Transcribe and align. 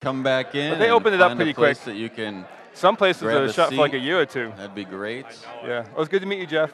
come 0.00 0.22
back 0.22 0.54
in. 0.54 0.72
But 0.72 0.78
they 0.78 0.86
and 0.86 0.94
opened 0.94 1.14
it 1.14 1.20
up 1.20 1.36
pretty 1.36 1.50
a 1.50 1.54
place 1.54 1.78
quick. 1.78 1.94
That 1.94 2.00
you 2.00 2.08
can. 2.08 2.46
Some 2.72 2.96
places 2.96 3.22
Grab 3.22 3.42
are 3.42 3.44
a 3.44 3.52
shut 3.52 3.70
for 3.70 3.76
like 3.76 3.92
a 3.92 3.98
year 3.98 4.20
or 4.20 4.26
two. 4.26 4.52
That'd 4.56 4.74
be 4.74 4.84
great. 4.84 5.26
Yeah. 5.62 5.82
Well, 5.82 5.98
was 5.98 6.08
good 6.08 6.20
to 6.20 6.26
meet 6.26 6.38
you, 6.38 6.46
Jeff. 6.46 6.72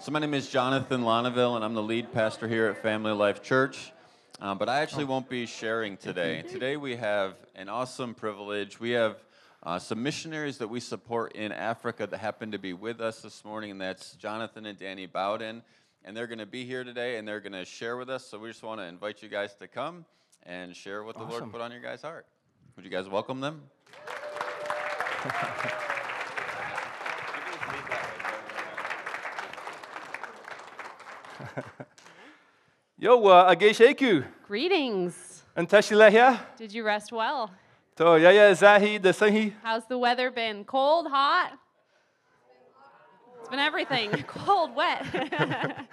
So 0.00 0.12
my 0.12 0.18
name 0.18 0.34
is 0.34 0.48
Jonathan 0.48 1.02
Lonneville, 1.02 1.56
and 1.56 1.64
I'm 1.64 1.74
the 1.74 1.82
lead 1.82 2.12
pastor 2.12 2.46
here 2.46 2.66
at 2.66 2.82
Family 2.82 3.12
Life 3.12 3.42
Church. 3.42 3.92
Um, 4.40 4.58
but 4.58 4.68
I 4.68 4.80
actually 4.80 5.04
won't 5.04 5.30
be 5.30 5.46
sharing 5.46 5.96
today. 5.96 6.42
Today 6.50 6.76
we 6.76 6.96
have 6.96 7.36
an 7.54 7.68
awesome 7.68 8.14
privilege. 8.14 8.80
We 8.80 8.90
have 8.90 9.16
uh, 9.62 9.78
some 9.78 10.02
missionaries 10.02 10.58
that 10.58 10.68
we 10.68 10.80
support 10.80 11.32
in 11.34 11.52
Africa 11.52 12.06
that 12.06 12.18
happen 12.18 12.50
to 12.50 12.58
be 12.58 12.74
with 12.74 13.00
us 13.00 13.22
this 13.22 13.44
morning, 13.44 13.70
and 13.70 13.80
that's 13.80 14.14
Jonathan 14.16 14.66
and 14.66 14.78
Danni 14.78 15.10
Bowden. 15.10 15.62
And 16.04 16.14
they're 16.14 16.26
going 16.26 16.40
to 16.40 16.46
be 16.46 16.66
here 16.66 16.84
today, 16.84 17.16
and 17.16 17.26
they're 17.26 17.40
going 17.40 17.52
to 17.52 17.64
share 17.64 17.96
with 17.96 18.10
us. 18.10 18.26
So 18.26 18.38
we 18.38 18.50
just 18.50 18.62
want 18.62 18.80
to 18.80 18.84
invite 18.84 19.22
you 19.22 19.30
guys 19.30 19.54
to 19.54 19.68
come 19.68 20.04
and 20.46 20.74
share 20.76 21.02
what 21.02 21.16
the 21.16 21.24
Lord 21.24 21.50
put 21.50 21.60
on 21.60 21.70
your 21.72 21.80
guys' 21.80 22.02
heart. 22.02 22.26
Would 22.76 22.84
you 22.84 22.90
guys 22.90 23.08
welcome 23.08 23.40
them? 23.40 23.62
Yo, 32.98 33.26
uh, 33.26 33.54
agesheku. 33.54 34.24
Greetings. 34.46 35.42
Antashilehya. 35.56 36.40
Did 36.56 36.72
you 36.72 36.84
rest 36.84 37.12
well? 37.12 37.50
To 37.96 38.18
yaya 38.18 38.52
zahi 38.54 39.00
the 39.00 39.10
sahi. 39.10 39.52
How's 39.62 39.86
the 39.86 39.98
weather 39.98 40.30
been? 40.30 40.64
Cold, 40.64 41.06
hot? 41.06 41.52
It's 43.40 43.48
been 43.48 43.58
everything. 43.58 44.10
Cold, 44.26 44.74
wet. 44.74 45.04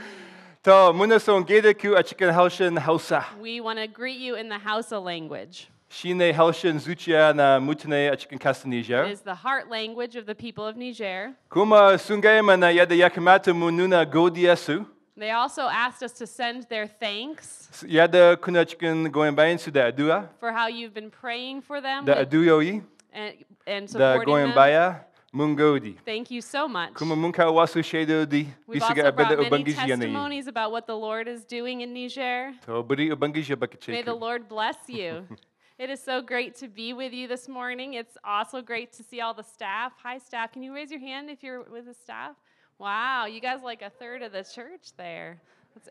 To 0.63 0.93
munason 0.93 1.43
gedeku 1.43 1.97
a 1.97 2.03
chicken 2.03 2.29
helshin 2.31 2.77
hausa. 2.77 3.25
we 3.41 3.59
want 3.61 3.79
to 3.79 3.87
greet 3.87 4.19
you 4.19 4.35
in 4.35 4.47
the 4.47 4.59
Hausa 4.59 4.99
language. 4.99 5.67
Shine 5.89 6.31
helshin 6.31 6.77
zuchia 6.79 7.35
na 7.35 7.59
mutane 7.59 8.11
a 8.11 8.15
chicken 8.15 8.37
It 8.39 9.11
is 9.11 9.21
the 9.21 9.33
heart 9.33 9.71
language 9.71 10.15
of 10.15 10.27
the 10.27 10.35
people 10.35 10.63
of 10.67 10.77
Niger. 10.77 11.33
Kuma 11.49 11.97
sungema 11.97 12.59
na 12.59 12.67
yada 12.69 12.93
yakamata 12.95 13.51
mununa 13.55 14.05
godiasu. 14.05 14.85
They 15.17 15.31
also 15.31 15.63
asked 15.63 16.03
us 16.03 16.11
to 16.19 16.27
send 16.27 16.67
their 16.69 16.85
thanks 16.85 17.83
Yada 17.87 18.37
kuna 18.37 18.63
chicken 18.63 19.05
going 19.09 19.33
bain 19.33 19.57
su 19.57 19.71
da 19.71 19.91
adua. 19.91 20.29
for 20.39 20.51
how 20.51 20.67
you've 20.67 20.93
been 20.93 21.09
praying 21.09 21.63
for 21.63 21.81
them 21.81 22.05
Da 22.05 22.19
with- 22.19 22.29
aduyoi. 22.29 22.83
and, 23.13 23.33
and 23.65 23.87
Da 23.87 24.13
supporting 24.13 24.25
going 24.31 24.53
them. 24.53 25.01
Mungodi. 25.33 25.97
Thank 26.05 26.29
you 26.31 26.41
so 26.41 26.67
much. 26.67 26.93
Kuma 26.93 27.15
munka 27.15 27.45
wasu 27.45 27.81
shedodi. 27.81 28.47
We've 28.67 28.81
also 28.81 29.11
brought 29.11 29.51
many 29.51 29.73
testimonies 29.73 30.47
about 30.47 30.71
what 30.71 30.87
the 30.87 30.95
Lord 30.95 31.27
is 31.27 31.45
doing 31.45 31.81
in 31.81 31.93
Niger. 31.93 32.53
To 32.65 32.83
buri 32.83 33.11
ubangiji 33.11 33.87
May 33.87 34.01
the. 34.01 34.13
Lord 34.13 34.47
bless 34.47 34.77
you. 34.87 35.25
it 35.79 35.89
is 35.89 36.01
so 36.01 36.21
great 36.21 36.55
to 36.57 36.67
be 36.67 36.93
with 36.93 37.13
you 37.13 37.27
this 37.27 37.47
morning. 37.47 37.93
It's 37.93 38.17
also 38.23 38.61
great 38.61 38.91
to 38.93 39.03
see 39.03 39.21
all 39.21 39.33
the 39.33 39.43
staff. 39.43 39.93
Hi, 40.03 40.17
staff. 40.17 40.51
Can 40.51 40.63
you 40.63 40.73
raise 40.73 40.91
your 40.91 40.99
hand 40.99 41.29
if 41.29 41.43
you're 41.43 41.63
with 41.63 41.85
the 41.85 41.93
staff? 41.93 42.35
Wow, 42.77 43.25
you 43.25 43.39
guys 43.39 43.61
like 43.63 43.81
a 43.81 43.89
third 43.89 44.23
of 44.23 44.31
the 44.31 44.43
church 44.43 44.93
there. 44.97 45.39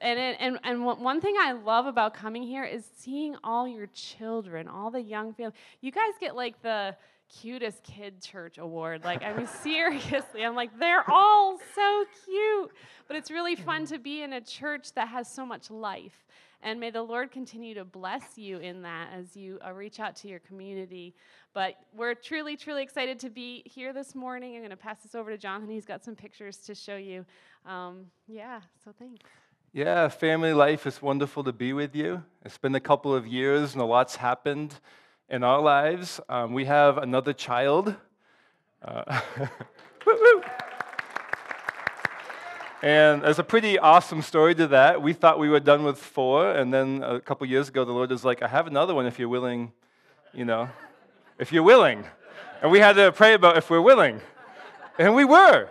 And, 0.03 0.19
it, 0.19 0.37
and, 0.41 0.59
and 0.63 0.85
one 0.85 1.03
one 1.03 1.21
thing 1.23 1.37
I 1.41 1.53
love 1.53 1.87
about 1.87 2.13
coming 2.13 2.43
here 2.43 2.65
is 2.65 2.85
seeing 2.99 3.37
all 3.43 3.67
your 3.67 3.87
children, 3.87 4.69
all 4.69 4.91
the 4.91 5.01
young 5.01 5.33
family. 5.33 5.55
You 5.81 5.91
guys 5.91 6.13
get 6.21 6.37
like 6.37 6.61
the 6.61 6.95
cutest 7.41 7.83
kid 7.83 8.21
church 8.21 8.59
award. 8.59 9.05
Like, 9.05 9.23
I 9.23 9.33
mean, 9.33 9.47
seriously, 9.63 10.45
I'm 10.45 10.55
like, 10.55 10.79
they're 10.79 11.09
all 11.09 11.59
so 11.75 12.05
cute. 12.25 12.71
But 13.07 13.17
it's 13.17 13.31
really 13.31 13.57
fun 13.57 13.87
to 13.87 13.99
be 13.99 14.23
in 14.23 14.33
a 14.33 14.41
church 14.41 14.93
that 14.95 15.09
has 15.09 15.31
so 15.31 15.45
much 15.45 15.71
life. 15.71 16.27
And 16.63 16.79
may 16.79 16.91
the 16.91 17.03
Lord 17.03 17.31
continue 17.31 17.75
to 17.75 17.85
bless 17.85 18.37
you 18.37 18.59
in 18.59 18.83
that 18.83 19.09
as 19.17 19.35
you 19.35 19.59
uh, 19.67 19.73
reach 19.73 19.99
out 19.99 20.15
to 20.17 20.29
your 20.29 20.41
community. 20.41 21.15
But 21.55 21.77
we're 21.97 22.15
truly, 22.15 22.57
truly 22.57 22.83
excited 22.83 23.19
to 23.21 23.31
be 23.31 23.63
here 23.65 23.93
this 23.95 24.15
morning. 24.15 24.55
I'm 24.55 24.61
going 24.61 24.71
to 24.71 24.77
pass 24.77 25.03
this 25.03 25.15
over 25.15 25.31
to 25.31 25.39
Jonathan. 25.39 25.71
He's 25.71 25.87
got 25.87 26.05
some 26.05 26.15
pictures 26.15 26.59
to 26.59 26.75
show 26.75 26.97
you. 26.97 27.25
Um, 27.65 28.07
yeah, 28.29 28.61
so 28.85 28.93
thanks. 28.99 29.25
Yeah, 29.73 30.09
family 30.09 30.53
life 30.53 30.87
is 30.87 31.01
wonderful 31.01 31.45
to 31.45 31.53
be 31.53 31.73
with 31.73 31.97
you. 31.97 32.23
It's 32.45 32.59
been 32.59 32.75
a 32.75 32.81
couple 32.81 33.15
of 33.15 33.27
years 33.27 33.73
and 33.73 33.81
a 33.81 33.85
lot's 33.85 34.17
happened 34.17 34.75
in 35.31 35.45
our 35.45 35.61
lives. 35.61 36.21
Um, 36.29 36.53
we 36.53 36.65
have 36.67 36.99
another 36.99 37.33
child. 37.33 37.95
Uh. 38.83 39.21
And 42.83 43.21
there's 43.21 43.39
a 43.39 43.45
pretty 43.45 43.79
awesome 43.79 44.23
story 44.23 44.55
to 44.55 44.67
that. 44.69 45.03
We 45.03 45.13
thought 45.13 45.39
we 45.39 45.51
were 45.51 45.61
done 45.61 45.85
with 45.85 45.99
four, 45.99 46.51
and 46.51 46.73
then 46.73 47.03
a 47.03 47.21
couple 47.21 47.47
years 47.47 47.69
ago, 47.69 47.85
the 47.85 47.93
Lord 47.93 48.09
was 48.09 48.25
like, 48.25 48.43
I 48.43 48.49
have 48.49 48.67
another 48.67 48.95
one 48.95 49.05
if 49.05 49.19
you're 49.19 49.29
willing, 49.29 49.73
you 50.33 50.47
know, 50.47 50.71
if 51.39 51.53
you're 51.53 51.63
willing. 51.63 52.07
And 52.63 52.71
we 52.71 52.79
had 52.79 52.97
to 52.97 53.13
pray 53.13 53.35
about 53.35 53.59
if 53.59 53.69
we're 53.69 53.83
willing. 53.83 54.23
And 54.99 55.15
we 55.15 55.27
were. 55.27 55.69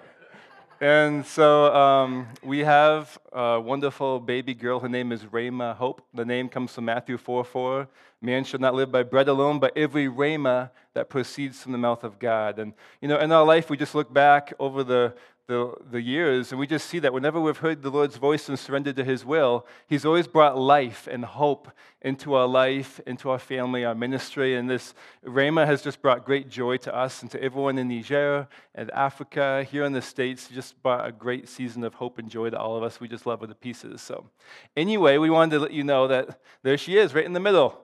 And 0.81 1.25
so 1.25 1.75
um, 1.75 2.27
we 2.41 2.59
have 2.59 3.19
a 3.33 3.59
wonderful 3.59 4.21
baby 4.21 4.53
girl. 4.53 4.79
Her 4.79 4.87
name 4.87 5.11
is 5.11 5.25
Rhema 5.25 5.75
Hope. 5.75 6.01
The 6.13 6.23
name 6.23 6.47
comes 6.47 6.71
from 6.71 6.85
Matthew 6.85 7.17
4 7.17 7.43
4. 7.43 7.87
Man 8.21 8.45
should 8.45 8.61
not 8.61 8.73
live 8.73 8.89
by 8.89 9.03
bread 9.03 9.27
alone, 9.27 9.59
but 9.59 9.77
every 9.77 10.07
Rhema 10.07 10.69
that 10.93 11.09
proceeds 11.09 11.61
from 11.61 11.73
the 11.73 11.77
mouth 11.77 12.05
of 12.05 12.17
God. 12.17 12.59
And, 12.59 12.73
you 13.01 13.09
know, 13.09 13.19
in 13.19 13.29
our 13.33 13.45
life, 13.45 13.69
we 13.69 13.75
just 13.75 13.93
look 13.93 14.13
back 14.13 14.53
over 14.57 14.85
the, 14.85 15.13
the, 15.49 15.73
the 15.89 15.99
years 15.99 16.51
and 16.51 16.59
we 16.59 16.67
just 16.67 16.87
see 16.87 16.99
that 16.99 17.11
whenever 17.11 17.41
we've 17.41 17.57
heard 17.57 17.81
the 17.81 17.89
Lord's 17.89 18.17
voice 18.17 18.47
and 18.49 18.57
surrendered 18.57 18.95
to 18.97 19.03
His 19.03 19.25
will, 19.25 19.65
He's 19.87 20.05
always 20.05 20.27
brought 20.27 20.55
life 20.55 21.07
and 21.11 21.25
hope 21.25 21.69
into 22.03 22.35
our 22.35 22.47
life, 22.47 23.01
into 23.07 23.31
our 23.31 23.39
family, 23.39 23.83
our 23.83 23.95
ministry. 23.95 24.55
And 24.55 24.69
this 24.69 24.93
Rhema 25.25 25.65
has 25.65 25.81
just 25.81 26.03
brought 26.03 26.23
great 26.23 26.49
joy 26.49 26.77
to 26.77 26.95
us 26.95 27.23
and 27.23 27.31
to 27.31 27.41
everyone 27.43 27.79
in 27.79 27.87
Niger 27.87 28.47
and 28.75 28.91
Africa, 28.91 29.65
here 29.69 29.85
in 29.85 29.91
the 29.91 30.03
States. 30.03 30.47
Just 30.49 30.81
brought 30.83 31.07
a 31.07 31.11
great 31.11 31.49
season 31.49 31.83
of 31.83 31.95
hope 31.95 32.19
and 32.19 32.29
joy 32.29 32.51
to 32.51 32.57
all 32.57 32.77
of 32.77 32.83
us. 32.83 33.01
We 33.01 33.07
just 33.07 33.25
love 33.25 33.41
her 33.41 33.47
to 33.47 33.55
pieces. 33.55 34.03
So, 34.03 34.29
anyway, 34.77 35.17
we 35.17 35.31
wanted 35.31 35.55
to 35.55 35.59
let 35.61 35.71
you 35.71 35.83
know 35.83 36.07
that 36.07 36.39
there 36.61 36.77
she 36.77 36.95
is, 36.95 37.15
right 37.15 37.25
in 37.25 37.33
the 37.33 37.39
middle. 37.39 37.81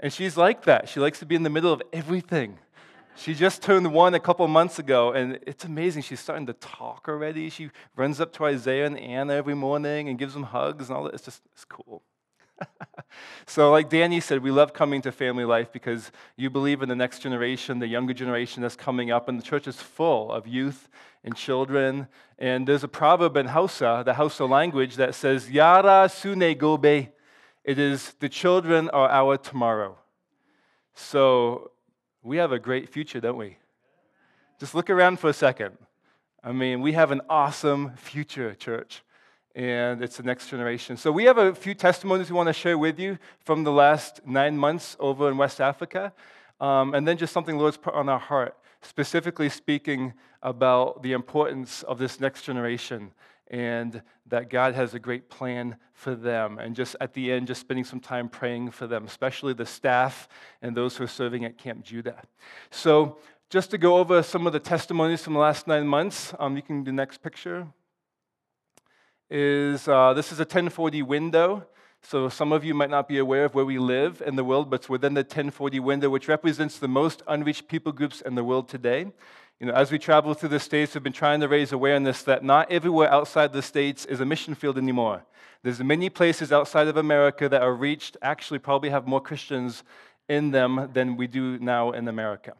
And 0.00 0.10
she's 0.10 0.38
like 0.38 0.64
that. 0.64 0.88
She 0.88 0.98
likes 0.98 1.18
to 1.18 1.26
be 1.26 1.34
in 1.34 1.42
the 1.42 1.50
middle 1.50 1.74
of 1.74 1.82
everything. 1.92 2.58
She 3.18 3.34
just 3.34 3.62
turned 3.62 3.94
one 3.94 4.14
a 4.14 4.20
couple 4.20 4.46
months 4.46 4.78
ago, 4.78 5.12
and 5.12 5.38
it's 5.46 5.64
amazing. 5.64 6.02
She's 6.02 6.20
starting 6.20 6.46
to 6.46 6.52
talk 6.52 7.06
already. 7.08 7.48
She 7.48 7.70
runs 7.96 8.20
up 8.20 8.30
to 8.34 8.44
Isaiah 8.44 8.84
and 8.84 8.98
Anna 8.98 9.32
every 9.32 9.54
morning 9.54 10.10
and 10.10 10.18
gives 10.18 10.34
them 10.34 10.42
hugs 10.42 10.90
and 10.90 10.96
all 10.98 11.04
that. 11.04 11.14
It's 11.14 11.24
just, 11.24 11.40
it's 11.54 11.64
cool. 11.64 12.02
so, 13.46 13.70
like 13.70 13.88
Danni 13.88 14.22
said, 14.22 14.42
we 14.42 14.50
love 14.50 14.74
coming 14.74 15.00
to 15.00 15.12
family 15.12 15.46
life 15.46 15.72
because 15.72 16.12
you 16.36 16.50
believe 16.50 16.82
in 16.82 16.90
the 16.90 16.94
next 16.94 17.20
generation, 17.20 17.78
the 17.78 17.86
younger 17.86 18.12
generation 18.12 18.60
that's 18.60 18.76
coming 18.76 19.10
up, 19.10 19.30
and 19.30 19.38
the 19.38 19.42
church 19.42 19.66
is 19.66 19.80
full 19.80 20.30
of 20.30 20.46
youth 20.46 20.86
and 21.24 21.34
children. 21.34 22.08
And 22.38 22.68
there's 22.68 22.84
a 22.84 22.88
proverb 22.88 23.38
in 23.38 23.46
Hausa, 23.46 24.02
the 24.04 24.14
Hausa 24.14 24.44
language, 24.44 24.96
that 24.96 25.14
says, 25.14 25.50
Yara 25.50 26.10
sune 26.10 26.54
gobe. 26.54 27.08
It 27.64 27.78
is 27.78 28.14
the 28.20 28.28
children 28.28 28.90
are 28.90 29.08
our 29.08 29.38
tomorrow. 29.38 29.96
So, 30.94 31.70
we 32.26 32.38
have 32.38 32.50
a 32.50 32.58
great 32.58 32.88
future, 32.88 33.20
don't 33.20 33.36
we? 33.36 33.56
Just 34.58 34.74
look 34.74 34.90
around 34.90 35.20
for 35.20 35.30
a 35.30 35.32
second. 35.32 35.78
I 36.42 36.50
mean, 36.50 36.80
we 36.80 36.92
have 36.92 37.12
an 37.12 37.20
awesome 37.30 37.92
future, 37.96 38.52
church, 38.54 39.02
and 39.54 40.02
it's 40.02 40.16
the 40.16 40.24
next 40.24 40.48
generation. 40.48 40.96
So, 40.96 41.12
we 41.12 41.24
have 41.24 41.38
a 41.38 41.54
few 41.54 41.72
testimonies 41.72 42.28
we 42.28 42.36
want 42.36 42.48
to 42.48 42.52
share 42.52 42.76
with 42.76 42.98
you 42.98 43.18
from 43.44 43.62
the 43.62 43.70
last 43.70 44.26
nine 44.26 44.58
months 44.58 44.96
over 44.98 45.30
in 45.30 45.36
West 45.36 45.60
Africa, 45.60 46.12
um, 46.60 46.94
and 46.94 47.06
then 47.06 47.16
just 47.16 47.32
something 47.32 47.58
Lord's 47.58 47.76
put 47.76 47.94
on 47.94 48.08
our 48.08 48.18
heart, 48.18 48.56
specifically 48.82 49.48
speaking 49.48 50.12
about 50.42 51.04
the 51.04 51.12
importance 51.12 51.84
of 51.84 51.96
this 51.98 52.18
next 52.18 52.42
generation 52.42 53.12
and 53.48 54.02
that 54.26 54.50
God 54.50 54.74
has 54.74 54.94
a 54.94 54.98
great 54.98 55.28
plan 55.28 55.76
for 55.92 56.14
them. 56.14 56.58
And 56.58 56.74
just 56.74 56.96
at 57.00 57.14
the 57.14 57.32
end, 57.32 57.46
just 57.46 57.60
spending 57.60 57.84
some 57.84 58.00
time 58.00 58.28
praying 58.28 58.72
for 58.72 58.86
them, 58.86 59.04
especially 59.04 59.52
the 59.52 59.66
staff 59.66 60.28
and 60.62 60.76
those 60.76 60.96
who 60.96 61.04
are 61.04 61.08
serving 61.08 61.44
at 61.44 61.58
Camp 61.58 61.84
Judah. 61.84 62.22
So, 62.70 63.18
just 63.48 63.70
to 63.70 63.78
go 63.78 63.98
over 63.98 64.24
some 64.24 64.46
of 64.48 64.52
the 64.52 64.58
testimonies 64.58 65.22
from 65.22 65.34
the 65.34 65.38
last 65.38 65.68
nine 65.68 65.86
months, 65.86 66.34
um, 66.40 66.56
you 66.56 66.62
can 66.62 66.82
do 66.82 66.90
the 66.90 66.96
next 66.96 67.22
picture. 67.22 67.68
Is 69.30 69.86
uh, 69.86 70.14
this 70.14 70.32
is 70.32 70.40
a 70.40 70.42
1040 70.42 71.02
window. 71.02 71.66
So 72.02 72.28
some 72.28 72.52
of 72.52 72.64
you 72.64 72.72
might 72.72 72.90
not 72.90 73.08
be 73.08 73.18
aware 73.18 73.46
of 73.46 73.54
where 73.54 73.64
we 73.64 73.78
live 73.78 74.22
in 74.24 74.36
the 74.36 74.44
world, 74.44 74.70
but 74.70 74.80
it's 74.80 74.88
within 74.88 75.14
the 75.14 75.22
1040 75.22 75.80
window, 75.80 76.08
which 76.08 76.28
represents 76.28 76.78
the 76.78 76.86
most 76.86 77.22
unreached 77.26 77.66
people 77.66 77.90
groups 77.90 78.20
in 78.20 78.36
the 78.36 78.44
world 78.44 78.68
today. 78.68 79.06
You 79.58 79.68
know, 79.68 79.72
as 79.72 79.90
we 79.90 79.98
travel 79.98 80.34
through 80.34 80.50
the 80.50 80.60
states, 80.60 80.94
we've 80.94 81.02
been 81.02 81.14
trying 81.14 81.40
to 81.40 81.48
raise 81.48 81.72
awareness 81.72 82.22
that 82.24 82.44
not 82.44 82.70
everywhere 82.70 83.10
outside 83.10 83.54
the 83.54 83.62
states 83.62 84.04
is 84.04 84.20
a 84.20 84.26
mission 84.26 84.54
field 84.54 84.76
anymore. 84.76 85.24
There's 85.62 85.80
many 85.80 86.10
places 86.10 86.52
outside 86.52 86.88
of 86.88 86.98
America 86.98 87.48
that 87.48 87.62
are 87.62 87.72
reached, 87.72 88.18
actually 88.20 88.58
probably 88.58 88.90
have 88.90 89.06
more 89.06 89.20
Christians 89.20 89.82
in 90.28 90.50
them 90.50 90.90
than 90.92 91.16
we 91.16 91.26
do 91.26 91.58
now 91.58 91.92
in 91.92 92.06
America. 92.06 92.52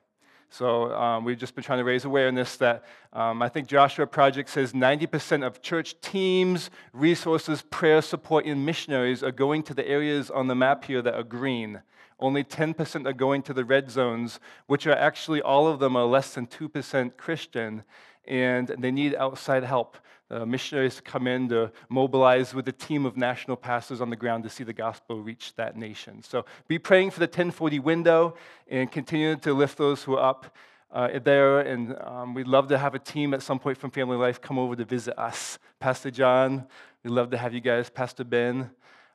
So 0.49 0.95
um, 0.95 1.25
we've 1.25 1.37
just 1.37 1.55
been 1.55 1.65
trying 1.65 1.81
to 1.81 1.85
raise 1.85 2.07
awareness 2.07 2.57
that 2.57 2.85
um, 3.13 3.43
I 3.43 3.51
think 3.51 3.69
Joshua 3.69 4.07
Project 4.07 4.49
says 4.49 4.73
90% 4.73 5.47
of 5.47 5.61
church 5.61 6.01
teams, 6.01 6.71
resources, 6.95 7.61
prayer 7.61 8.01
support, 8.01 8.47
and 8.47 8.65
missionaries 8.65 9.23
are 9.23 9.33
going 9.33 9.65
to 9.65 9.75
the 9.75 9.87
areas 9.87 10.31
on 10.31 10.47
the 10.47 10.55
map 10.55 10.85
here 10.85 11.03
that 11.03 11.15
are 11.15 11.25
green 11.25 11.83
Only 12.19 12.45
10% 12.45 13.07
are 13.07 13.13
going 13.13 13.43
to 13.43 13.53
the 13.53 13.65
red 13.65 13.91
zones, 13.91 14.41
which 14.67 14.87
are 14.87 14.97
actually 14.97 15.43
all 15.43 15.67
of 15.67 15.81
them 15.81 15.97
are 15.97 16.07
less 16.07 16.35
than 16.35 16.47
2% 16.47 17.17
Christian, 17.17 17.85
and 18.27 18.69
they 18.79 18.91
need 18.91 19.15
outside 19.15 19.65
help. 19.65 19.99
Uh, 20.29 20.45
missionaries 20.45 21.01
come 21.05 21.29
in 21.29 21.49
to 21.49 21.71
mobilize 21.89 22.53
with 22.53 22.67
a 22.67 22.73
team 22.73 23.07
of 23.07 23.17
national 23.17 23.57
pastors 23.57 24.01
on 24.01 24.11
the 24.11 24.17
ground 24.17 24.43
to 24.43 24.51
see 24.51 24.65
the 24.65 24.73
gospel 24.73 25.23
reach 25.23 25.55
that 25.55 25.77
nation. 25.77 26.21
So 26.23 26.45
be 26.67 26.81
praying 26.81 27.13
for 27.13 27.21
the 27.21 27.27
1040 27.27 27.79
window 27.79 28.35
and 28.67 28.91
continue 28.91 29.37
to 29.37 29.55
lift 29.55 29.79
those 29.79 30.03
who 30.03 30.17
are 30.17 30.31
up 30.31 30.57
uh, 30.91 31.21
there. 31.23 31.61
And 31.61 31.97
um, 32.01 32.35
we'd 32.35 32.49
love 32.49 32.67
to 32.69 32.79
have 32.79 32.97
a 32.97 32.99
team 32.99 33.35
at 33.35 33.43
some 33.43 33.61
point 33.61 33.79
from 33.79 33.91
Family 33.93 34.17
Life 34.17 34.41
come 34.41 34.59
over 34.59 34.75
to 34.75 34.85
visit 34.85 35.17
us. 35.17 35.61
Pastor 35.79 36.11
John, 36.11 36.67
we'd 37.05 37.11
love 37.11 37.31
to 37.31 37.37
have 37.37 37.55
you 37.55 37.61
guys. 37.61 37.89
Pastor 37.89 38.25
Ben. 38.25 38.71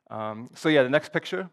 Um, 0.08 0.48
so, 0.54 0.70
yeah, 0.70 0.82
the 0.82 0.88
next 0.88 1.12
picture 1.12 1.50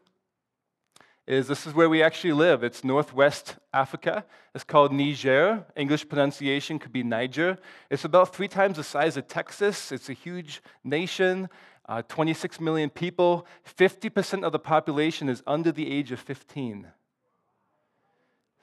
is 1.30 1.48
this 1.48 1.68
is 1.68 1.76
where 1.76 1.88
we 1.88 2.02
actually 2.02 2.34
live. 2.34 2.64
It's 2.64 2.84
northwest 2.84 3.58
Africa. 3.72 4.26
It's 4.56 4.64
called 4.64 4.92
Niger. 4.92 5.64
English 5.76 6.10
pronunciation 6.10 6.80
could 6.80 6.92
be 6.92 7.04
Niger. 7.04 7.60
It's 7.92 8.04
about 8.04 8.34
three 8.34 8.48
times 8.48 8.78
the 8.78 8.84
size 8.84 9.16
of 9.16 9.28
Texas. 9.28 9.92
It's 9.92 10.10
a 10.10 10.14
huge 10.14 10.64
nation, 10.84 11.48
uh, 11.88 12.02
26 12.08 12.60
million 12.60 12.90
people. 12.90 13.46
50% 13.78 14.44
of 14.44 14.52
the 14.52 14.58
population 14.58 15.30
is 15.30 15.44
under 15.46 15.72
the 15.72 15.92
age 15.92 16.12
of 16.12 16.20
15. 16.20 16.88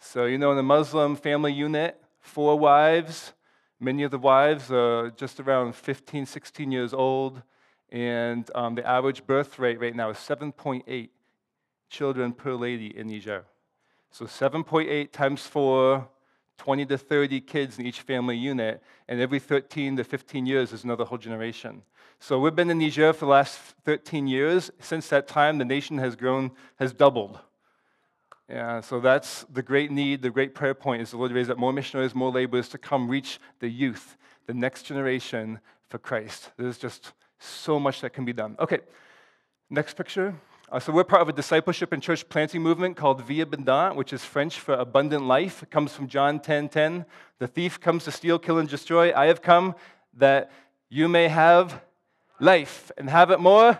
So, 0.00 0.24
you 0.24 0.36
know, 0.36 0.50
in 0.50 0.58
a 0.58 0.64
Muslim 0.64 1.14
family 1.14 1.52
unit, 1.52 2.02
four 2.18 2.58
wives. 2.58 3.32
Many 3.78 4.02
of 4.02 4.10
the 4.10 4.18
wives 4.18 4.72
are 4.72 5.10
just 5.10 5.38
around 5.38 5.76
15, 5.76 6.26
16 6.26 6.72
years 6.72 6.92
old. 6.92 7.42
And 7.92 8.50
um, 8.56 8.74
the 8.74 8.84
average 8.84 9.24
birth 9.24 9.60
rate 9.60 9.78
right 9.80 9.94
now 9.94 10.10
is 10.10 10.16
7.8 10.16 11.10
children 11.88 12.32
per 12.32 12.54
lady 12.54 12.96
in 12.96 13.08
Niger. 13.08 13.44
So 14.10 14.24
7.8 14.24 15.12
times 15.12 15.46
4, 15.46 16.08
20 16.58 16.86
to 16.86 16.98
30 16.98 17.40
kids 17.40 17.78
in 17.78 17.86
each 17.86 18.00
family 18.00 18.36
unit, 18.36 18.82
and 19.08 19.20
every 19.20 19.38
13 19.38 19.96
to 19.96 20.04
15 20.04 20.46
years 20.46 20.72
is 20.72 20.84
another 20.84 21.04
whole 21.04 21.18
generation. 21.18 21.82
So 22.18 22.40
we've 22.40 22.54
been 22.54 22.70
in 22.70 22.78
Niger 22.78 23.12
for 23.12 23.26
the 23.26 23.30
last 23.32 23.58
13 23.84 24.26
years. 24.26 24.70
Since 24.80 25.08
that 25.08 25.28
time, 25.28 25.58
the 25.58 25.64
nation 25.64 25.98
has 25.98 26.16
grown, 26.16 26.50
has 26.76 26.92
doubled. 26.92 27.38
Yeah, 28.48 28.80
so 28.80 29.00
that's 29.00 29.44
the 29.52 29.62
great 29.62 29.90
need, 29.90 30.22
the 30.22 30.30
great 30.30 30.54
prayer 30.54 30.74
point 30.74 31.02
is 31.02 31.10
the 31.10 31.16
Lord 31.16 31.32
raise 31.32 31.50
up 31.50 31.58
more 31.58 31.72
missionaries, 31.72 32.14
more 32.14 32.30
laborers 32.30 32.68
to 32.70 32.78
come 32.78 33.08
reach 33.08 33.40
the 33.58 33.68
youth, 33.68 34.16
the 34.46 34.54
next 34.54 34.84
generation 34.84 35.58
for 35.88 35.98
Christ. 35.98 36.52
There's 36.56 36.78
just 36.78 37.12
so 37.40 37.80
much 37.80 38.00
that 38.02 38.10
can 38.10 38.24
be 38.24 38.32
done. 38.32 38.56
Okay, 38.60 38.78
next 39.68 39.94
picture. 39.94 40.34
Uh, 40.68 40.80
so 40.80 40.92
we're 40.92 41.04
part 41.04 41.22
of 41.22 41.28
a 41.28 41.32
discipleship 41.32 41.92
and 41.92 42.02
church 42.02 42.28
planting 42.28 42.60
movement 42.60 42.96
called 42.96 43.22
Vie 43.22 43.34
Abondante, 43.34 43.94
which 43.94 44.12
is 44.12 44.24
French 44.24 44.58
for 44.58 44.74
abundant 44.74 45.24
life. 45.24 45.62
It 45.62 45.70
comes 45.70 45.92
from 45.92 46.08
John 46.08 46.40
10:10. 46.40 46.42
10, 46.42 46.68
10. 46.68 47.06
The 47.38 47.46
thief 47.46 47.80
comes 47.80 48.02
to 48.04 48.10
steal, 48.10 48.36
kill, 48.40 48.58
and 48.58 48.68
destroy. 48.68 49.14
I 49.14 49.26
have 49.26 49.42
come 49.42 49.76
that 50.14 50.50
you 50.88 51.06
may 51.06 51.28
have 51.28 51.80
life 52.40 52.90
and 52.98 53.08
have 53.08 53.30
it 53.30 53.38
more. 53.38 53.78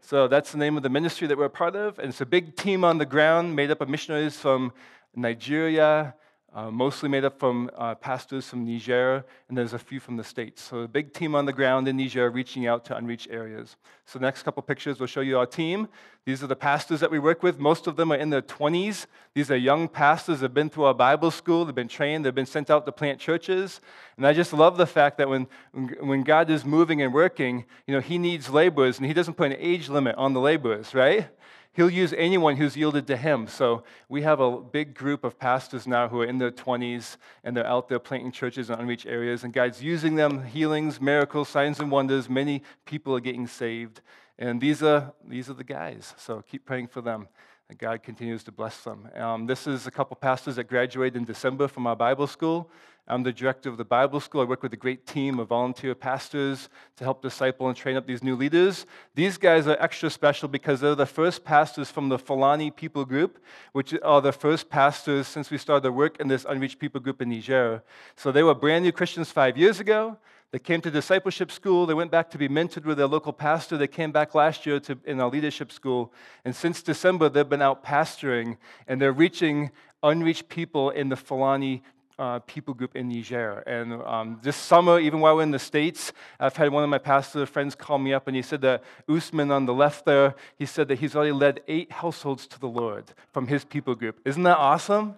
So 0.00 0.26
that's 0.26 0.50
the 0.50 0.58
name 0.58 0.76
of 0.76 0.82
the 0.82 0.88
ministry 0.88 1.28
that 1.28 1.38
we're 1.38 1.44
a 1.44 1.50
part 1.50 1.76
of. 1.76 2.00
And 2.00 2.08
it's 2.08 2.20
a 2.20 2.26
big 2.26 2.56
team 2.56 2.82
on 2.82 2.98
the 2.98 3.06
ground 3.06 3.54
made 3.54 3.70
up 3.70 3.80
of 3.80 3.88
missionaries 3.88 4.36
from 4.36 4.72
Nigeria, 5.14 6.16
uh, 6.52 6.70
mostly 6.70 7.08
made 7.08 7.24
up 7.24 7.38
from 7.38 7.70
uh, 7.76 7.94
pastors 7.94 8.48
from 8.48 8.64
Niger, 8.64 9.24
and 9.48 9.56
there's 9.56 9.72
a 9.72 9.78
few 9.78 10.00
from 10.00 10.16
the 10.16 10.24
States. 10.24 10.60
So 10.60 10.80
a 10.80 10.88
big 10.88 11.12
team 11.12 11.34
on 11.36 11.46
the 11.46 11.52
ground 11.52 11.86
in 11.86 11.96
Niger 11.96 12.28
reaching 12.28 12.66
out 12.66 12.84
to 12.86 12.96
unreached 12.96 13.28
areas. 13.30 13.76
So 14.04 14.18
the 14.18 14.24
next 14.24 14.42
couple 14.42 14.60
pictures 14.62 14.98
will 14.98 15.06
show 15.06 15.20
you 15.20 15.38
our 15.38 15.46
team. 15.46 15.86
These 16.24 16.42
are 16.42 16.48
the 16.48 16.56
pastors 16.56 16.98
that 17.00 17.10
we 17.10 17.20
work 17.20 17.44
with. 17.44 17.60
Most 17.60 17.86
of 17.86 17.94
them 17.94 18.12
are 18.12 18.16
in 18.16 18.30
their 18.30 18.42
20s. 18.42 19.06
These 19.34 19.50
are 19.50 19.56
young 19.56 19.88
pastors 19.88 20.40
that 20.40 20.46
have 20.46 20.54
been 20.54 20.70
through 20.70 20.84
our 20.84 20.94
Bible 20.94 21.30
school, 21.30 21.64
they've 21.64 21.74
been 21.74 21.88
trained, 21.88 22.24
they've 22.24 22.34
been 22.34 22.46
sent 22.46 22.68
out 22.68 22.84
to 22.84 22.92
plant 22.92 23.20
churches. 23.20 23.80
And 24.16 24.26
I 24.26 24.32
just 24.32 24.52
love 24.52 24.76
the 24.76 24.86
fact 24.86 25.18
that 25.18 25.28
when, 25.28 25.46
when 25.72 26.24
God 26.24 26.50
is 26.50 26.64
moving 26.64 27.00
and 27.00 27.14
working, 27.14 27.64
you 27.86 27.94
know, 27.94 28.00
he 28.00 28.18
needs 28.18 28.50
laborers, 28.50 28.98
and 28.98 29.06
he 29.06 29.14
doesn't 29.14 29.34
put 29.34 29.52
an 29.52 29.56
age 29.60 29.88
limit 29.88 30.16
on 30.16 30.32
the 30.32 30.40
laborers, 30.40 30.94
right? 30.94 31.28
He'll 31.72 31.90
use 31.90 32.12
anyone 32.16 32.56
who's 32.56 32.76
yielded 32.76 33.06
to 33.06 33.16
him. 33.16 33.46
So 33.46 33.84
we 34.08 34.22
have 34.22 34.40
a 34.40 34.60
big 34.60 34.92
group 34.94 35.22
of 35.22 35.38
pastors 35.38 35.86
now 35.86 36.08
who 36.08 36.20
are 36.20 36.24
in 36.26 36.38
their 36.38 36.50
20s 36.50 37.16
and 37.44 37.56
they're 37.56 37.66
out 37.66 37.88
there 37.88 38.00
planting 38.00 38.32
churches 38.32 38.70
in 38.70 38.78
unreached 38.78 39.06
areas, 39.06 39.44
and 39.44 39.52
God's 39.52 39.82
using 39.82 40.16
them, 40.16 40.44
healings, 40.44 41.00
miracles, 41.00 41.48
signs, 41.48 41.78
and 41.78 41.90
wonders. 41.90 42.28
Many 42.28 42.62
people 42.86 43.14
are 43.14 43.20
getting 43.20 43.46
saved. 43.46 44.00
And 44.38 44.60
these 44.60 44.82
are, 44.82 45.12
these 45.26 45.48
are 45.48 45.54
the 45.54 45.64
guys. 45.64 46.14
So 46.16 46.42
keep 46.42 46.64
praying 46.64 46.88
for 46.88 47.02
them. 47.02 47.28
And 47.68 47.78
God 47.78 48.02
continues 48.02 48.42
to 48.44 48.52
bless 48.52 48.82
them. 48.82 49.08
Um, 49.14 49.46
this 49.46 49.68
is 49.68 49.86
a 49.86 49.92
couple 49.92 50.16
pastors 50.16 50.56
that 50.56 50.64
graduated 50.64 51.16
in 51.16 51.24
December 51.24 51.68
from 51.68 51.86
our 51.86 51.94
Bible 51.94 52.26
school. 52.26 52.68
I'm 53.10 53.24
the 53.24 53.32
director 53.32 53.68
of 53.68 53.76
the 53.76 53.84
Bible 53.84 54.20
school. 54.20 54.40
I 54.40 54.44
work 54.44 54.62
with 54.62 54.72
a 54.72 54.76
great 54.76 55.04
team 55.04 55.40
of 55.40 55.48
volunteer 55.48 55.96
pastors 55.96 56.68
to 56.96 57.02
help 57.02 57.22
disciple 57.22 57.66
and 57.66 57.76
train 57.76 57.96
up 57.96 58.06
these 58.06 58.22
new 58.22 58.36
leaders. 58.36 58.86
These 59.16 59.36
guys 59.36 59.66
are 59.66 59.76
extra 59.80 60.08
special 60.10 60.48
because 60.48 60.80
they're 60.80 60.94
the 60.94 61.06
first 61.06 61.44
pastors 61.44 61.90
from 61.90 62.08
the 62.08 62.20
Fulani 62.20 62.70
people 62.70 63.04
group, 63.04 63.40
which 63.72 63.92
are 64.04 64.20
the 64.20 64.32
first 64.32 64.70
pastors 64.70 65.26
since 65.26 65.50
we 65.50 65.58
started 65.58 65.82
to 65.82 65.92
work 65.92 66.20
in 66.20 66.28
this 66.28 66.46
unreached 66.48 66.78
people 66.78 67.00
group 67.00 67.20
in 67.20 67.30
Niger. 67.30 67.82
So 68.14 68.30
they 68.30 68.44
were 68.44 68.54
brand 68.54 68.84
new 68.84 68.92
Christians 68.92 69.32
five 69.32 69.58
years 69.58 69.80
ago. 69.80 70.16
They 70.52 70.60
came 70.60 70.80
to 70.80 70.90
discipleship 70.90 71.50
school. 71.50 71.86
They 71.86 71.94
went 71.94 72.12
back 72.12 72.30
to 72.30 72.38
be 72.38 72.48
mentored 72.48 72.84
with 72.84 72.98
their 72.98 73.08
local 73.08 73.32
pastor. 73.32 73.76
They 73.76 73.88
came 73.88 74.12
back 74.12 74.36
last 74.36 74.66
year 74.66 74.78
to, 74.80 74.96
in 75.04 75.20
our 75.20 75.30
leadership 75.30 75.72
school. 75.72 76.12
And 76.44 76.54
since 76.54 76.80
December, 76.80 77.28
they've 77.28 77.48
been 77.48 77.62
out 77.62 77.84
pastoring 77.84 78.56
and 78.86 79.00
they're 79.00 79.12
reaching 79.12 79.72
unreached 80.02 80.48
people 80.48 80.90
in 80.90 81.08
the 81.08 81.16
Fulani 81.16 81.82
uh, 82.20 82.38
people 82.40 82.74
group 82.74 82.94
in 82.94 83.08
Niger. 83.08 83.60
And 83.66 83.94
um, 83.94 84.38
this 84.42 84.56
summer, 84.56 85.00
even 85.00 85.20
while 85.20 85.36
we're 85.36 85.42
in 85.42 85.50
the 85.50 85.58
States, 85.58 86.12
I've 86.38 86.54
had 86.54 86.70
one 86.70 86.84
of 86.84 86.90
my 86.90 86.98
pastor 86.98 87.46
friends 87.46 87.74
call 87.74 87.98
me 87.98 88.12
up 88.12 88.28
and 88.28 88.36
he 88.36 88.42
said 88.42 88.60
that 88.60 88.84
Usman 89.08 89.50
on 89.50 89.64
the 89.64 89.72
left 89.72 90.04
there, 90.04 90.34
he 90.58 90.66
said 90.66 90.88
that 90.88 90.98
he's 90.98 91.16
already 91.16 91.32
led 91.32 91.60
eight 91.66 91.90
households 91.90 92.46
to 92.48 92.60
the 92.60 92.68
Lord 92.68 93.04
from 93.32 93.46
his 93.46 93.64
people 93.64 93.94
group. 93.94 94.20
Isn't 94.26 94.42
that 94.42 94.58
awesome? 94.58 95.14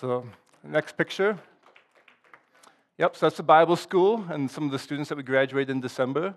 So, 0.00 0.26
next 0.62 0.98
picture. 0.98 1.38
Yep, 2.98 3.16
so 3.16 3.26
that's 3.26 3.38
the 3.38 3.42
Bible 3.42 3.76
school 3.76 4.26
and 4.28 4.50
some 4.50 4.66
of 4.66 4.70
the 4.70 4.78
students 4.78 5.08
that 5.08 5.16
we 5.16 5.22
graduated 5.22 5.70
in 5.70 5.80
December. 5.80 6.34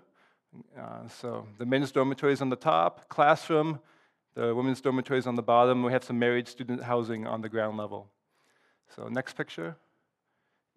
Uh, 0.78 1.06
so 1.20 1.46
the 1.58 1.66
men's 1.66 1.92
dormitory 1.92 2.32
is 2.32 2.40
on 2.40 2.48
the 2.48 2.56
top, 2.56 3.10
classroom, 3.10 3.78
the 4.34 4.54
women's 4.54 4.80
dormitory 4.80 5.18
is 5.18 5.26
on 5.26 5.34
the 5.34 5.42
bottom. 5.42 5.82
We 5.82 5.92
have 5.92 6.04
some 6.04 6.18
married 6.18 6.48
student 6.48 6.82
housing 6.82 7.26
on 7.26 7.42
the 7.42 7.48
ground 7.48 7.76
level. 7.76 8.08
So, 8.94 9.08
next 9.08 9.34
picture 9.34 9.76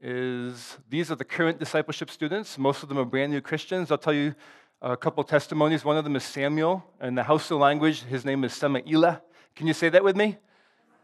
is 0.02 0.78
these 0.90 1.12
are 1.12 1.16
the 1.16 1.26
current 1.26 1.60
discipleship 1.60 2.10
students. 2.10 2.58
Most 2.58 2.84
of 2.84 2.90
them 2.90 2.98
are 2.98 3.06
brand 3.06 3.32
new 3.32 3.42
Christians. 3.42 3.92
I'll 3.92 3.98
tell 3.98 4.14
you 4.14 4.34
a 4.82 4.96
couple 4.96 5.24
testimonies. 5.24 5.84
One 5.84 5.98
of 5.98 6.04
them 6.04 6.16
is 6.16 6.24
Samuel. 6.24 6.84
In 7.02 7.16
the 7.16 7.24
Hausa 7.24 7.56
language, 7.56 8.04
his 8.04 8.26
name 8.26 8.44
is 8.44 8.54
Sama'ila. 8.54 9.22
Can 9.56 9.68
you 9.68 9.74
say 9.74 9.90
that 9.90 10.04
with 10.04 10.16
me? 10.16 10.38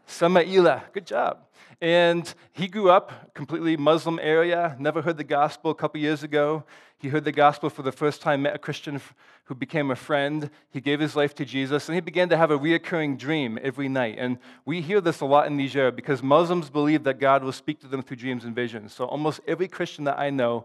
Sama'ila. 0.06 0.92
Good 0.92 1.06
job. 1.06 1.38
And 1.80 2.32
he 2.52 2.68
grew 2.68 2.90
up 2.90 3.34
completely 3.34 3.76
Muslim 3.76 4.18
area, 4.22 4.76
never 4.78 5.02
heard 5.02 5.18
the 5.18 5.24
gospel 5.24 5.70
a 5.70 5.74
couple 5.74 6.00
years 6.00 6.22
ago. 6.22 6.64
He 6.98 7.08
heard 7.08 7.24
the 7.24 7.32
gospel 7.32 7.68
for 7.68 7.82
the 7.82 7.92
first 7.92 8.22
time, 8.22 8.42
met 8.42 8.54
a 8.54 8.58
Christian 8.58 9.00
who 9.44 9.54
became 9.54 9.90
a 9.90 9.96
friend. 9.96 10.48
He 10.70 10.80
gave 10.80 10.98
his 10.98 11.14
life 11.14 11.34
to 11.34 11.44
Jesus, 11.44 11.88
and 11.88 11.94
he 11.94 12.00
began 12.00 12.30
to 12.30 12.36
have 12.36 12.50
a 12.50 12.58
reoccurring 12.58 13.18
dream 13.18 13.58
every 13.62 13.88
night. 13.88 14.16
And 14.18 14.38
we 14.64 14.80
hear 14.80 15.02
this 15.02 15.20
a 15.20 15.26
lot 15.26 15.46
in 15.46 15.58
Niger 15.58 15.90
because 15.90 16.22
Muslims 16.22 16.70
believe 16.70 17.04
that 17.04 17.20
God 17.20 17.44
will 17.44 17.52
speak 17.52 17.80
to 17.80 17.86
them 17.86 18.02
through 18.02 18.16
dreams 18.16 18.44
and 18.44 18.54
visions. 18.54 18.94
So 18.94 19.04
almost 19.04 19.40
every 19.46 19.68
Christian 19.68 20.04
that 20.04 20.18
I 20.18 20.30
know 20.30 20.64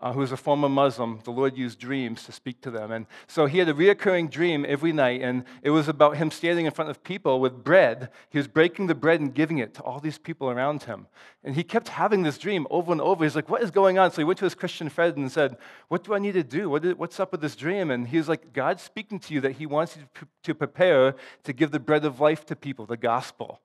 uh, 0.00 0.12
who 0.12 0.20
was 0.20 0.32
a 0.32 0.36
former 0.36 0.68
Muslim, 0.68 1.20
the 1.24 1.30
Lord 1.30 1.56
used 1.56 1.78
dreams 1.78 2.24
to 2.24 2.32
speak 2.32 2.60
to 2.62 2.70
them. 2.70 2.90
And 2.90 3.06
so 3.26 3.46
he 3.46 3.58
had 3.58 3.68
a 3.68 3.74
reoccurring 3.74 4.30
dream 4.30 4.64
every 4.66 4.92
night, 4.92 5.20
and 5.20 5.44
it 5.62 5.70
was 5.70 5.88
about 5.88 6.16
him 6.16 6.30
standing 6.30 6.66
in 6.66 6.72
front 6.72 6.90
of 6.90 7.02
people 7.02 7.40
with 7.40 7.62
bread. 7.62 8.08
He 8.30 8.38
was 8.38 8.48
breaking 8.48 8.86
the 8.86 8.94
bread 8.94 9.20
and 9.20 9.34
giving 9.34 9.58
it 9.58 9.74
to 9.74 9.82
all 9.82 10.00
these 10.00 10.18
people 10.18 10.48
around 10.48 10.84
him. 10.84 11.06
And 11.44 11.54
he 11.54 11.62
kept 11.62 11.88
having 11.88 12.22
this 12.22 12.38
dream 12.38 12.66
over 12.70 12.92
and 12.92 13.00
over. 13.00 13.24
He's 13.24 13.36
like, 13.36 13.50
What 13.50 13.62
is 13.62 13.70
going 13.70 13.98
on? 13.98 14.10
So 14.10 14.16
he 14.18 14.24
went 14.24 14.38
to 14.38 14.46
his 14.46 14.54
Christian 14.54 14.88
friend 14.88 15.16
and 15.16 15.30
said, 15.30 15.56
What 15.88 16.04
do 16.04 16.14
I 16.14 16.18
need 16.18 16.32
to 16.32 16.42
do? 16.42 16.70
What 16.70 16.84
is, 16.84 16.94
what's 16.94 17.20
up 17.20 17.32
with 17.32 17.40
this 17.42 17.56
dream? 17.56 17.90
And 17.90 18.08
he 18.08 18.16
was 18.16 18.28
like, 18.28 18.52
God's 18.52 18.82
speaking 18.82 19.18
to 19.20 19.34
you 19.34 19.40
that 19.42 19.52
he 19.52 19.66
wants 19.66 19.96
you 19.96 20.02
to, 20.14 20.28
to 20.44 20.54
prepare 20.54 21.14
to 21.44 21.52
give 21.52 21.70
the 21.70 21.80
bread 21.80 22.04
of 22.04 22.20
life 22.20 22.46
to 22.46 22.56
people, 22.56 22.86
the 22.86 22.96
gospel. 22.96 23.60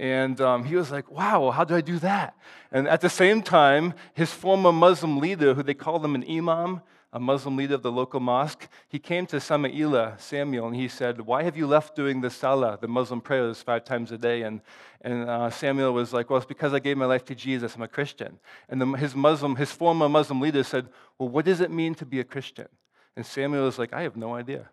And 0.00 0.40
um, 0.40 0.64
he 0.64 0.76
was 0.76 0.90
like, 0.90 1.10
wow, 1.10 1.50
how 1.50 1.62
do 1.62 1.76
I 1.76 1.82
do 1.82 1.98
that? 1.98 2.34
And 2.72 2.88
at 2.88 3.02
the 3.02 3.10
same 3.10 3.42
time, 3.42 3.92
his 4.14 4.32
former 4.32 4.72
Muslim 4.72 5.18
leader, 5.18 5.52
who 5.52 5.62
they 5.62 5.74
called 5.74 6.02
him 6.02 6.14
an 6.14 6.24
imam, 6.26 6.80
a 7.12 7.20
Muslim 7.20 7.54
leader 7.56 7.74
of 7.74 7.82
the 7.82 7.92
local 7.92 8.18
mosque, 8.18 8.66
he 8.88 8.98
came 8.98 9.26
to 9.26 9.36
Sama'ila, 9.36 10.18
Samuel, 10.18 10.68
and 10.68 10.76
he 10.76 10.88
said, 10.88 11.20
Why 11.20 11.42
have 11.42 11.54
you 11.54 11.66
left 11.66 11.94
doing 11.94 12.22
the 12.22 12.30
salah, 12.30 12.78
the 12.80 12.88
Muslim 12.88 13.20
prayers, 13.20 13.60
five 13.60 13.84
times 13.84 14.10
a 14.10 14.16
day? 14.16 14.40
And, 14.40 14.62
and 15.02 15.28
uh, 15.28 15.50
Samuel 15.50 15.92
was 15.92 16.14
like, 16.14 16.30
Well, 16.30 16.38
it's 16.38 16.46
because 16.46 16.72
I 16.72 16.78
gave 16.78 16.96
my 16.96 17.04
life 17.04 17.26
to 17.26 17.34
Jesus. 17.34 17.74
I'm 17.74 17.82
a 17.82 17.88
Christian. 17.88 18.38
And 18.70 18.80
the, 18.80 18.86
his 18.92 19.14
Muslim, 19.14 19.56
his 19.56 19.70
former 19.70 20.08
Muslim 20.08 20.40
leader 20.40 20.64
said, 20.64 20.88
Well, 21.18 21.28
what 21.28 21.44
does 21.44 21.60
it 21.60 21.70
mean 21.70 21.94
to 21.96 22.06
be 22.06 22.20
a 22.20 22.24
Christian? 22.24 22.68
And 23.16 23.26
Samuel 23.26 23.64
was 23.64 23.78
like, 23.78 23.92
I 23.92 24.00
have 24.00 24.16
no 24.16 24.34
idea. 24.34 24.70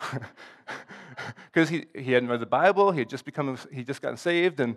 because 1.46 1.68
he, 1.68 1.86
he 1.94 2.12
hadn't 2.12 2.28
read 2.28 2.40
the 2.40 2.46
Bible, 2.46 2.92
he 2.92 3.00
had 3.00 3.08
just 3.08 3.24
become, 3.24 3.58
he 3.72 3.84
just 3.84 4.02
gotten 4.02 4.16
saved, 4.16 4.60
and 4.60 4.76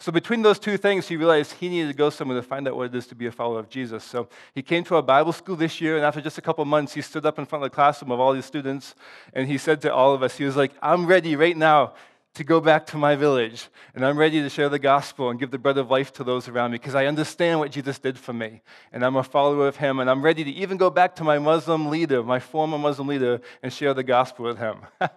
so 0.00 0.12
between 0.12 0.42
those 0.42 0.60
two 0.60 0.76
things, 0.76 1.08
he 1.08 1.16
realized 1.16 1.54
he 1.54 1.68
needed 1.68 1.88
to 1.88 1.94
go 1.94 2.08
somewhere 2.08 2.40
to 2.40 2.46
find 2.46 2.68
out 2.68 2.76
what 2.76 2.86
it 2.86 2.94
is 2.94 3.08
to 3.08 3.16
be 3.16 3.26
a 3.26 3.32
follower 3.32 3.58
of 3.58 3.68
Jesus. 3.68 4.04
So 4.04 4.28
he 4.54 4.62
came 4.62 4.84
to 4.84 4.94
our 4.94 5.02
Bible 5.02 5.32
school 5.32 5.56
this 5.56 5.80
year, 5.80 5.96
and 5.96 6.04
after 6.04 6.20
just 6.20 6.38
a 6.38 6.40
couple 6.40 6.64
months, 6.64 6.94
he 6.94 7.02
stood 7.02 7.26
up 7.26 7.36
in 7.36 7.46
front 7.46 7.64
of 7.64 7.70
the 7.70 7.74
classroom 7.74 8.12
of 8.12 8.20
all 8.20 8.32
these 8.32 8.44
students, 8.44 8.94
and 9.32 9.48
he 9.48 9.58
said 9.58 9.82
to 9.82 9.92
all 9.92 10.14
of 10.14 10.22
us, 10.22 10.38
he 10.38 10.44
was 10.44 10.54
like, 10.54 10.70
I'm 10.80 11.06
ready 11.06 11.34
right 11.34 11.56
now 11.56 11.94
to 12.34 12.44
go 12.44 12.60
back 12.60 12.86
to 12.86 12.96
my 12.96 13.16
village, 13.16 13.68
and 13.94 14.06
I'm 14.06 14.16
ready 14.16 14.40
to 14.40 14.48
share 14.48 14.68
the 14.68 14.78
gospel 14.78 15.30
and 15.30 15.40
give 15.40 15.50
the 15.50 15.58
bread 15.58 15.76
of 15.76 15.90
life 15.90 16.12
to 16.14 16.24
those 16.24 16.46
around 16.46 16.70
me 16.70 16.78
because 16.78 16.94
I 16.94 17.06
understand 17.06 17.58
what 17.58 17.72
Jesus 17.72 17.98
did 17.98 18.16
for 18.18 18.32
me, 18.32 18.62
and 18.92 19.04
I'm 19.04 19.16
a 19.16 19.24
follower 19.24 19.66
of 19.66 19.76
him, 19.76 19.98
and 19.98 20.08
I'm 20.08 20.22
ready 20.22 20.44
to 20.44 20.50
even 20.50 20.76
go 20.76 20.88
back 20.88 21.16
to 21.16 21.24
my 21.24 21.38
Muslim 21.38 21.90
leader, 21.90 22.22
my 22.22 22.38
former 22.38 22.78
Muslim 22.78 23.08
leader, 23.08 23.40
and 23.62 23.72
share 23.72 23.94
the 23.94 24.04
gospel 24.04 24.44
with 24.44 24.58
him. 24.58 24.78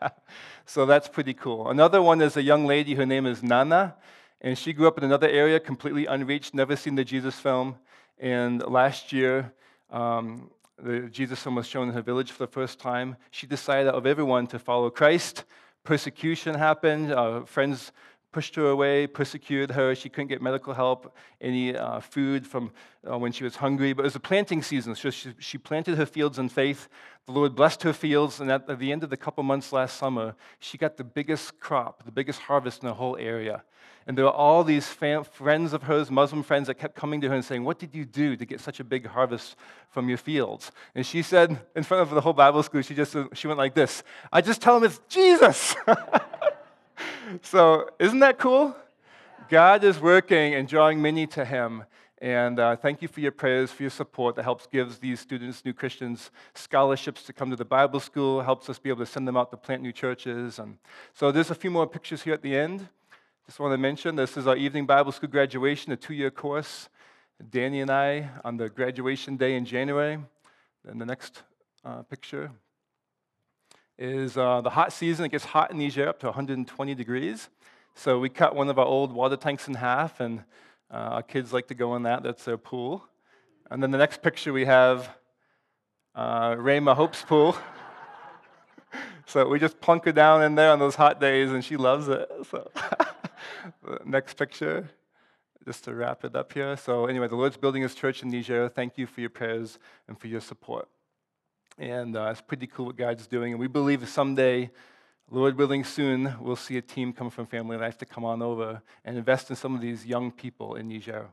so 0.66 0.86
that's 0.86 1.08
pretty 1.08 1.34
cool. 1.34 1.70
Another 1.70 2.02
one 2.02 2.22
is 2.22 2.38
a 2.38 2.42
young 2.42 2.66
lady, 2.66 2.96
her 2.96 3.06
name 3.06 3.26
is 3.26 3.44
Nana. 3.44 3.96
And 4.42 4.58
she 4.58 4.74
grew 4.74 4.88
up 4.88 4.98
in 4.98 5.04
another 5.04 5.30
area, 5.30 5.60
completely 5.60 6.08
unreached, 6.08 6.56
never 6.56 6.76
seen 6.76 6.96
the 6.96 7.06
Jesus 7.06 7.36
film. 7.36 7.76
And 8.20 8.64
last 8.68 9.14
year, 9.14 9.54
um, 9.92 10.50
the 10.82 11.02
Jesus 11.02 11.44
film 11.44 11.56
was 11.56 11.68
shown 11.68 11.90
in 11.90 11.94
her 11.94 12.02
village 12.02 12.32
for 12.32 12.40
the 12.46 12.52
first 12.52 12.80
time. 12.80 13.18
She 13.30 13.46
decided 13.46 13.90
out 13.90 13.96
of 13.96 14.08
everyone 14.08 14.48
to 14.48 14.58
follow 14.58 14.90
Christ. 14.90 15.44
Persecution 15.84 16.56
happened. 16.56 17.12
Uh, 17.12 17.44
friends 17.44 17.92
pushed 18.32 18.56
her 18.56 18.68
away, 18.68 19.08
persecuted 19.08 19.72
her. 19.72 19.94
She 19.96 20.10
couldn't 20.10 20.28
get 20.28 20.42
medical 20.42 20.74
help, 20.74 21.16
any 21.40 21.76
uh, 21.76 22.00
food 22.00 22.48
from 22.48 22.72
uh, 23.10 23.18
when 23.18 23.32
she 23.32 23.44
was 23.44 23.58
hungry. 23.58 23.94
But 23.94 24.04
it 24.04 24.06
was 24.06 24.16
a 24.16 24.22
planting 24.22 24.64
season, 24.64 24.96
so 24.96 25.10
she, 25.10 25.34
she, 25.40 25.58
planted 25.58 25.98
her 25.98 26.06
fields 26.06 26.40
in 26.40 26.50
faith. 26.50 26.88
The 27.26 27.34
Lord 27.34 27.56
blessed 27.56 27.84
her 27.84 27.94
fields, 27.94 28.40
and 28.40 28.52
at 28.52 28.68
the 28.80 28.92
end 28.92 29.04
of 29.04 29.10
the 29.10 29.18
couple 29.18 29.44
months 29.44 29.74
last 29.74 29.98
summer, 29.98 30.36
she 30.60 30.78
got 30.78 30.98
the 30.98 31.04
biggest 31.04 31.60
crop, 31.60 32.04
the 32.06 32.12
biggest 32.12 32.40
harvest 32.40 32.82
in 32.82 32.88
the 32.88 32.94
whole 32.94 33.18
area. 33.18 33.64
And 34.08 34.18
there 34.18 34.26
were 34.26 34.32
all 34.32 34.64
these 34.64 34.88
fam- 34.88 35.24
friends 35.24 35.74
of 35.74 35.84
hers, 35.84 36.10
Muslim 36.10 36.42
friends, 36.42 36.68
that 36.68 36.76
kept 36.76 36.96
coming 36.96 37.22
to 37.22 37.30
her 37.30 37.36
and 37.36 37.46
saying, 37.46 37.64
What 37.64 37.78
did 37.78 37.94
you 37.94 38.04
do 38.04 38.36
to 38.36 38.46
get 38.46 38.60
such 38.60 38.80
a 38.80 38.84
big 38.84 39.06
harvest 39.06 39.56
from 39.90 40.10
your 40.10 40.18
fields? 40.18 40.72
And 40.96 41.06
she 41.06 41.22
said, 41.22 41.60
in 41.76 41.84
front 41.84 42.02
of 42.02 42.10
the 42.10 42.22
whole 42.22 42.34
Bible 42.34 42.64
school, 42.64 42.82
she 42.82 42.96
just 42.96 43.16
she 43.34 43.48
went 43.48 43.60
like 43.60 43.76
this 43.76 44.04
I 44.32 44.42
just 44.42 44.62
tell 44.62 44.80
them 44.80 44.90
it's 44.90 45.00
Jesus. 45.08 45.76
so, 47.42 47.90
isn't 48.00 48.20
that 48.20 48.38
cool? 48.38 48.76
God 49.50 49.84
is 49.84 50.00
working 50.00 50.56
and 50.56 50.68
drawing 50.68 51.02
many 51.02 51.28
to 51.28 51.46
Him. 51.46 51.84
And 52.20 52.60
uh, 52.60 52.76
thank 52.76 53.02
you 53.02 53.08
for 53.08 53.20
your 53.20 53.32
prayers, 53.32 53.72
for 53.72 53.84
your 53.84 53.90
support 53.90 54.36
that 54.36 54.44
helps 54.44 54.68
gives 54.68 55.00
these 55.00 55.20
students, 55.20 55.66
new 55.66 55.74
Christians, 55.74 56.30
scholarships 56.54 57.24
to 57.24 57.34
come 57.34 57.50
to 57.50 57.56
the 57.56 57.66
Bible 57.66 58.00
school, 58.00 58.42
helps 58.42 58.70
us 58.70 58.78
be 58.78 58.90
able 58.90 59.04
to 59.04 59.12
send 59.12 59.28
them 59.28 59.36
out 59.36 59.50
to 59.52 59.58
plant 59.58 59.82
new 59.82 59.92
churches. 59.92 60.60
And 60.60 60.78
so 61.14 61.32
there's 61.32 61.50
a 61.50 61.56
few 61.56 61.72
more 61.72 61.88
pictures 61.88 62.22
here 62.22 62.34
at 62.34 62.44
the 62.44 62.56
end. 62.56 62.88
Just 63.48 63.60
want 63.60 63.74
to 63.74 63.78
mention 63.78 64.16
this 64.16 64.38
is 64.38 64.46
our 64.46 64.56
evening 64.56 64.86
Bible 64.86 65.12
school 65.12 65.30
graduation, 65.30 65.92
a 65.92 65.98
two 65.98 66.14
year 66.14 66.30
course. 66.30 66.90
Danni 67.50 67.82
and 67.82 67.90
I 67.90 68.30
on 68.44 68.58
the 68.58 68.70
graduation 68.70 69.36
day 69.36 69.56
in 69.56 69.66
January. 69.66 70.20
And 70.88 71.02
the 71.02 71.06
next 71.06 71.42
uh, 71.84 72.04
picture 72.04 72.52
is 74.02 74.36
uh, 74.36 74.62
the 74.62 74.72
hot 74.72 74.92
season. 74.92 75.26
It 75.26 75.30
gets 75.30 75.46
hot 75.46 75.72
in 75.72 75.78
Niger 75.78 76.10
up 76.10 76.20
to 76.20 76.26
120 76.26 76.96
degrees. 76.96 77.50
So 77.94 78.20
we 78.20 78.30
cut 78.30 78.56
one 78.56 78.70
of 78.70 78.80
our 78.80 78.86
old 78.86 79.14
water 79.14 79.38
tanks 79.38 79.68
in 79.68 79.76
half, 79.76 80.20
and 80.20 80.44
uh, 80.92 81.18
our 81.18 81.24
kids 81.24 81.54
like 81.54 81.68
to 81.68 81.76
go 81.76 81.96
in 81.96 82.04
that. 82.04 82.24
That's 82.24 82.44
their 82.44 82.58
pool. 82.58 83.06
And 83.70 83.82
then 83.82 83.92
the 83.92 83.98
next 83.98 84.22
picture 84.22 84.52
we 84.52 84.66
have 84.66 85.10
uh, 86.16 86.56
Rhema 86.56 86.96
Hope's 86.96 87.22
pool. 87.22 87.56
so 89.28 89.48
we 89.48 89.60
just 89.60 89.80
plunk 89.80 90.06
her 90.06 90.12
down 90.12 90.42
in 90.44 90.56
there 90.56 90.72
on 90.72 90.80
those 90.80 90.96
hot 90.96 91.22
days, 91.22 91.52
and 91.52 91.64
she 91.64 91.78
loves 91.78 92.08
it. 92.08 92.30
So. 92.50 92.72
next 94.06 94.36
picture, 94.36 94.90
just 95.66 95.84
to 95.86 95.94
wrap 95.94 96.24
it 96.24 96.36
up 96.36 96.54
here. 96.54 96.76
So, 96.78 97.06
anyway, 97.06 97.28
the 97.28 97.36
Lord's 97.36 97.58
building 97.58 97.82
his 97.82 97.96
church 97.96 98.24
in 98.24 98.30
Niger. 98.30 98.70
Thank 98.70 98.98
you 98.98 99.08
for 99.08 99.22
your 99.22 99.30
prayers 99.30 99.80
and 100.08 100.20
for 100.20 100.28
your 100.28 100.42
support. 100.42 100.88
And 101.82 102.16
uh, 102.16 102.30
it's 102.30 102.42
pretty 102.42 102.68
cool 102.68 102.86
what 102.86 102.96
God's 102.96 103.26
doing. 103.26 103.54
And 103.54 103.60
we 103.60 103.66
believe 103.66 104.08
someday, 104.08 104.70
Lord 105.32 105.58
willing, 105.58 105.84
soon, 105.84 106.36
we'll 106.40 106.56
see 106.56 106.78
a 106.78 106.82
team 106.82 107.12
come 107.12 107.32
from 107.32 107.48
Family 107.48 107.76
Life 107.76 107.98
to 107.98 108.06
come 108.06 108.24
on 108.24 108.44
over 108.44 108.84
and 109.04 109.18
invest 109.18 109.50
in 109.50 109.56
some 109.56 109.74
of 109.74 109.82
these 109.82 110.06
young 110.06 110.32
people 110.32 110.76
in 110.76 110.90
Niger. 110.90 111.30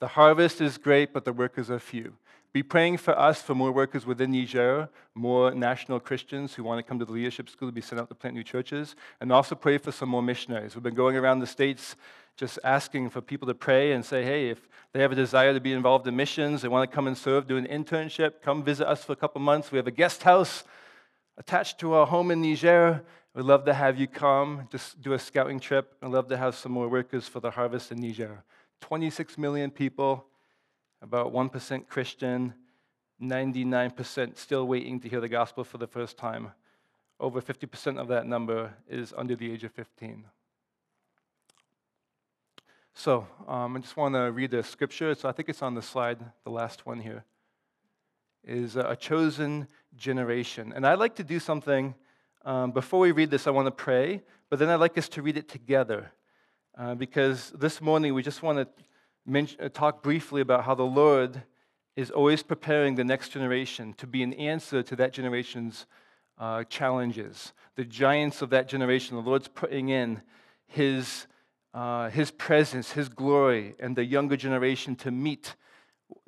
The 0.00 0.08
harvest 0.08 0.60
is 0.60 0.78
great, 0.78 1.12
but 1.12 1.24
the 1.24 1.32
workers 1.32 1.70
are 1.70 1.78
few. 1.78 2.14
Be 2.52 2.62
praying 2.62 2.96
for 2.96 3.16
us 3.16 3.40
for 3.40 3.54
more 3.54 3.70
workers 3.70 4.06
within 4.06 4.32
Niger, 4.32 4.88
more 5.14 5.52
national 5.52 6.00
Christians 6.00 6.54
who 6.54 6.64
want 6.64 6.78
to 6.78 6.82
come 6.82 6.98
to 6.98 7.04
the 7.04 7.12
leadership 7.12 7.48
school 7.48 7.68
to 7.68 7.72
be 7.72 7.80
sent 7.80 8.00
out 8.00 8.08
to 8.08 8.14
plant 8.14 8.34
new 8.34 8.42
churches, 8.42 8.96
and 9.20 9.30
also 9.30 9.54
pray 9.54 9.78
for 9.78 9.92
some 9.92 10.08
more 10.08 10.22
missionaries. 10.22 10.74
We've 10.74 10.82
been 10.82 10.94
going 10.94 11.16
around 11.16 11.38
the 11.38 11.46
states 11.46 11.94
just 12.36 12.58
asking 12.64 13.10
for 13.10 13.20
people 13.20 13.46
to 13.46 13.54
pray 13.54 13.92
and 13.92 14.04
say, 14.04 14.24
hey, 14.24 14.48
if 14.48 14.66
they 14.92 15.00
have 15.00 15.12
a 15.12 15.14
desire 15.14 15.52
to 15.52 15.60
be 15.60 15.72
involved 15.72 16.08
in 16.08 16.16
missions, 16.16 16.62
they 16.62 16.68
want 16.68 16.90
to 16.90 16.94
come 16.94 17.06
and 17.06 17.16
serve, 17.16 17.46
do 17.46 17.56
an 17.58 17.66
internship, 17.66 18.40
come 18.42 18.64
visit 18.64 18.88
us 18.88 19.04
for 19.04 19.12
a 19.12 19.16
couple 19.16 19.40
months. 19.40 19.70
We 19.70 19.76
have 19.76 19.86
a 19.86 19.92
guest 19.92 20.22
house 20.22 20.64
attached 21.36 21.78
to 21.80 21.92
our 21.92 22.06
home 22.06 22.30
in 22.30 22.40
Niger. 22.40 23.04
We'd 23.34 23.44
love 23.44 23.64
to 23.66 23.74
have 23.74 24.00
you 24.00 24.08
come, 24.08 24.66
just 24.72 25.00
do 25.00 25.12
a 25.12 25.18
scouting 25.18 25.60
trip. 25.60 25.92
I'd 26.02 26.10
love 26.10 26.28
to 26.28 26.36
have 26.36 26.56
some 26.56 26.72
more 26.72 26.88
workers 26.88 27.28
for 27.28 27.38
the 27.38 27.50
harvest 27.50 27.92
in 27.92 28.00
Niger. 28.00 28.42
26 28.80 29.38
million 29.38 29.70
people 29.70 30.26
about 31.02 31.32
1% 31.32 31.86
Christian, 31.88 32.54
99% 33.22 34.36
still 34.36 34.66
waiting 34.66 35.00
to 35.00 35.08
hear 35.08 35.20
the 35.20 35.28
gospel 35.28 35.64
for 35.64 35.78
the 35.78 35.86
first 35.86 36.16
time. 36.16 36.52
Over 37.18 37.40
50% 37.40 37.98
of 37.98 38.08
that 38.08 38.26
number 38.26 38.74
is 38.88 39.12
under 39.16 39.36
the 39.36 39.50
age 39.50 39.64
of 39.64 39.72
15. 39.72 40.24
So 42.94 43.26
um, 43.46 43.76
I 43.76 43.80
just 43.80 43.96
want 43.96 44.14
to 44.14 44.30
read 44.32 44.52
a 44.54 44.62
scripture. 44.62 45.14
So 45.14 45.28
I 45.28 45.32
think 45.32 45.48
it's 45.48 45.62
on 45.62 45.74
the 45.74 45.82
slide, 45.82 46.18
the 46.44 46.50
last 46.50 46.86
one 46.86 47.00
here. 47.00 47.24
Is 48.42 48.76
a 48.76 48.96
chosen 48.96 49.68
generation. 49.96 50.72
And 50.74 50.86
I'd 50.86 50.98
like 50.98 51.14
to 51.16 51.24
do 51.24 51.38
something. 51.38 51.94
Um, 52.42 52.72
before 52.72 53.00
we 53.00 53.12
read 53.12 53.30
this, 53.30 53.46
I 53.46 53.50
want 53.50 53.66
to 53.66 53.70
pray, 53.70 54.22
but 54.48 54.58
then 54.58 54.70
I'd 54.70 54.80
like 54.80 54.96
us 54.96 55.10
to 55.10 55.22
read 55.22 55.36
it 55.36 55.46
together. 55.46 56.10
Uh, 56.80 56.94
because 56.94 57.52
this 57.58 57.82
morning 57.82 58.14
we 58.14 58.22
just 58.22 58.42
want 58.42 58.56
to 58.56 59.46
uh, 59.62 59.68
talk 59.68 60.02
briefly 60.02 60.40
about 60.40 60.64
how 60.64 60.74
the 60.74 60.82
Lord 60.82 61.42
is 61.94 62.10
always 62.10 62.42
preparing 62.42 62.94
the 62.94 63.04
next 63.04 63.28
generation 63.28 63.92
to 63.98 64.06
be 64.06 64.22
an 64.22 64.32
answer 64.32 64.82
to 64.84 64.96
that 64.96 65.12
generation's 65.12 65.84
uh, 66.38 66.64
challenges. 66.64 67.52
The 67.76 67.84
giants 67.84 68.40
of 68.40 68.48
that 68.50 68.66
generation, 68.66 69.14
the 69.16 69.22
Lord's 69.22 69.46
putting 69.46 69.90
in 69.90 70.22
His, 70.68 71.26
uh, 71.74 72.08
His 72.08 72.30
presence, 72.30 72.92
His 72.92 73.10
glory, 73.10 73.74
and 73.78 73.94
the 73.94 74.04
younger 74.06 74.38
generation 74.38 74.96
to 74.96 75.10
meet 75.10 75.56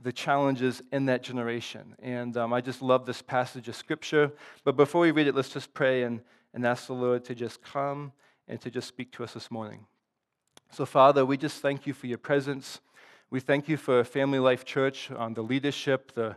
the 0.02 0.12
challenges 0.12 0.82
in 0.92 1.06
that 1.06 1.22
generation. 1.22 1.96
And 2.02 2.36
um, 2.36 2.52
I 2.52 2.60
just 2.60 2.82
love 2.82 3.06
this 3.06 3.22
passage 3.22 3.68
of 3.68 3.76
Scripture. 3.76 4.30
But 4.64 4.76
before 4.76 5.00
we 5.00 5.12
read 5.12 5.28
it, 5.28 5.34
let's 5.34 5.48
just 5.48 5.72
pray 5.72 6.02
and, 6.02 6.20
and 6.52 6.66
ask 6.66 6.88
the 6.88 6.92
Lord 6.92 7.24
to 7.24 7.34
just 7.34 7.62
come 7.62 8.12
and 8.46 8.60
to 8.60 8.70
just 8.70 8.86
speak 8.86 9.12
to 9.12 9.24
us 9.24 9.32
this 9.32 9.50
morning. 9.50 9.86
So, 10.74 10.86
Father, 10.86 11.26
we 11.26 11.36
just 11.36 11.60
thank 11.60 11.86
you 11.86 11.92
for 11.92 12.06
your 12.06 12.16
presence. 12.16 12.80
We 13.28 13.40
thank 13.40 13.68
you 13.68 13.76
for 13.76 14.02
Family 14.04 14.38
Life 14.38 14.64
Church, 14.64 15.10
um, 15.10 15.34
the 15.34 15.42
leadership, 15.42 16.14
the, 16.14 16.34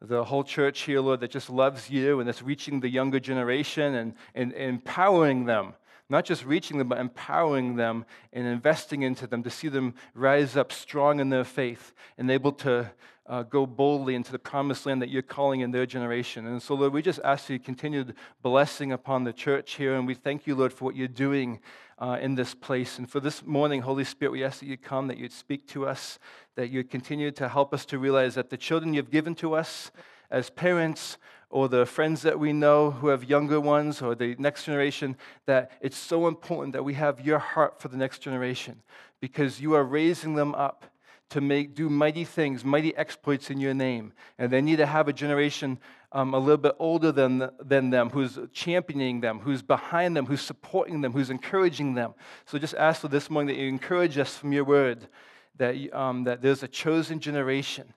the 0.00 0.22
whole 0.22 0.44
church 0.44 0.82
here, 0.82 1.00
Lord, 1.00 1.18
that 1.18 1.32
just 1.32 1.50
loves 1.50 1.90
you 1.90 2.20
and 2.20 2.28
that's 2.28 2.42
reaching 2.42 2.78
the 2.78 2.88
younger 2.88 3.18
generation 3.18 3.96
and, 3.96 4.14
and, 4.36 4.52
and 4.52 4.70
empowering 4.70 5.46
them. 5.46 5.74
Not 6.08 6.24
just 6.24 6.44
reaching 6.44 6.78
them, 6.78 6.86
but 6.86 6.98
empowering 6.98 7.74
them 7.74 8.04
and 8.32 8.46
investing 8.46 9.02
into 9.02 9.26
them 9.26 9.42
to 9.42 9.50
see 9.50 9.66
them 9.66 9.94
rise 10.14 10.56
up 10.56 10.70
strong 10.70 11.18
in 11.18 11.30
their 11.30 11.42
faith 11.42 11.92
and 12.16 12.30
able 12.30 12.52
to 12.52 12.88
uh, 13.26 13.42
go 13.42 13.66
boldly 13.66 14.14
into 14.14 14.32
the 14.32 14.38
promised 14.38 14.86
land 14.86 15.00
that 15.00 15.08
you're 15.08 15.22
calling 15.22 15.60
in 15.60 15.70
their 15.70 15.86
generation. 15.86 16.46
And 16.46 16.60
so, 16.60 16.74
Lord, 16.74 16.92
we 16.92 17.02
just 17.02 17.20
ask 17.22 17.48
you 17.48 17.58
continued 17.58 18.14
blessing 18.42 18.92
upon 18.92 19.24
the 19.24 19.32
church 19.32 19.74
here. 19.74 19.94
And 19.94 20.06
we 20.06 20.14
thank 20.14 20.46
you, 20.46 20.54
Lord, 20.54 20.72
for 20.72 20.84
what 20.84 20.96
you're 20.96 21.08
doing 21.08 21.60
uh, 21.98 22.18
in 22.20 22.34
this 22.34 22.54
place. 22.54 22.98
And 22.98 23.08
for 23.08 23.20
this 23.20 23.46
morning, 23.46 23.82
Holy 23.82 24.04
Spirit, 24.04 24.32
we 24.32 24.44
ask 24.44 24.60
that 24.60 24.66
you 24.66 24.76
come, 24.76 25.06
that 25.06 25.18
you'd 25.18 25.32
speak 25.32 25.68
to 25.68 25.86
us, 25.86 26.18
that 26.56 26.70
you'd 26.70 26.90
continue 26.90 27.30
to 27.32 27.48
help 27.48 27.72
us 27.72 27.84
to 27.86 27.98
realize 27.98 28.34
that 28.34 28.50
the 28.50 28.56
children 28.56 28.92
you've 28.92 29.10
given 29.10 29.34
to 29.36 29.54
us 29.54 29.92
as 30.30 30.50
parents, 30.50 31.18
or 31.52 31.68
the 31.68 31.84
friends 31.84 32.22
that 32.22 32.40
we 32.40 32.52
know 32.52 32.90
who 32.90 33.08
have 33.08 33.22
younger 33.22 33.60
ones 33.60 34.00
or 34.00 34.14
the 34.14 34.34
next 34.38 34.64
generation, 34.64 35.14
that 35.44 35.70
it's 35.82 35.98
so 35.98 36.26
important 36.26 36.72
that 36.72 36.82
we 36.82 36.94
have 36.94 37.20
your 37.20 37.38
heart 37.38 37.78
for 37.78 37.88
the 37.88 37.96
next 37.96 38.20
generation 38.20 38.82
because 39.20 39.60
you 39.60 39.74
are 39.74 39.84
raising 39.84 40.34
them 40.34 40.54
up 40.54 40.86
to 41.32 41.40
make, 41.40 41.74
do 41.74 41.88
mighty 41.88 42.24
things, 42.24 42.62
mighty 42.62 42.94
exploits 42.94 43.50
in 43.50 43.58
your 43.58 43.72
name. 43.72 44.12
And 44.38 44.52
they 44.52 44.60
need 44.60 44.76
to 44.76 44.86
have 44.86 45.08
a 45.08 45.14
generation 45.14 45.78
um, 46.12 46.34
a 46.34 46.38
little 46.38 46.58
bit 46.58 46.76
older 46.78 47.10
than, 47.10 47.50
than 47.58 47.88
them 47.88 48.10
who's 48.10 48.38
championing 48.52 49.22
them, 49.22 49.38
who's 49.40 49.62
behind 49.62 50.14
them, 50.14 50.26
who's 50.26 50.42
supporting 50.42 51.00
them, 51.00 51.12
who's 51.12 51.30
encouraging 51.30 51.94
them. 51.94 52.12
So 52.44 52.58
just 52.58 52.74
ask 52.74 53.00
for 53.00 53.08
this 53.08 53.30
morning 53.30 53.54
that 53.54 53.62
you 53.62 53.66
encourage 53.66 54.18
us 54.18 54.36
from 54.36 54.52
your 54.52 54.64
word, 54.64 55.08
that, 55.56 55.74
um, 55.98 56.24
that 56.24 56.42
there's 56.42 56.62
a 56.62 56.68
chosen 56.68 57.18
generation 57.18 57.94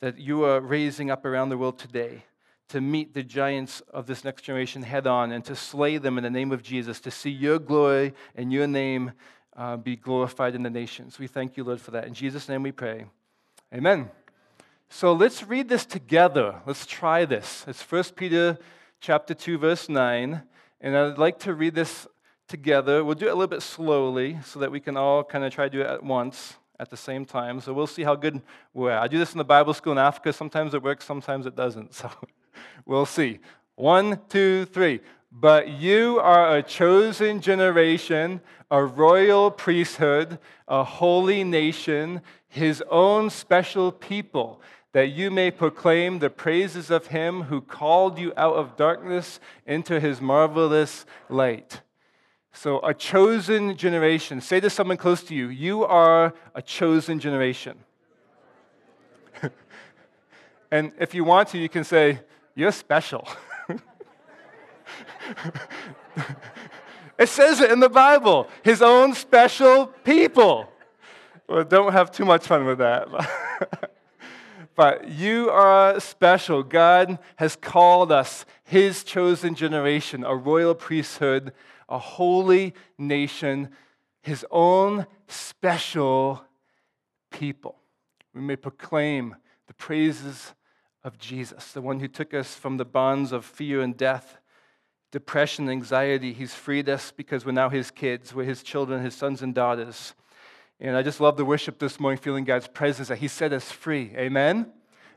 that 0.00 0.18
you 0.18 0.44
are 0.44 0.60
raising 0.60 1.10
up 1.10 1.26
around 1.26 1.50
the 1.50 1.58
world 1.58 1.78
today 1.78 2.24
to 2.70 2.80
meet 2.80 3.12
the 3.12 3.22
giants 3.22 3.82
of 3.92 4.06
this 4.06 4.24
next 4.24 4.40
generation 4.40 4.82
head 4.82 5.06
on 5.06 5.32
and 5.32 5.44
to 5.44 5.54
slay 5.54 5.98
them 5.98 6.16
in 6.16 6.24
the 6.24 6.30
name 6.30 6.50
of 6.50 6.62
Jesus, 6.62 6.98
to 7.00 7.10
see 7.10 7.30
your 7.30 7.58
glory 7.58 8.14
and 8.34 8.50
your 8.50 8.66
name 8.66 9.12
uh, 9.56 9.76
be 9.76 9.96
glorified 9.96 10.54
in 10.54 10.62
the 10.62 10.70
nations. 10.70 11.18
We 11.18 11.26
thank 11.26 11.56
you, 11.56 11.64
Lord, 11.64 11.80
for 11.80 11.90
that. 11.92 12.06
In 12.06 12.14
Jesus' 12.14 12.48
name 12.48 12.62
we 12.62 12.72
pray. 12.72 13.06
Amen. 13.72 14.10
So 14.88 15.12
let's 15.12 15.42
read 15.42 15.68
this 15.68 15.84
together. 15.84 16.60
Let's 16.66 16.86
try 16.86 17.24
this. 17.24 17.64
It's 17.66 17.82
1 17.82 18.04
Peter 18.16 18.58
chapter 19.00 19.34
2, 19.34 19.58
verse 19.58 19.88
9. 19.88 20.42
And 20.80 20.96
I'd 20.96 21.18
like 21.18 21.38
to 21.40 21.54
read 21.54 21.74
this 21.74 22.06
together. 22.48 23.04
We'll 23.04 23.14
do 23.14 23.26
it 23.26 23.30
a 23.30 23.34
little 23.34 23.48
bit 23.48 23.62
slowly 23.62 24.38
so 24.44 24.60
that 24.60 24.70
we 24.70 24.80
can 24.80 24.96
all 24.96 25.24
kind 25.24 25.44
of 25.44 25.52
try 25.52 25.64
to 25.64 25.70
do 25.70 25.80
it 25.80 25.86
at 25.86 26.02
once 26.02 26.54
at 26.78 26.90
the 26.90 26.96
same 26.96 27.24
time. 27.24 27.60
So 27.60 27.72
we'll 27.72 27.86
see 27.86 28.02
how 28.02 28.14
good 28.14 28.42
we're. 28.72 28.92
I 28.92 29.08
do 29.08 29.18
this 29.18 29.32
in 29.32 29.38
the 29.38 29.44
Bible 29.44 29.74
school 29.74 29.92
in 29.92 29.98
Africa. 29.98 30.32
Sometimes 30.32 30.74
it 30.74 30.82
works, 30.82 31.04
sometimes 31.04 31.46
it 31.46 31.56
doesn't. 31.56 31.94
So 32.04 32.10
we'll 32.84 33.06
see. 33.06 33.40
One, 33.76 34.20
two, 34.28 34.66
three. 34.66 35.00
But 35.36 35.68
you 35.68 36.20
are 36.20 36.56
a 36.56 36.62
chosen 36.62 37.40
generation, 37.40 38.40
a 38.70 38.84
royal 38.84 39.50
priesthood, 39.50 40.38
a 40.68 40.84
holy 40.84 41.42
nation, 41.42 42.22
his 42.46 42.84
own 42.88 43.30
special 43.30 43.90
people, 43.90 44.62
that 44.92 45.08
you 45.08 45.32
may 45.32 45.50
proclaim 45.50 46.20
the 46.20 46.30
praises 46.30 46.88
of 46.88 47.08
him 47.08 47.42
who 47.42 47.60
called 47.60 48.16
you 48.16 48.32
out 48.36 48.54
of 48.54 48.76
darkness 48.76 49.40
into 49.66 49.98
his 49.98 50.20
marvelous 50.20 51.04
light. 51.28 51.80
So, 52.52 52.78
a 52.84 52.94
chosen 52.94 53.76
generation. 53.76 54.40
Say 54.40 54.60
to 54.60 54.70
someone 54.70 54.96
close 54.98 55.24
to 55.24 55.34
you, 55.34 55.48
you 55.48 55.84
are 55.84 56.32
a 56.54 56.62
chosen 56.62 57.18
generation. 57.18 57.76
and 60.70 60.92
if 61.00 61.12
you 61.12 61.24
want 61.24 61.48
to, 61.48 61.58
you 61.58 61.68
can 61.68 61.82
say, 61.82 62.20
you're 62.54 62.70
special. 62.70 63.26
it 67.18 67.28
says 67.28 67.60
it 67.60 67.70
in 67.70 67.80
the 67.80 67.88
Bible 67.88 68.48
his 68.62 68.82
own 68.82 69.14
special 69.14 69.86
people. 69.86 70.68
Well, 71.48 71.64
don't 71.64 71.92
have 71.92 72.10
too 72.10 72.24
much 72.24 72.46
fun 72.46 72.64
with 72.64 72.78
that. 72.78 73.08
but 74.74 75.08
you 75.08 75.50
are 75.50 76.00
special. 76.00 76.62
God 76.62 77.18
has 77.36 77.56
called 77.56 78.10
us 78.10 78.44
his 78.64 79.04
chosen 79.04 79.54
generation, 79.54 80.24
a 80.24 80.34
royal 80.34 80.74
priesthood, 80.74 81.52
a 81.88 81.98
holy 81.98 82.74
nation, 82.96 83.68
his 84.22 84.44
own 84.50 85.06
special 85.28 86.42
people. 87.30 87.76
We 88.34 88.40
may 88.40 88.56
proclaim 88.56 89.36
the 89.66 89.74
praises 89.74 90.54
of 91.02 91.18
Jesus, 91.18 91.72
the 91.72 91.82
one 91.82 92.00
who 92.00 92.08
took 92.08 92.32
us 92.32 92.54
from 92.54 92.78
the 92.78 92.84
bonds 92.84 93.32
of 93.32 93.44
fear 93.44 93.80
and 93.82 93.96
death 93.96 94.38
depression, 95.14 95.70
anxiety. 95.70 96.32
He's 96.32 96.52
freed 96.52 96.88
us 96.88 97.12
because 97.12 97.46
we're 97.46 97.52
now 97.52 97.68
His 97.68 97.92
kids, 97.92 98.34
we're 98.34 98.42
His 98.42 98.64
children, 98.64 99.00
His 99.04 99.14
sons 99.14 99.42
and 99.42 99.54
daughters. 99.54 100.12
And 100.80 100.96
I 100.96 101.02
just 101.02 101.20
love 101.20 101.36
the 101.36 101.44
worship 101.44 101.78
this 101.78 102.00
morning, 102.00 102.18
feeling 102.18 102.42
God's 102.42 102.66
presence 102.66 103.06
that 103.06 103.18
He 103.18 103.28
set 103.28 103.52
us 103.52 103.70
free. 103.70 104.10
Amen? 104.16 104.72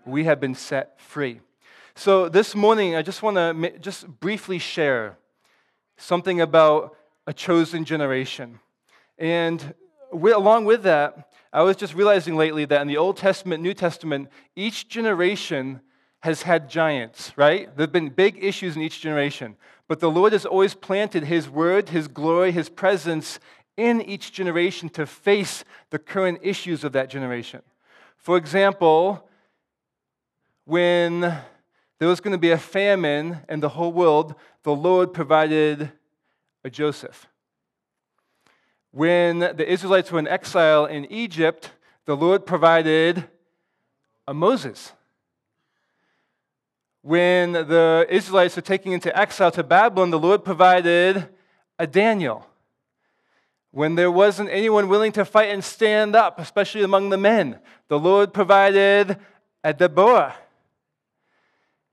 We 0.05 0.25
have 0.25 0.39
been 0.39 0.53
set 0.53 1.01
free. 1.01 1.41
So 1.95 2.29
this 2.29 2.53
morning, 2.53 2.95
I 2.95 3.01
just 3.01 3.23
want 3.23 3.37
to 3.37 3.79
just 3.79 4.07
briefly 4.19 4.59
share 4.59 5.17
something 5.97 6.41
about 6.41 6.95
a 7.25 7.33
chosen 7.33 7.83
generation. 7.83 8.59
And 9.17 9.73
we, 10.13 10.31
along 10.31 10.65
with 10.65 10.83
that, 10.83 11.33
I 11.51 11.63
was 11.63 11.75
just 11.75 11.95
realizing 11.95 12.35
lately 12.35 12.65
that 12.65 12.81
in 12.81 12.87
the 12.87 12.97
Old 12.97 13.17
Testament, 13.17 13.63
New 13.63 13.73
Testament, 13.73 14.29
each 14.55 14.89
generation 14.89 15.81
has 16.19 16.43
had 16.43 16.69
giants, 16.69 17.31
right? 17.35 17.75
There 17.75 17.83
have 17.85 17.91
been 17.91 18.09
big 18.09 18.43
issues 18.43 18.75
in 18.75 18.83
each 18.83 19.01
generation. 19.01 19.55
But 19.87 19.99
the 19.99 20.11
Lord 20.11 20.33
has 20.33 20.45
always 20.45 20.73
planted 20.73 21.23
His 21.23 21.49
word, 21.49 21.89
His 21.89 22.07
glory, 22.07 22.51
His 22.51 22.69
presence 22.69 23.39
in 23.77 24.01
each 24.01 24.31
generation 24.33 24.89
to 24.89 25.05
face 25.05 25.63
the 25.91 25.99
current 25.99 26.39
issues 26.41 26.83
of 26.83 26.91
that 26.93 27.09
generation. 27.09 27.61
For 28.17 28.37
example, 28.37 29.29
when 30.65 31.21
there 31.21 32.07
was 32.07 32.19
going 32.19 32.33
to 32.33 32.37
be 32.37 32.51
a 32.51 32.57
famine 32.57 33.39
in 33.47 33.61
the 33.61 33.69
whole 33.69 33.93
world, 33.93 34.35
the 34.63 34.75
Lord 34.75 35.13
provided 35.13 35.91
a 36.63 36.69
Joseph. 36.69 37.27
When 38.91 39.39
the 39.39 39.71
Israelites 39.71 40.11
were 40.11 40.19
in 40.19 40.27
exile 40.27 40.85
in 40.85 41.05
Egypt, 41.11 41.71
the 42.05 42.17
Lord 42.17 42.45
provided 42.45 43.29
a 44.27 44.33
Moses 44.33 44.91
when 47.01 47.53
the 47.53 48.05
Israelites 48.09 48.55
were 48.55 48.61
taken 48.61 48.91
into 48.91 49.17
exile 49.17 49.51
to 49.51 49.63
Babylon, 49.63 50.09
the 50.09 50.19
Lord 50.19 50.43
provided 50.43 51.29
a 51.79 51.87
Daniel. 51.87 52.45
When 53.71 53.95
there 53.95 54.11
wasn't 54.11 54.49
anyone 54.49 54.87
willing 54.87 55.11
to 55.13 55.25
fight 55.25 55.49
and 55.49 55.63
stand 55.63 56.15
up, 56.15 56.39
especially 56.39 56.83
among 56.83 57.09
the 57.09 57.17
men, 57.17 57.59
the 57.87 57.99
Lord 57.99 58.33
provided 58.33 59.17
a 59.63 59.73
Deborah. 59.73 60.35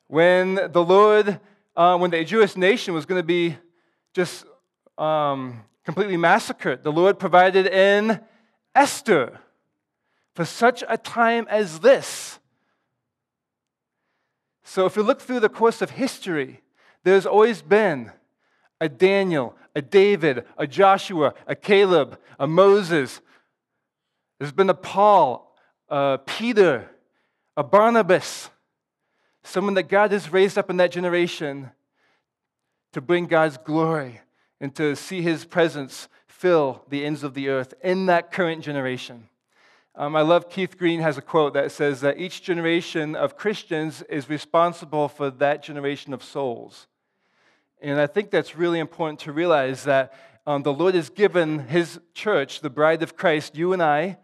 When 0.07 0.55
the 0.55 0.85
Lord, 0.85 1.41
uh, 1.77 1.99
when 1.99 2.11
the 2.11 2.25
Jewish 2.25 2.57
nation 2.57 2.95
was 2.95 3.07
going 3.07 3.21
to 3.21 3.27
be 3.27 3.57
just 4.15 4.47
um, 4.97 5.63
completely 5.85 6.17
massacred, 6.17 6.85
the 6.85 6.93
Lord 6.93 7.19
provided 7.19 7.67
in 7.67 8.21
Esther 8.75 9.41
for 10.35 10.45
such 10.45 10.83
a 10.89 10.97
time 10.97 11.47
as 11.49 11.81
this. 11.81 12.39
So 14.65 14.87
if 14.87 14.97
you 14.97 15.03
look 15.03 15.21
through 15.21 15.41
the 15.41 15.49
course 15.49 15.83
of 15.83 15.91
history, 15.91 16.63
there's 17.05 17.27
always 17.27 17.63
been 17.63 18.11
a 18.81 18.89
Daniel, 18.89 19.55
a 19.77 19.83
David, 19.83 20.45
a 20.57 20.67
Joshua, 20.67 21.35
a 21.47 21.55
Caleb, 21.55 22.19
a 22.39 22.47
Moses. 22.47 23.21
There's 24.39 24.53
been 24.53 24.71
a 24.71 24.75
Paul, 24.75 25.55
a 25.89 26.19
Peter, 26.25 26.91
a 27.57 27.63
Barnabas, 27.63 28.51
someone 29.43 29.75
that 29.75 29.89
God 29.89 30.13
has 30.13 30.33
raised 30.33 30.57
up 30.57 30.71
in 30.71 30.79
that 30.79 30.91
generation 30.91 31.71
to 32.95 33.01
bring 33.01 33.27
God's 33.27 33.59
glory 33.59 34.23
and 34.61 34.75
to 34.77 34.97
see 34.97 35.21
his 35.21 35.45
presence 35.45 36.09
fill 36.27 36.85
the 36.89 37.05
ends 37.05 37.23
of 37.23 37.35
the 37.35 37.49
earth 37.49 37.75
in 37.83 38.07
that 38.07 38.33
current 38.33 38.63
generation. 38.63 39.29
Um, 39.97 40.17
I 40.17 40.23
love 40.23 40.51
Keith 40.51 40.77
Green 40.77 41.01
has 41.01 41.19
a 41.19 41.23
quote 41.23 41.55
that 41.55 41.71
says 41.71 42.01
that 42.01 42.19
each 42.19 42.43
generation 42.43 43.15
of 43.15 43.37
Christians 43.37 44.03
is 44.09 44.29
responsible 44.29 45.09
for 45.09 45.31
that 45.31 45.63
generation 45.63 46.13
of 46.13 46.25
souls. 46.25 46.89
And 47.81 48.01
I 48.01 48.09
think 48.09 48.31
that's 48.31 48.57
really 48.57 48.81
important 48.81 49.21
to 49.21 49.33
realize 49.33 49.85
that 49.85 50.13
um, 50.47 50.65
the 50.65 50.73
Lord 50.73 50.97
has 50.97 51.11
given 51.11 51.61
His 51.69 52.01
church, 52.13 52.61
the 52.61 52.71
bride 52.71 53.05
of 53.05 53.17
Christ, 53.17 53.57
you 53.57 53.73
and 53.73 53.81
I, 53.81 54.19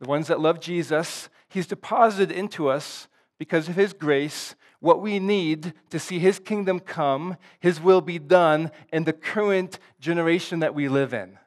the 0.00 0.08
ones 0.08 0.28
that 0.28 0.38
love 0.38 0.60
Jesus, 0.60 1.28
He's 1.48 1.66
deposited 1.66 2.30
into 2.30 2.68
us 2.68 3.08
because 3.38 3.68
of 3.68 3.74
His 3.74 3.92
grace 3.92 4.54
what 4.78 5.02
we 5.02 5.18
need 5.18 5.72
to 5.90 5.98
see 5.98 6.20
His 6.20 6.38
kingdom 6.38 6.78
come, 6.78 7.36
His 7.58 7.80
will 7.80 8.00
be 8.00 8.20
done 8.20 8.70
in 8.92 9.02
the 9.02 9.12
current 9.12 9.80
generation 9.98 10.60
that 10.60 10.76
we 10.76 10.88
live 10.88 11.12
in. 11.12 11.38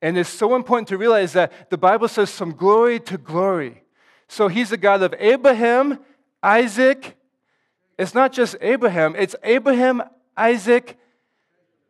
And 0.00 0.16
it's 0.16 0.30
so 0.30 0.54
important 0.54 0.88
to 0.88 0.98
realize 0.98 1.32
that 1.32 1.70
the 1.70 1.78
Bible 1.78 2.08
says 2.08 2.30
from 2.30 2.52
glory 2.52 3.00
to 3.00 3.18
glory. 3.18 3.82
So 4.28 4.48
he's 4.48 4.70
the 4.70 4.76
God 4.76 5.02
of 5.02 5.14
Abraham, 5.18 5.98
Isaac. 6.42 7.16
It's 7.98 8.14
not 8.14 8.32
just 8.32 8.56
Abraham, 8.60 9.16
it's 9.16 9.34
Abraham, 9.42 10.02
Isaac, 10.36 10.96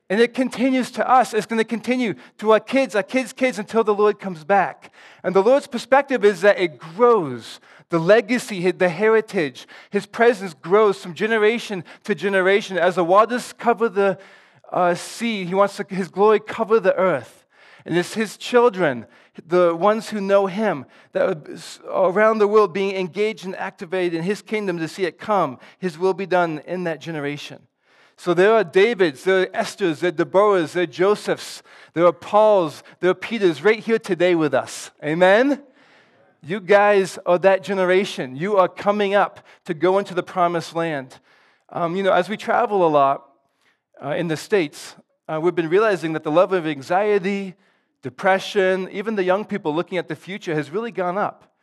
and 0.09 0.21
it 0.21 0.33
continues 0.33 0.91
to 0.93 1.07
us. 1.07 1.35
It's 1.35 1.45
going 1.45 1.59
to 1.59 1.65
continue 1.65 2.15
to 2.39 2.53
our 2.53 2.61
kids, 2.61 2.95
our 2.95 3.03
kids' 3.03 3.35
kids 3.35 3.59
until 3.59 3.85
the 3.85 3.95
Lord 3.95 4.19
comes 4.19 4.43
back. 4.43 4.91
And 5.23 5.35
the 5.35 5.43
Lord's 5.43 5.67
perspective 5.67 6.25
is 6.25 6.41
that 6.41 6.59
it 6.59 6.79
grows. 6.79 7.61
The 7.91 7.99
legacy, 7.99 8.71
the 8.71 8.89
heritage, 8.89 9.67
his 9.91 10.07
presence 10.07 10.55
grows 10.55 11.03
from 11.03 11.13
generation 11.13 11.85
to 12.05 12.15
generation. 12.15 12.79
As 12.79 12.95
the 12.95 13.05
waters 13.05 13.53
cover 13.53 13.91
the 13.91 14.19
uh, 14.73 14.95
sea, 14.95 15.45
he 15.45 15.55
wants 15.55 15.77
to, 15.77 15.87
his 15.89 16.09
glory 16.09 16.41
cover 16.41 16.81
the 16.81 16.95
earth. 16.95 17.38
And 17.89 17.97
it's 17.97 18.13
his 18.13 18.37
children, 18.37 19.07
the 19.47 19.75
ones 19.75 20.11
who 20.11 20.21
know 20.21 20.47
him, 20.47 20.85
that 21.13 21.83
around 21.91 22.37
the 22.37 22.47
world 22.47 22.75
being 22.75 22.95
engaged 22.95 23.47
and 23.47 23.57
activated 23.57 24.13
in 24.13 24.25
his 24.25 24.43
kingdom 24.43 24.77
to 24.77 24.87
see 24.87 25.07
it 25.07 25.19
come. 25.19 25.59
His 25.79 25.97
will 25.97 26.13
be 26.13 26.27
done 26.27 26.61
in 26.67 26.85
that 26.85 27.01
generation. 27.01 27.63
So 28.19 28.35
there 28.35 28.53
are 28.53 28.63
Davids, 28.63 29.25
there 29.25 29.41
are 29.41 29.47
Esthers, 29.47 30.01
there 30.01 30.11
are 30.11 30.13
Deborahs, 30.13 30.73
there 30.73 30.83
are 30.83 30.87
Josephs, 30.87 31.63
there 31.95 32.05
are 32.05 32.13
Pauls, 32.13 32.83
there 33.01 33.09
are 33.09 33.15
Peters 33.15 33.65
right 33.65 33.79
here 33.79 33.99
today 33.99 34.35
with 34.35 34.53
us. 34.53 34.91
Amen? 35.03 35.63
You 36.43 36.61
guys 36.61 37.19
are 37.25 37.39
that 37.39 37.63
generation. 37.63 38.37
You 38.37 38.59
are 38.59 38.69
coming 38.69 39.15
up 39.15 39.41
to 39.65 39.73
go 39.73 39.99
into 39.99 40.13
the 40.13 40.23
promised 40.23 40.75
land. 40.75 41.21
Um, 41.71 41.97
you 41.97 42.03
know, 42.03 42.13
as 42.13 42.29
we 42.29 42.37
travel 42.37 42.87
a 42.87 42.91
lot 42.91 43.31
uh, 44.05 44.11
in 44.11 44.29
the 44.29 44.37
States, 44.37 44.95
uh, 45.27 45.41
we've 45.43 45.55
been 45.55 45.71
realizing 45.71 46.13
that 46.13 46.23
the 46.23 46.31
level 46.31 46.59
of 46.59 46.67
anxiety, 46.67 47.55
depression, 48.03 48.89
even 48.91 49.17
the 49.17 49.25
young 49.25 49.45
people 49.45 49.75
looking 49.75 49.99
at 49.99 50.09
the 50.09 50.17
future 50.17 50.55
has 50.55 50.71
really 50.71 50.93
gone 50.93 51.19
up. 51.19 51.55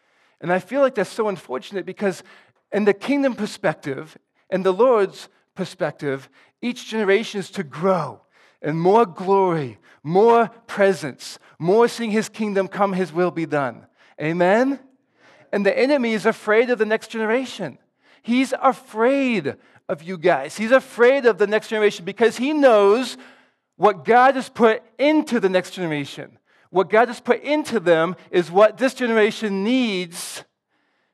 And 0.41 0.51
I 0.51 0.59
feel 0.59 0.81
like 0.81 0.95
that's 0.95 1.09
so 1.09 1.27
unfortunate 1.29 1.85
because, 1.85 2.23
in 2.71 2.85
the 2.85 2.93
kingdom 2.93 3.35
perspective, 3.35 4.17
In 4.49 4.63
the 4.63 4.73
Lord's 4.73 5.29
perspective, 5.55 6.29
each 6.61 6.87
generation 6.87 7.39
is 7.39 7.49
to 7.51 7.63
grow 7.63 8.21
and 8.61 8.79
more 8.79 9.05
glory, 9.05 9.79
more 10.03 10.49
presence, 10.67 11.39
more 11.59 11.87
seeing 11.87 12.11
his 12.11 12.29
kingdom 12.29 12.67
come, 12.67 12.93
his 12.93 13.11
will 13.11 13.31
be 13.31 13.45
done. 13.45 13.85
Amen? 14.21 14.79
And 15.51 15.65
the 15.65 15.77
enemy 15.77 16.13
is 16.13 16.25
afraid 16.25 16.69
of 16.69 16.79
the 16.79 16.85
next 16.85 17.09
generation. 17.09 17.77
He's 18.21 18.53
afraid 18.61 19.55
of 19.87 20.03
you 20.03 20.17
guys. 20.17 20.57
He's 20.57 20.71
afraid 20.71 21.25
of 21.25 21.37
the 21.37 21.47
next 21.47 21.69
generation 21.69 22.05
because 22.05 22.37
he 22.37 22.53
knows 22.53 23.17
what 23.77 24.05
God 24.05 24.35
has 24.35 24.49
put 24.49 24.83
into 24.97 25.39
the 25.39 25.49
next 25.49 25.71
generation. 25.71 26.37
What 26.69 26.89
God 26.89 27.07
has 27.07 27.19
put 27.19 27.41
into 27.41 27.79
them 27.79 28.15
is 28.31 28.51
what 28.51 28.77
this 28.77 28.93
generation 28.93 29.63
needs 29.63 30.43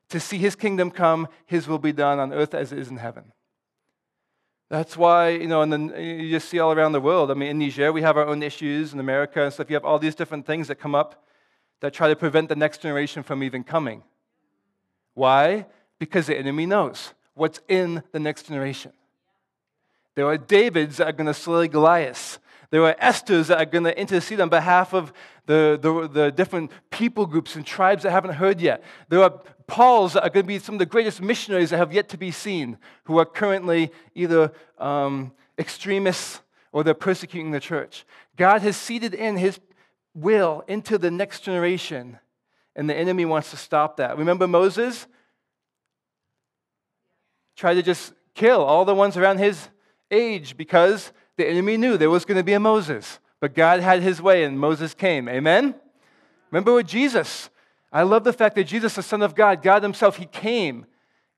to 0.08 0.20
see 0.20 0.38
his 0.38 0.54
kingdom 0.54 0.90
come, 0.90 1.28
his 1.46 1.66
will 1.66 1.78
be 1.78 1.92
done 1.92 2.18
on 2.18 2.32
earth 2.32 2.54
as 2.54 2.72
it 2.72 2.78
is 2.78 2.88
in 2.88 2.96
heaven. 2.96 3.32
That's 4.68 4.96
why, 4.96 5.30
you 5.30 5.48
know, 5.48 5.62
and 5.62 5.72
then 5.72 5.94
you 5.98 6.30
just 6.30 6.48
see 6.48 6.58
all 6.58 6.72
around 6.72 6.92
the 6.92 7.00
world. 7.00 7.30
I 7.30 7.34
mean, 7.34 7.50
in 7.50 7.58
Niger, 7.58 7.92
we 7.92 8.02
have 8.02 8.16
our 8.16 8.26
own 8.26 8.42
issues 8.42 8.94
in 8.94 9.00
America 9.00 9.42
and 9.44 9.52
stuff. 9.52 9.68
You 9.68 9.76
have 9.76 9.84
all 9.84 9.98
these 9.98 10.14
different 10.14 10.46
things 10.46 10.68
that 10.68 10.76
come 10.76 10.94
up 10.94 11.24
that 11.80 11.92
try 11.92 12.08
to 12.08 12.16
prevent 12.16 12.48
the 12.48 12.56
next 12.56 12.80
generation 12.80 13.22
from 13.22 13.42
even 13.42 13.64
coming. 13.64 14.02
Why? 15.14 15.66
Because 15.98 16.26
the 16.26 16.38
enemy 16.38 16.64
knows 16.64 17.12
what's 17.34 17.60
in 17.68 18.02
the 18.12 18.18
next 18.18 18.46
generation. 18.46 18.92
There 20.14 20.26
are 20.26 20.38
Davids 20.38 20.98
that 20.98 21.08
are 21.08 21.12
going 21.12 21.26
to 21.26 21.34
slay 21.34 21.68
Goliath. 21.68 22.38
There 22.72 22.82
are 22.86 22.94
Esthers 22.94 23.48
that 23.48 23.58
are 23.58 23.66
going 23.66 23.84
to 23.84 24.00
intercede 24.00 24.40
on 24.40 24.48
behalf 24.48 24.94
of 24.94 25.12
the, 25.44 25.78
the, 25.80 26.08
the, 26.08 26.32
different 26.32 26.70
people 26.90 27.26
groups 27.26 27.54
and 27.54 27.66
tribes 27.66 28.02
that 28.02 28.12
haven't 28.12 28.32
heard 28.32 28.62
yet. 28.62 28.82
There 29.10 29.22
are 29.22 29.42
Pauls 29.66 30.14
that 30.14 30.22
are 30.22 30.30
going 30.30 30.44
to 30.44 30.48
be 30.48 30.58
some 30.58 30.76
of 30.76 30.78
the 30.78 30.86
greatest 30.86 31.20
missionaries 31.20 31.68
that 31.68 31.76
have 31.76 31.92
yet 31.92 32.08
to 32.10 32.16
be 32.16 32.30
seen, 32.30 32.78
who 33.04 33.18
are 33.18 33.26
currently 33.26 33.92
either 34.14 34.52
um, 34.78 35.32
extremists 35.58 36.40
or 36.72 36.82
they're 36.82 36.94
persecuting 36.94 37.50
the 37.50 37.60
church. 37.60 38.06
God 38.36 38.62
has 38.62 38.76
seeded 38.76 39.12
in 39.12 39.36
his 39.36 39.60
will 40.14 40.64
into 40.66 40.96
the 40.96 41.10
next 41.10 41.40
generation, 41.40 42.18
and 42.74 42.88
the 42.88 42.96
enemy 42.96 43.26
wants 43.26 43.50
to 43.50 43.58
stop 43.58 43.98
that. 43.98 44.16
Remember 44.16 44.48
Moses? 44.48 45.06
Tried 47.54 47.74
to 47.74 47.82
just 47.82 48.14
kill 48.34 48.62
all 48.62 48.86
the 48.86 48.94
ones 48.94 49.18
around 49.18 49.38
his 49.38 49.68
age 50.10 50.56
because 50.56 51.12
the 51.36 51.48
enemy 51.48 51.76
knew 51.76 51.96
there 51.96 52.10
was 52.10 52.24
going 52.24 52.38
to 52.38 52.44
be 52.44 52.52
a 52.52 52.60
Moses. 52.60 53.18
But 53.40 53.54
God 53.54 53.80
had 53.80 54.02
his 54.02 54.22
way 54.22 54.44
and 54.44 54.58
Moses 54.58 54.94
came. 54.94 55.28
Amen? 55.28 55.74
Remember 56.50 56.74
with 56.74 56.86
Jesus? 56.86 57.50
I 57.92 58.02
love 58.02 58.24
the 58.24 58.32
fact 58.32 58.54
that 58.56 58.64
Jesus, 58.64 58.94
the 58.94 59.02
Son 59.02 59.22
of 59.22 59.34
God, 59.34 59.62
God 59.62 59.82
Himself, 59.82 60.16
He 60.16 60.26
came 60.26 60.86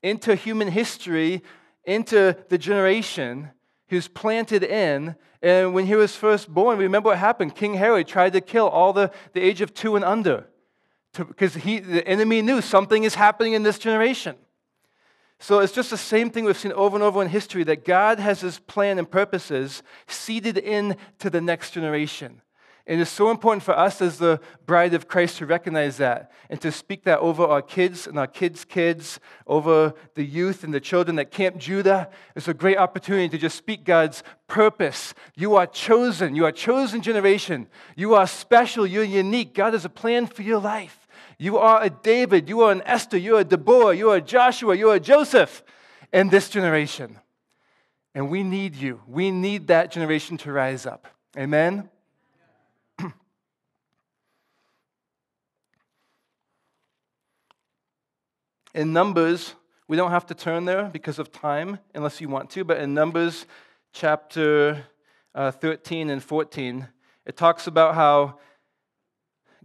into 0.01 0.35
human 0.35 0.69
history, 0.69 1.41
into 1.83 2.35
the 2.49 2.57
generation 2.57 3.49
He 3.87 3.95
was 3.95 4.07
planted 4.07 4.63
in. 4.63 5.15
And 5.41 5.73
when 5.73 5.85
He 5.85 5.95
was 5.95 6.15
first 6.15 6.53
born, 6.53 6.77
remember 6.77 7.09
what 7.09 7.17
happened? 7.17 7.55
King 7.55 7.73
Herod 7.73 8.07
tried 8.07 8.33
to 8.33 8.41
kill 8.41 8.67
all 8.67 8.93
the, 8.93 9.11
the 9.33 9.41
age 9.41 9.61
of 9.61 9.73
two 9.73 9.95
and 9.95 10.05
under 10.05 10.47
because 11.17 11.53
the 11.53 12.03
enemy 12.05 12.41
knew 12.41 12.61
something 12.61 13.03
is 13.03 13.15
happening 13.15 13.53
in 13.53 13.63
this 13.63 13.79
generation. 13.79 14.35
So 15.45 15.59
it's 15.59 15.73
just 15.73 15.91
the 15.91 15.97
same 15.97 16.31
thing 16.31 16.45
we've 16.45 16.57
seen 16.57 16.71
over 16.71 16.97
and 16.97 17.03
over 17.03 17.21
in 17.21 17.29
history 17.29 17.63
that 17.65 17.85
God 17.85 18.19
has 18.19 18.41
his 18.41 18.57
plan 18.57 18.97
and 18.97 19.07
purposes 19.07 19.83
seeded 20.07 20.57
in 20.57 20.97
to 21.19 21.29
the 21.29 21.39
next 21.39 21.69
generation. 21.69 22.41
And 22.87 22.99
it's 22.99 23.11
so 23.11 23.29
important 23.29 23.61
for 23.61 23.77
us 23.77 24.01
as 24.01 24.17
the 24.17 24.39
bride 24.65 24.95
of 24.95 25.07
Christ 25.07 25.37
to 25.37 25.45
recognize 25.45 25.97
that 25.97 26.31
and 26.49 26.59
to 26.61 26.71
speak 26.71 27.03
that 27.03 27.19
over 27.19 27.43
our 27.43 27.61
kids 27.61 28.07
and 28.07 28.17
our 28.17 28.25
kids' 28.25 28.65
kids, 28.65 29.19
over 29.45 29.93
the 30.15 30.25
youth 30.25 30.63
and 30.63 30.73
the 30.73 30.79
children 30.79 31.19
at 31.19 31.29
Camp 31.29 31.57
Judah. 31.57 32.09
It's 32.35 32.47
a 32.47 32.53
great 32.55 32.79
opportunity 32.79 33.29
to 33.29 33.37
just 33.37 33.55
speak 33.55 33.83
God's 33.83 34.23
purpose. 34.47 35.13
You 35.35 35.57
are 35.57 35.67
chosen. 35.67 36.35
You 36.35 36.45
are 36.45 36.51
chosen 36.51 37.03
generation. 37.03 37.67
You 37.95 38.15
are 38.15 38.25
special. 38.25 38.87
You're 38.87 39.03
unique. 39.03 39.53
God 39.53 39.73
has 39.73 39.85
a 39.85 39.89
plan 39.89 40.25
for 40.25 40.41
your 40.41 40.59
life. 40.59 41.04
You 41.37 41.57
are 41.57 41.83
a 41.83 41.89
David, 41.89 42.47
you 42.47 42.61
are 42.61 42.71
an 42.71 42.81
Esther, 42.85 43.17
you 43.17 43.35
are 43.37 43.41
a 43.41 43.43
Deborah, 43.43 43.93
you 43.95 44.09
are 44.11 44.17
a 44.17 44.21
Joshua, 44.21 44.75
you 44.75 44.89
are 44.89 44.95
a 44.95 44.99
Joseph 44.99 45.63
in 46.13 46.29
this 46.29 46.49
generation. 46.49 47.19
And 48.13 48.29
we 48.29 48.43
need 48.43 48.75
you. 48.75 49.01
We 49.07 49.31
need 49.31 49.67
that 49.67 49.91
generation 49.91 50.37
to 50.37 50.51
rise 50.53 50.85
up. 50.85 51.07
Amen? 51.37 51.89
in 58.73 58.93
Numbers, 58.93 59.55
we 59.89 59.97
don't 59.97 60.11
have 60.11 60.25
to 60.27 60.33
turn 60.33 60.63
there 60.63 60.85
because 60.85 61.19
of 61.19 61.33
time, 61.33 61.79
unless 61.93 62.21
you 62.21 62.29
want 62.29 62.49
to, 62.51 62.63
but 62.63 62.77
in 62.77 62.93
Numbers 62.93 63.45
chapter 63.91 64.85
uh, 65.35 65.51
13 65.51 66.09
and 66.09 66.23
14, 66.23 66.87
it 67.25 67.35
talks 67.35 67.67
about 67.67 67.95
how 67.95 68.39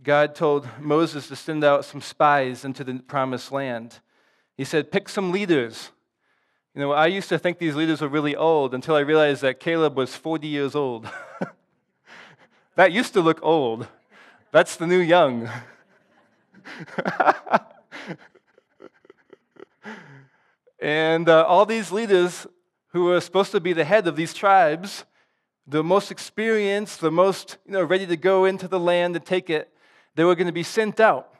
God 0.02 0.34
told 0.34 0.66
Moses 0.78 1.28
to 1.28 1.36
send 1.36 1.62
out 1.62 1.84
some 1.84 2.00
spies 2.00 2.64
into 2.64 2.82
the 2.84 2.94
promised 2.94 3.52
land. 3.52 4.00
He 4.56 4.64
said, 4.64 4.90
Pick 4.90 5.10
some 5.10 5.30
leaders. 5.30 5.90
You 6.74 6.80
know, 6.80 6.92
I 6.92 7.06
used 7.06 7.28
to 7.30 7.38
think 7.38 7.58
these 7.58 7.74
leaders 7.74 8.00
were 8.00 8.08
really 8.08 8.34
old 8.34 8.72
until 8.74 8.94
I 8.94 9.00
realized 9.00 9.42
that 9.42 9.60
Caleb 9.60 9.96
was 9.96 10.14
40 10.16 10.46
years 10.46 10.74
old. 10.74 11.06
that 12.76 12.92
used 12.92 13.12
to 13.14 13.20
look 13.20 13.40
old. 13.42 13.88
That's 14.52 14.76
the 14.76 14.86
new 14.86 15.00
young. 15.00 15.50
and 20.80 21.28
uh, 21.28 21.44
all 21.44 21.66
these 21.66 21.92
leaders 21.92 22.46
who 22.92 23.04
were 23.04 23.20
supposed 23.20 23.52
to 23.52 23.60
be 23.60 23.74
the 23.74 23.84
head 23.84 24.06
of 24.06 24.16
these 24.16 24.32
tribes, 24.32 25.04
the 25.66 25.84
most 25.84 26.10
experienced, 26.10 27.00
the 27.00 27.10
most 27.10 27.58
you 27.66 27.72
know, 27.72 27.84
ready 27.84 28.06
to 28.06 28.16
go 28.16 28.46
into 28.46 28.66
the 28.66 28.80
land 28.80 29.14
and 29.14 29.26
take 29.26 29.50
it, 29.50 29.70
they 30.14 30.24
were 30.24 30.34
going 30.34 30.46
to 30.46 30.52
be 30.52 30.62
sent 30.62 31.00
out 31.00 31.32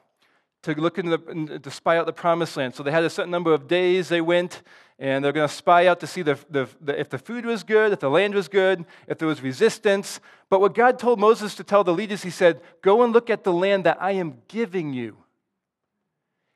to 0.62 0.74
look 0.74 0.98
into 0.98 1.16
the, 1.16 1.59
to 1.59 1.70
spy 1.70 1.96
out 1.96 2.06
the 2.06 2.12
promised 2.12 2.56
land. 2.56 2.74
So 2.74 2.83
they 2.83 2.90
had 2.90 3.04
a 3.04 3.11
certain 3.11 3.30
number 3.30 3.52
of 3.52 3.66
days 3.66 4.09
they 4.09 4.20
went, 4.20 4.62
and 4.98 5.24
they're 5.24 5.33
going 5.33 5.48
to 5.48 5.54
spy 5.54 5.87
out 5.87 6.00
to 6.00 6.06
see 6.06 6.22
the, 6.22 6.38
the, 6.50 6.68
the, 6.80 7.00
if 7.00 7.09
the 7.09 7.18
food 7.18 7.46
was 7.46 7.62
good, 7.62 7.92
if 7.92 8.00
the 8.00 8.11
land 8.11 8.35
was 8.35 8.48
good, 8.48 8.85
if 9.06 9.18
there 9.18 9.28
was 9.28 9.42
resistance. 9.42 10.20
But 10.50 10.61
what 10.61 10.74
God 10.74 10.98
told 10.98 11.18
Moses 11.18 11.54
to 11.54 11.64
tell 11.64 11.83
the 11.83 11.94
leaders, 11.94 12.22
he 12.22 12.30
said, 12.30 12.61
Go 12.83 13.02
and 13.02 13.12
look 13.12 13.30
at 13.30 13.44
the 13.44 13.52
land 13.52 13.85
that 13.85 13.96
I 14.00 14.12
am 14.12 14.42
giving 14.48 14.92
you. 14.92 15.16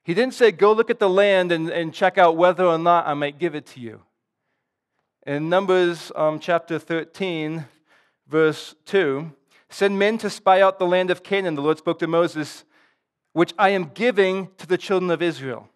He 0.05 0.12
didn't 0.12 0.35
say, 0.35 0.53
Go 0.53 0.72
look 0.72 0.90
at 0.90 0.98
the 0.98 1.09
land 1.09 1.50
and, 1.50 1.70
and 1.70 1.94
check 1.94 2.18
out 2.18 2.37
whether 2.37 2.64
or 2.64 2.79
not 2.79 3.07
I 3.07 3.14
might 3.14 3.38
give 3.38 3.55
it 3.55 3.66
to 3.68 3.81
you. 3.81 4.03
In 5.27 5.48
Numbers 5.48 6.12
um, 6.14 6.38
chapter 6.38 6.79
13, 6.79 7.64
verse 8.29 8.74
2, 8.85 9.33
Send 9.75 9.99
men 9.99 10.19
to 10.19 10.31
spy 10.31 10.61
out 10.61 10.79
the 10.79 10.87
land 10.87 11.11
of 11.11 11.25
Canaan, 11.25 11.57
the 11.57 11.61
Lord 11.61 11.79
spoke 11.79 11.99
to 11.99 12.07
Moses, 12.07 12.63
which 13.33 13.53
I 13.59 13.71
am 13.71 13.91
giving 13.93 14.51
to 14.59 14.69
the 14.69 14.79
children 14.79 15.11
of 15.11 15.21
Israel. 15.21 15.69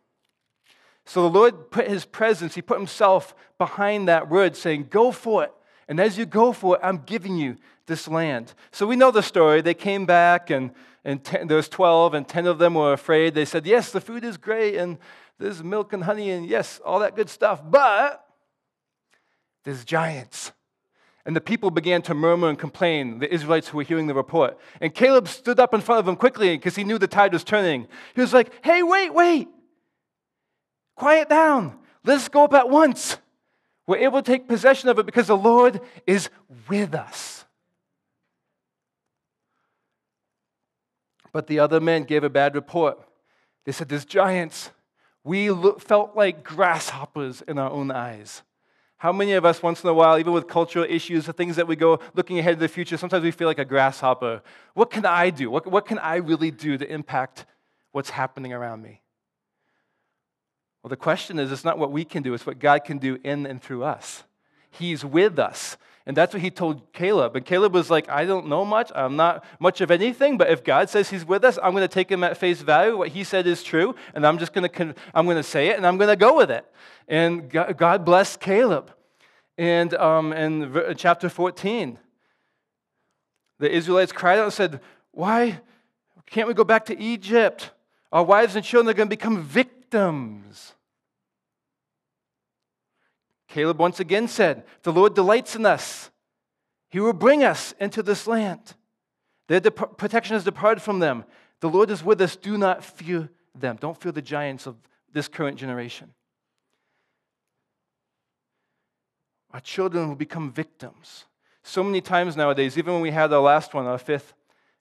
So 1.04 1.22
the 1.22 1.36
Lord 1.36 1.72
put 1.72 1.88
his 1.88 2.04
presence, 2.04 2.54
he 2.54 2.62
put 2.62 2.78
himself 2.78 3.34
behind 3.58 4.06
that 4.06 4.28
word, 4.28 4.54
saying, 4.54 4.86
Go 4.88 5.10
for 5.10 5.42
it. 5.42 5.52
And 5.88 5.98
as 5.98 6.16
you 6.16 6.26
go 6.26 6.52
for 6.52 6.76
it, 6.76 6.80
I'm 6.84 6.98
giving 6.98 7.36
you 7.36 7.56
this 7.86 8.06
land. 8.06 8.54
So 8.70 8.86
we 8.86 8.94
know 8.94 9.10
the 9.10 9.20
story. 9.20 9.62
They 9.62 9.74
came 9.74 10.06
back, 10.06 10.50
and, 10.50 10.70
and 11.04 11.24
ten, 11.24 11.48
there 11.48 11.56
was 11.56 11.68
12, 11.68 12.14
and 12.14 12.28
10 12.28 12.46
of 12.46 12.60
them 12.60 12.74
were 12.74 12.92
afraid. 12.92 13.34
They 13.34 13.44
said, 13.44 13.66
Yes, 13.66 13.90
the 13.90 14.00
food 14.00 14.22
is 14.22 14.36
great, 14.36 14.76
and 14.76 14.98
there's 15.40 15.64
milk 15.64 15.92
and 15.92 16.04
honey, 16.04 16.30
and 16.30 16.46
yes, 16.46 16.80
all 16.84 17.00
that 17.00 17.16
good 17.16 17.28
stuff, 17.28 17.60
but 17.68 18.24
there's 19.64 19.84
giants. 19.84 20.52
And 21.28 21.36
the 21.36 21.42
people 21.42 21.70
began 21.70 22.00
to 22.02 22.14
murmur 22.14 22.48
and 22.48 22.58
complain, 22.58 23.18
the 23.18 23.30
Israelites 23.30 23.68
who 23.68 23.76
were 23.76 23.82
hearing 23.82 24.06
the 24.06 24.14
report. 24.14 24.58
And 24.80 24.94
Caleb 24.94 25.28
stood 25.28 25.60
up 25.60 25.74
in 25.74 25.82
front 25.82 25.98
of 25.98 26.06
them 26.06 26.16
quickly 26.16 26.56
because 26.56 26.74
he 26.74 26.84
knew 26.84 26.96
the 26.96 27.06
tide 27.06 27.34
was 27.34 27.44
turning. 27.44 27.86
He 28.14 28.22
was 28.22 28.32
like, 28.32 28.50
Hey, 28.64 28.82
wait, 28.82 29.12
wait. 29.12 29.46
Quiet 30.96 31.28
down. 31.28 31.78
Let's 32.02 32.30
go 32.30 32.44
up 32.44 32.54
at 32.54 32.70
once. 32.70 33.18
We're 33.86 33.98
able 33.98 34.22
to 34.22 34.32
take 34.32 34.48
possession 34.48 34.88
of 34.88 34.98
it 34.98 35.04
because 35.04 35.26
the 35.26 35.36
Lord 35.36 35.82
is 36.06 36.30
with 36.66 36.94
us. 36.94 37.44
But 41.30 41.46
the 41.46 41.58
other 41.58 41.78
men 41.78 42.04
gave 42.04 42.24
a 42.24 42.30
bad 42.30 42.54
report. 42.54 42.98
They 43.66 43.72
said, 43.72 43.90
There's 43.90 44.06
giants. 44.06 44.70
We 45.24 45.48
felt 45.78 46.16
like 46.16 46.42
grasshoppers 46.42 47.42
in 47.42 47.58
our 47.58 47.70
own 47.70 47.90
eyes. 47.90 48.44
How 48.98 49.12
many 49.12 49.32
of 49.32 49.44
us, 49.44 49.62
once 49.62 49.84
in 49.84 49.88
a 49.88 49.94
while, 49.94 50.18
even 50.18 50.32
with 50.32 50.48
cultural 50.48 50.84
issues, 50.88 51.26
the 51.26 51.32
things 51.32 51.54
that 51.54 51.68
we 51.68 51.76
go 51.76 52.00
looking 52.14 52.38
ahead 52.40 52.56
to 52.56 52.60
the 52.60 52.68
future, 52.68 52.96
sometimes 52.96 53.22
we 53.22 53.30
feel 53.30 53.46
like 53.46 53.60
a 53.60 53.64
grasshopper. 53.64 54.42
What 54.74 54.90
can 54.90 55.06
I 55.06 55.30
do? 55.30 55.50
What, 55.50 55.68
what 55.68 55.86
can 55.86 55.98
I 56.00 56.16
really 56.16 56.50
do 56.50 56.76
to 56.76 56.92
impact 56.92 57.46
what's 57.92 58.10
happening 58.10 58.52
around 58.52 58.82
me? 58.82 59.00
Well, 60.82 60.88
the 60.88 60.96
question 60.96 61.38
is 61.38 61.52
it's 61.52 61.64
not 61.64 61.78
what 61.78 61.92
we 61.92 62.04
can 62.04 62.24
do, 62.24 62.34
it's 62.34 62.46
what 62.46 62.58
God 62.58 62.84
can 62.84 62.98
do 62.98 63.18
in 63.22 63.46
and 63.46 63.62
through 63.62 63.84
us. 63.84 64.24
He's 64.70 65.04
with 65.04 65.38
us. 65.38 65.76
And 66.08 66.16
that's 66.16 66.32
what 66.32 66.40
he 66.40 66.50
told 66.50 66.90
Caleb. 66.94 67.36
And 67.36 67.44
Caleb 67.44 67.74
was 67.74 67.90
like, 67.90 68.08
I 68.08 68.24
don't 68.24 68.48
know 68.48 68.64
much. 68.64 68.90
I'm 68.94 69.14
not 69.16 69.44
much 69.60 69.82
of 69.82 69.90
anything, 69.90 70.38
but 70.38 70.48
if 70.48 70.64
God 70.64 70.88
says 70.88 71.10
he's 71.10 71.22
with 71.22 71.44
us, 71.44 71.58
I'm 71.62 71.72
going 71.72 71.82
to 71.82 71.94
take 71.94 72.10
him 72.10 72.24
at 72.24 72.38
face 72.38 72.62
value. 72.62 72.96
What 72.96 73.08
he 73.08 73.24
said 73.24 73.46
is 73.46 73.62
true, 73.62 73.94
and 74.14 74.26
I'm 74.26 74.38
just 74.38 74.54
going 74.54 74.70
to, 74.70 74.94
I'm 75.12 75.26
going 75.26 75.36
to 75.36 75.42
say 75.42 75.68
it, 75.68 75.76
and 75.76 75.86
I'm 75.86 75.98
going 75.98 76.08
to 76.08 76.16
go 76.16 76.34
with 76.34 76.50
it. 76.50 76.64
And 77.08 77.50
God 77.50 78.06
blessed 78.06 78.40
Caleb. 78.40 78.90
And 79.58 79.92
um, 79.92 80.32
in 80.32 80.94
chapter 80.96 81.28
14, 81.28 81.98
the 83.58 83.70
Israelites 83.70 84.10
cried 84.10 84.38
out 84.38 84.44
and 84.44 84.52
said, 84.54 84.80
Why 85.10 85.60
can't 86.24 86.48
we 86.48 86.54
go 86.54 86.64
back 86.64 86.86
to 86.86 86.98
Egypt? 86.98 87.70
Our 88.10 88.24
wives 88.24 88.56
and 88.56 88.64
children 88.64 88.88
are 88.88 88.96
going 88.96 89.10
to 89.10 89.14
become 89.14 89.42
victims. 89.42 90.72
Caleb 93.48 93.78
once 93.78 93.98
again 93.98 94.28
said, 94.28 94.64
The 94.82 94.92
Lord 94.92 95.14
delights 95.14 95.56
in 95.56 95.66
us. 95.66 96.10
He 96.90 97.00
will 97.00 97.12
bring 97.14 97.42
us 97.42 97.74
into 97.80 98.02
this 98.02 98.26
land. 98.26 98.74
Their 99.48 99.60
dep- 99.60 99.96
protection 99.96 100.34
has 100.34 100.44
departed 100.44 100.82
from 100.82 100.98
them. 100.98 101.24
The 101.60 101.68
Lord 101.68 101.90
is 101.90 102.04
with 102.04 102.20
us. 102.20 102.36
Do 102.36 102.56
not 102.56 102.84
fear 102.84 103.30
them. 103.54 103.76
Don't 103.80 104.00
fear 104.00 104.12
the 104.12 104.22
giants 104.22 104.66
of 104.66 104.76
this 105.12 105.28
current 105.28 105.58
generation. 105.58 106.12
Our 109.52 109.60
children 109.60 110.08
will 110.08 110.14
become 110.14 110.52
victims. 110.52 111.24
So 111.62 111.82
many 111.82 112.02
times 112.02 112.36
nowadays, 112.36 112.76
even 112.76 112.92
when 112.92 113.02
we 113.02 113.10
had 113.10 113.32
our 113.32 113.40
last 113.40 113.72
one, 113.72 113.86
our 113.86 113.98
fifth 113.98 114.34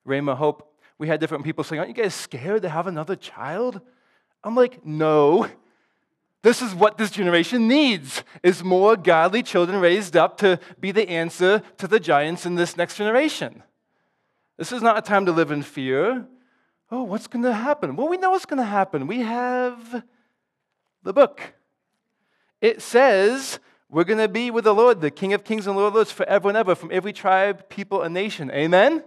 Rhema 0.05 0.35
Hope, 0.35 0.73
we 0.97 1.07
had 1.07 1.19
different 1.19 1.43
people 1.43 1.63
saying, 1.63 1.79
Aren't 1.79 1.95
you 1.95 2.03
guys 2.03 2.13
scared 2.13 2.63
to 2.63 2.69
have 2.69 2.87
another 2.87 3.15
child? 3.15 3.79
I'm 4.43 4.55
like, 4.55 4.85
No. 4.85 5.49
This 6.47 6.61
is 6.61 6.73
what 6.73 6.97
this 6.97 7.11
generation 7.11 7.67
needs 7.67 8.23
is 8.41 8.63
more 8.63 8.95
godly 8.95 9.43
children 9.43 9.81
raised 9.81 10.15
up 10.15 10.37
to 10.37 10.61
be 10.79 10.93
the 10.93 11.09
answer 11.09 11.61
to 11.77 11.89
the 11.89 11.99
giants 11.99 12.45
in 12.45 12.55
this 12.55 12.77
next 12.77 12.95
generation. 12.95 13.63
This 14.55 14.71
is 14.71 14.81
not 14.81 14.97
a 14.97 15.01
time 15.01 15.25
to 15.25 15.33
live 15.33 15.51
in 15.51 15.61
fear. 15.61 16.25
Oh, 16.89 17.03
what's 17.03 17.27
going 17.27 17.43
to 17.43 17.51
happen? 17.51 17.97
Well, 17.97 18.07
we 18.07 18.15
know 18.15 18.29
what's 18.29 18.45
going 18.45 18.61
to 18.61 18.63
happen. 18.63 19.07
We 19.07 19.19
have 19.19 20.05
the 21.03 21.11
book. 21.11 21.41
It 22.61 22.81
says 22.81 23.59
we're 23.89 24.05
going 24.05 24.19
to 24.19 24.29
be 24.29 24.49
with 24.49 24.63
the 24.63 24.73
Lord, 24.73 25.01
the 25.01 25.11
King 25.11 25.33
of 25.33 25.43
Kings 25.43 25.67
and 25.67 25.75
Lord 25.75 25.89
of 25.89 25.95
Lords, 25.95 26.13
forever 26.13 26.47
and 26.47 26.57
ever, 26.57 26.75
from 26.75 26.91
every 26.93 27.11
tribe, 27.11 27.67
people, 27.67 28.03
and 28.03 28.13
nation. 28.13 28.51
Amen? 28.51 29.03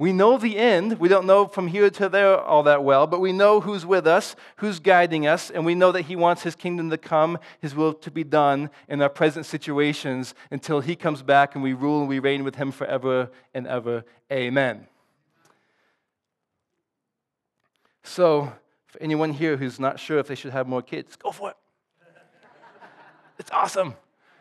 We 0.00 0.14
know 0.14 0.38
the 0.38 0.56
end. 0.56 0.98
We 0.98 1.10
don't 1.10 1.26
know 1.26 1.46
from 1.46 1.68
here 1.68 1.90
to 1.90 2.08
there 2.08 2.40
all 2.40 2.62
that 2.62 2.82
well, 2.82 3.06
but 3.06 3.20
we 3.20 3.32
know 3.32 3.60
who's 3.60 3.84
with 3.84 4.06
us, 4.06 4.34
who's 4.56 4.80
guiding 4.80 5.26
us, 5.26 5.50
and 5.50 5.66
we 5.66 5.74
know 5.74 5.92
that 5.92 6.06
He 6.06 6.16
wants 6.16 6.42
His 6.42 6.54
kingdom 6.54 6.88
to 6.88 6.96
come, 6.96 7.38
His 7.60 7.74
will 7.74 7.92
to 7.92 8.10
be 8.10 8.24
done 8.24 8.70
in 8.88 9.02
our 9.02 9.10
present 9.10 9.44
situations 9.44 10.34
until 10.50 10.80
He 10.80 10.96
comes 10.96 11.20
back 11.20 11.54
and 11.54 11.62
we 11.62 11.74
rule 11.74 12.00
and 12.00 12.08
we 12.08 12.18
reign 12.18 12.44
with 12.44 12.54
Him 12.54 12.72
forever 12.72 13.30
and 13.52 13.66
ever. 13.66 14.02
Amen. 14.32 14.86
So, 18.02 18.54
for 18.86 19.02
anyone 19.02 19.34
here 19.34 19.58
who's 19.58 19.78
not 19.78 20.00
sure 20.00 20.18
if 20.18 20.28
they 20.28 20.34
should 20.34 20.52
have 20.52 20.66
more 20.66 20.80
kids, 20.80 21.14
go 21.16 21.30
for 21.30 21.50
it. 21.50 21.56
It's 23.38 23.50
awesome. 23.50 23.96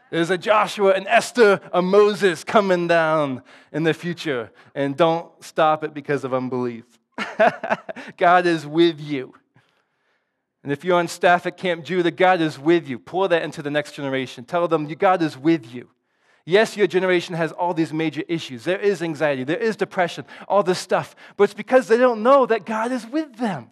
There's 0.10 0.30
a 0.30 0.38
Joshua, 0.38 0.93
an 0.93 1.08
Esther, 1.08 1.62
a 1.72 1.82
Moses 1.82 2.43
coming 2.43 2.88
down 2.88 3.43
in 3.72 3.84
the 3.84 3.93
future. 3.93 4.52
And 4.74 4.98
don't 4.98 5.32
stop 5.43 5.84
it 5.84 5.93
because 5.93 6.24
of 6.24 6.34
unbelief. 6.34 6.86
God 8.17 8.45
is 8.45 8.65
with 8.65 9.00
you. 9.00 9.34
And 10.63 10.72
if 10.72 10.84
you're 10.84 10.98
on 10.98 11.08
staff 11.08 11.45
at 11.45 11.58
Camp 11.58 11.86
Judah, 11.86 12.12
God 12.12 12.41
is 12.41 12.60
with 12.60 12.88
you. 12.88 13.00
Pour 13.00 13.28
that 13.28 13.43
into 13.43 13.62
the 13.62 13.72
next 13.72 13.93
generation. 13.93 14.43
Tell 14.43 14.67
them 14.67 14.88
God 14.88 15.22
is 15.22 15.38
with 15.38 15.74
you. 15.74 15.89
Yes, 16.45 16.76
your 16.76 16.88
generation 16.88 17.36
has 17.36 17.52
all 17.52 17.74
these 17.74 17.93
major 17.93 18.24
issues. 18.28 18.63
There 18.63 18.80
is 18.80 19.04
anxiety, 19.04 19.43
there 19.43 19.58
is 19.58 19.76
depression, 19.76 20.26
all 20.48 20.63
this 20.63 20.80
stuff. 20.80 21.15
But 21.38 21.43
it's 21.43 21.54
because 21.54 21.88
they 21.88 21.98
don't 21.98 22.24
know 22.24 22.48
that 22.48 22.65
God 22.65 22.91
is 22.91 23.06
with 23.06 23.36
them. 23.36 23.69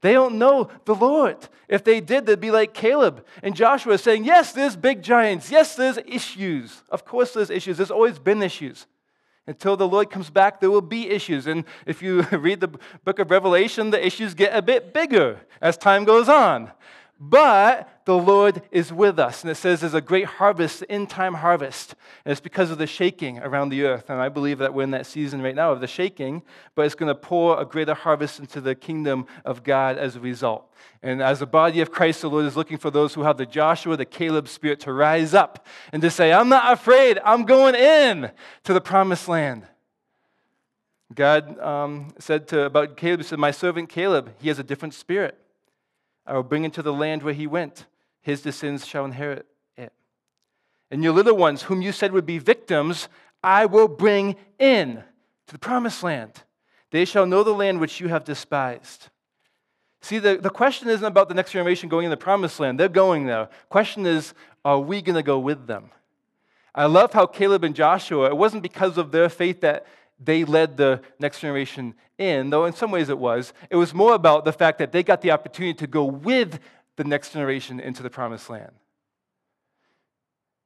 They 0.00 0.12
don't 0.12 0.38
know 0.38 0.68
the 0.84 0.94
Lord. 0.94 1.36
If 1.68 1.84
they 1.84 2.00
did, 2.00 2.26
they'd 2.26 2.40
be 2.40 2.50
like 2.50 2.74
Caleb 2.74 3.24
and 3.42 3.54
Joshua 3.54 3.98
saying, 3.98 4.24
Yes, 4.24 4.52
there's 4.52 4.76
big 4.76 5.02
giants. 5.02 5.50
Yes, 5.50 5.76
there's 5.76 5.98
issues. 6.06 6.82
Of 6.88 7.04
course, 7.04 7.32
there's 7.32 7.50
issues. 7.50 7.76
There's 7.76 7.90
always 7.90 8.18
been 8.18 8.42
issues. 8.42 8.86
Until 9.46 9.76
the 9.76 9.88
Lord 9.88 10.10
comes 10.10 10.30
back, 10.30 10.60
there 10.60 10.70
will 10.70 10.80
be 10.80 11.08
issues. 11.08 11.46
And 11.46 11.64
if 11.86 12.02
you 12.02 12.22
read 12.32 12.60
the 12.60 12.68
book 13.04 13.18
of 13.18 13.30
Revelation, 13.30 13.90
the 13.90 14.04
issues 14.04 14.34
get 14.34 14.56
a 14.56 14.62
bit 14.62 14.94
bigger 14.94 15.40
as 15.60 15.76
time 15.76 16.04
goes 16.04 16.28
on. 16.28 16.70
But 17.22 18.00
the 18.06 18.16
Lord 18.16 18.62
is 18.70 18.94
with 18.94 19.18
us. 19.18 19.42
And 19.42 19.50
it 19.50 19.56
says 19.56 19.82
there's 19.82 19.92
a 19.92 20.00
great 20.00 20.24
harvest, 20.24 20.82
end 20.88 21.10
time 21.10 21.34
harvest. 21.34 21.94
And 22.24 22.32
it's 22.32 22.40
because 22.40 22.70
of 22.70 22.78
the 22.78 22.86
shaking 22.86 23.38
around 23.40 23.68
the 23.68 23.82
earth. 23.82 24.08
And 24.08 24.18
I 24.18 24.30
believe 24.30 24.56
that 24.58 24.72
we're 24.72 24.84
in 24.84 24.92
that 24.92 25.04
season 25.04 25.42
right 25.42 25.54
now 25.54 25.70
of 25.70 25.82
the 25.82 25.86
shaking, 25.86 26.42
but 26.74 26.86
it's 26.86 26.94
going 26.94 27.08
to 27.08 27.14
pour 27.14 27.60
a 27.60 27.66
greater 27.66 27.92
harvest 27.92 28.40
into 28.40 28.62
the 28.62 28.74
kingdom 28.74 29.26
of 29.44 29.62
God 29.62 29.98
as 29.98 30.16
a 30.16 30.20
result. 30.20 30.72
And 31.02 31.22
as 31.22 31.42
a 31.42 31.46
body 31.46 31.82
of 31.82 31.90
Christ, 31.90 32.22
the 32.22 32.30
Lord 32.30 32.46
is 32.46 32.56
looking 32.56 32.78
for 32.78 32.90
those 32.90 33.12
who 33.12 33.20
have 33.22 33.36
the 33.36 33.44
Joshua, 33.44 33.98
the 33.98 34.06
Caleb 34.06 34.48
spirit 34.48 34.80
to 34.80 34.92
rise 34.94 35.34
up 35.34 35.66
and 35.92 36.00
to 36.00 36.10
say, 36.10 36.32
I'm 36.32 36.48
not 36.48 36.72
afraid, 36.72 37.18
I'm 37.22 37.44
going 37.44 37.74
in 37.74 38.30
to 38.64 38.72
the 38.72 38.80
promised 38.80 39.28
land. 39.28 39.66
God 41.14 41.58
um, 41.58 42.14
said 42.18 42.48
to, 42.48 42.62
about 42.62 42.96
Caleb, 42.96 43.20
He 43.20 43.26
said, 43.26 43.38
My 43.38 43.50
servant 43.50 43.90
Caleb, 43.90 44.32
he 44.40 44.48
has 44.48 44.58
a 44.58 44.64
different 44.64 44.94
spirit. 44.94 45.36
I 46.30 46.34
will 46.34 46.44
bring 46.44 46.64
into 46.64 46.80
the 46.80 46.92
land 46.92 47.24
where 47.24 47.34
he 47.34 47.48
went. 47.48 47.86
His 48.22 48.40
descendants 48.40 48.86
shall 48.86 49.04
inherit 49.04 49.46
it. 49.76 49.92
And 50.88 51.02
your 51.02 51.12
little 51.12 51.36
ones, 51.36 51.62
whom 51.62 51.82
you 51.82 51.90
said 51.90 52.12
would 52.12 52.24
be 52.24 52.38
victims, 52.38 53.08
I 53.42 53.66
will 53.66 53.88
bring 53.88 54.36
in 54.56 55.02
to 55.48 55.52
the 55.52 55.58
promised 55.58 56.04
land. 56.04 56.44
They 56.92 57.04
shall 57.04 57.26
know 57.26 57.42
the 57.42 57.52
land 57.52 57.80
which 57.80 57.98
you 57.98 58.06
have 58.08 58.24
despised. 58.24 59.08
See, 60.02 60.20
the, 60.20 60.36
the 60.36 60.50
question 60.50 60.88
isn't 60.88 61.04
about 61.04 61.28
the 61.28 61.34
next 61.34 61.50
generation 61.50 61.88
going 61.88 62.04
in 62.04 62.10
the 62.10 62.16
promised 62.16 62.60
land. 62.60 62.78
They're 62.78 62.88
going 62.88 63.26
there. 63.26 63.48
Question 63.68 64.06
is, 64.06 64.32
are 64.64 64.78
we 64.78 65.02
going 65.02 65.16
to 65.16 65.24
go 65.24 65.40
with 65.40 65.66
them? 65.66 65.90
I 66.72 66.86
love 66.86 67.12
how 67.12 67.26
Caleb 67.26 67.64
and 67.64 67.74
Joshua, 67.74 68.26
it 68.26 68.36
wasn't 68.36 68.62
because 68.62 68.98
of 68.98 69.10
their 69.10 69.28
faith 69.28 69.62
that 69.62 69.84
they 70.22 70.44
led 70.44 70.76
the 70.76 71.00
next 71.18 71.40
generation 71.40 71.94
in, 72.18 72.50
though 72.50 72.66
in 72.66 72.74
some 72.74 72.90
ways 72.90 73.08
it 73.08 73.18
was. 73.18 73.52
It 73.70 73.76
was 73.76 73.94
more 73.94 74.14
about 74.14 74.44
the 74.44 74.52
fact 74.52 74.78
that 74.78 74.92
they 74.92 75.02
got 75.02 75.22
the 75.22 75.30
opportunity 75.30 75.74
to 75.74 75.86
go 75.86 76.04
with 76.04 76.60
the 76.96 77.04
next 77.04 77.32
generation 77.32 77.80
into 77.80 78.02
the 78.02 78.10
promised 78.10 78.50
land. 78.50 78.72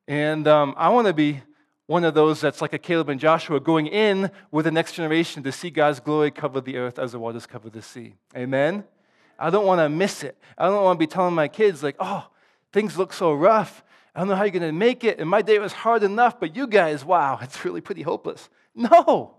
And 0.09 0.47
um, 0.49 0.75
I 0.77 0.89
want 0.89 1.07
to 1.07 1.15
be 1.15 1.41
one 1.87 2.05
of 2.05 2.15
those 2.15 2.41
that's 2.41 2.61
like 2.61 2.73
a 2.73 2.79
Caleb 2.79 3.09
and 3.09 3.21
Joshua 3.21 3.61
going 3.61 3.87
in 3.87 4.31
with 4.51 4.65
the 4.65 4.71
next 4.71 4.93
generation 4.93 5.43
to 5.43 5.53
see 5.53 5.71
God's 5.71 6.01
glory 6.01 6.31
cover 6.31 6.61
the 6.61 6.77
earth 6.77 6.99
as 6.99 7.13
the 7.13 7.19
waters 7.19 7.47
cover 7.47 7.71
the 7.71 7.83
sea. 7.83 8.15
Amen? 8.37 8.85
I 9.39 9.51
don't 9.51 9.67
want 9.67 9.81
to 9.81 9.89
miss 9.89 10.23
it. 10.23 10.37
I 10.57 10.67
don't 10.67 10.83
want 10.83 10.99
to 10.99 11.03
be 11.03 11.07
telling 11.07 11.35
my 11.35 11.49
kids, 11.49 11.83
like, 11.83 11.97
oh, 12.01 12.27
things 12.73 12.97
look 12.97 13.13
so 13.13 13.33
rough. 13.33 13.85
I 14.15 14.21
don't 14.21 14.29
know 14.29 14.37
how 14.37 14.45
you're 14.45 14.53
going 14.53 14.63
to 14.63 14.73
make 14.73 15.05
it. 15.05 15.19
And 15.19 15.29
my 15.29 15.43
day 15.43 15.59
was 15.59 15.73
hard 15.73 16.03
enough, 16.03 16.39
but 16.39 16.57
you 16.57 16.67
guys, 16.67 17.05
wow, 17.05 17.39
it's 17.43 17.65
really 17.65 17.81
pretty 17.81 18.03
hopeless. 18.03 18.49
No. 18.75 19.34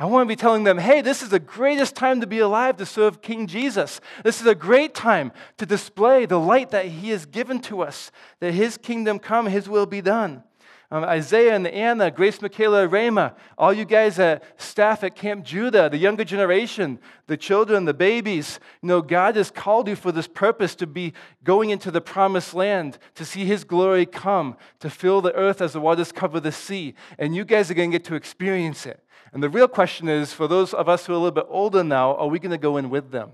I 0.00 0.04
want 0.04 0.28
to 0.28 0.32
be 0.32 0.36
telling 0.36 0.62
them, 0.62 0.78
hey, 0.78 1.00
this 1.00 1.22
is 1.22 1.30
the 1.30 1.40
greatest 1.40 1.96
time 1.96 2.20
to 2.20 2.26
be 2.26 2.38
alive 2.38 2.76
to 2.76 2.86
serve 2.86 3.20
King 3.20 3.48
Jesus. 3.48 4.00
This 4.22 4.40
is 4.40 4.46
a 4.46 4.54
great 4.54 4.94
time 4.94 5.32
to 5.56 5.66
display 5.66 6.24
the 6.24 6.38
light 6.38 6.70
that 6.70 6.86
He 6.86 7.10
has 7.10 7.26
given 7.26 7.60
to 7.62 7.82
us, 7.82 8.12
that 8.38 8.54
His 8.54 8.76
kingdom 8.76 9.18
come, 9.18 9.46
His 9.46 9.68
will 9.68 9.86
be 9.86 10.00
done. 10.00 10.44
Um, 10.90 11.04
Isaiah 11.04 11.54
and 11.54 11.66
Anna, 11.66 12.10
Grace 12.10 12.40
Michaela, 12.40 12.88
Rhema, 12.88 13.34
all 13.58 13.74
you 13.74 13.84
guys 13.84 14.18
at 14.18 14.42
staff 14.58 15.04
at 15.04 15.16
Camp 15.16 15.44
Judah, 15.44 15.90
the 15.90 15.98
younger 15.98 16.24
generation, 16.24 16.98
the 17.26 17.36
children, 17.36 17.84
the 17.84 17.92
babies, 17.92 18.58
you 18.80 18.86
know, 18.88 19.02
God 19.02 19.36
has 19.36 19.50
called 19.50 19.86
you 19.86 19.96
for 19.96 20.12
this 20.12 20.28
purpose 20.28 20.74
to 20.76 20.86
be 20.86 21.12
going 21.44 21.68
into 21.68 21.90
the 21.90 22.00
promised 22.00 22.54
land, 22.54 22.98
to 23.16 23.24
see 23.26 23.44
His 23.44 23.64
glory 23.64 24.06
come, 24.06 24.56
to 24.78 24.88
fill 24.88 25.20
the 25.20 25.34
earth 25.34 25.60
as 25.60 25.74
the 25.74 25.80
waters 25.80 26.12
cover 26.12 26.40
the 26.40 26.52
sea. 26.52 26.94
And 27.18 27.34
you 27.36 27.44
guys 27.44 27.70
are 27.70 27.74
going 27.74 27.90
to 27.90 27.98
get 27.98 28.06
to 28.06 28.14
experience 28.14 28.86
it. 28.86 29.04
And 29.32 29.42
the 29.42 29.48
real 29.48 29.68
question 29.68 30.08
is 30.08 30.32
for 30.32 30.48
those 30.48 30.72
of 30.72 30.88
us 30.88 31.06
who 31.06 31.12
are 31.12 31.16
a 31.16 31.18
little 31.18 31.32
bit 31.32 31.46
older 31.48 31.84
now, 31.84 32.14
are 32.16 32.28
we 32.28 32.38
going 32.38 32.50
to 32.50 32.58
go 32.58 32.76
in 32.76 32.90
with 32.90 33.10
them? 33.10 33.30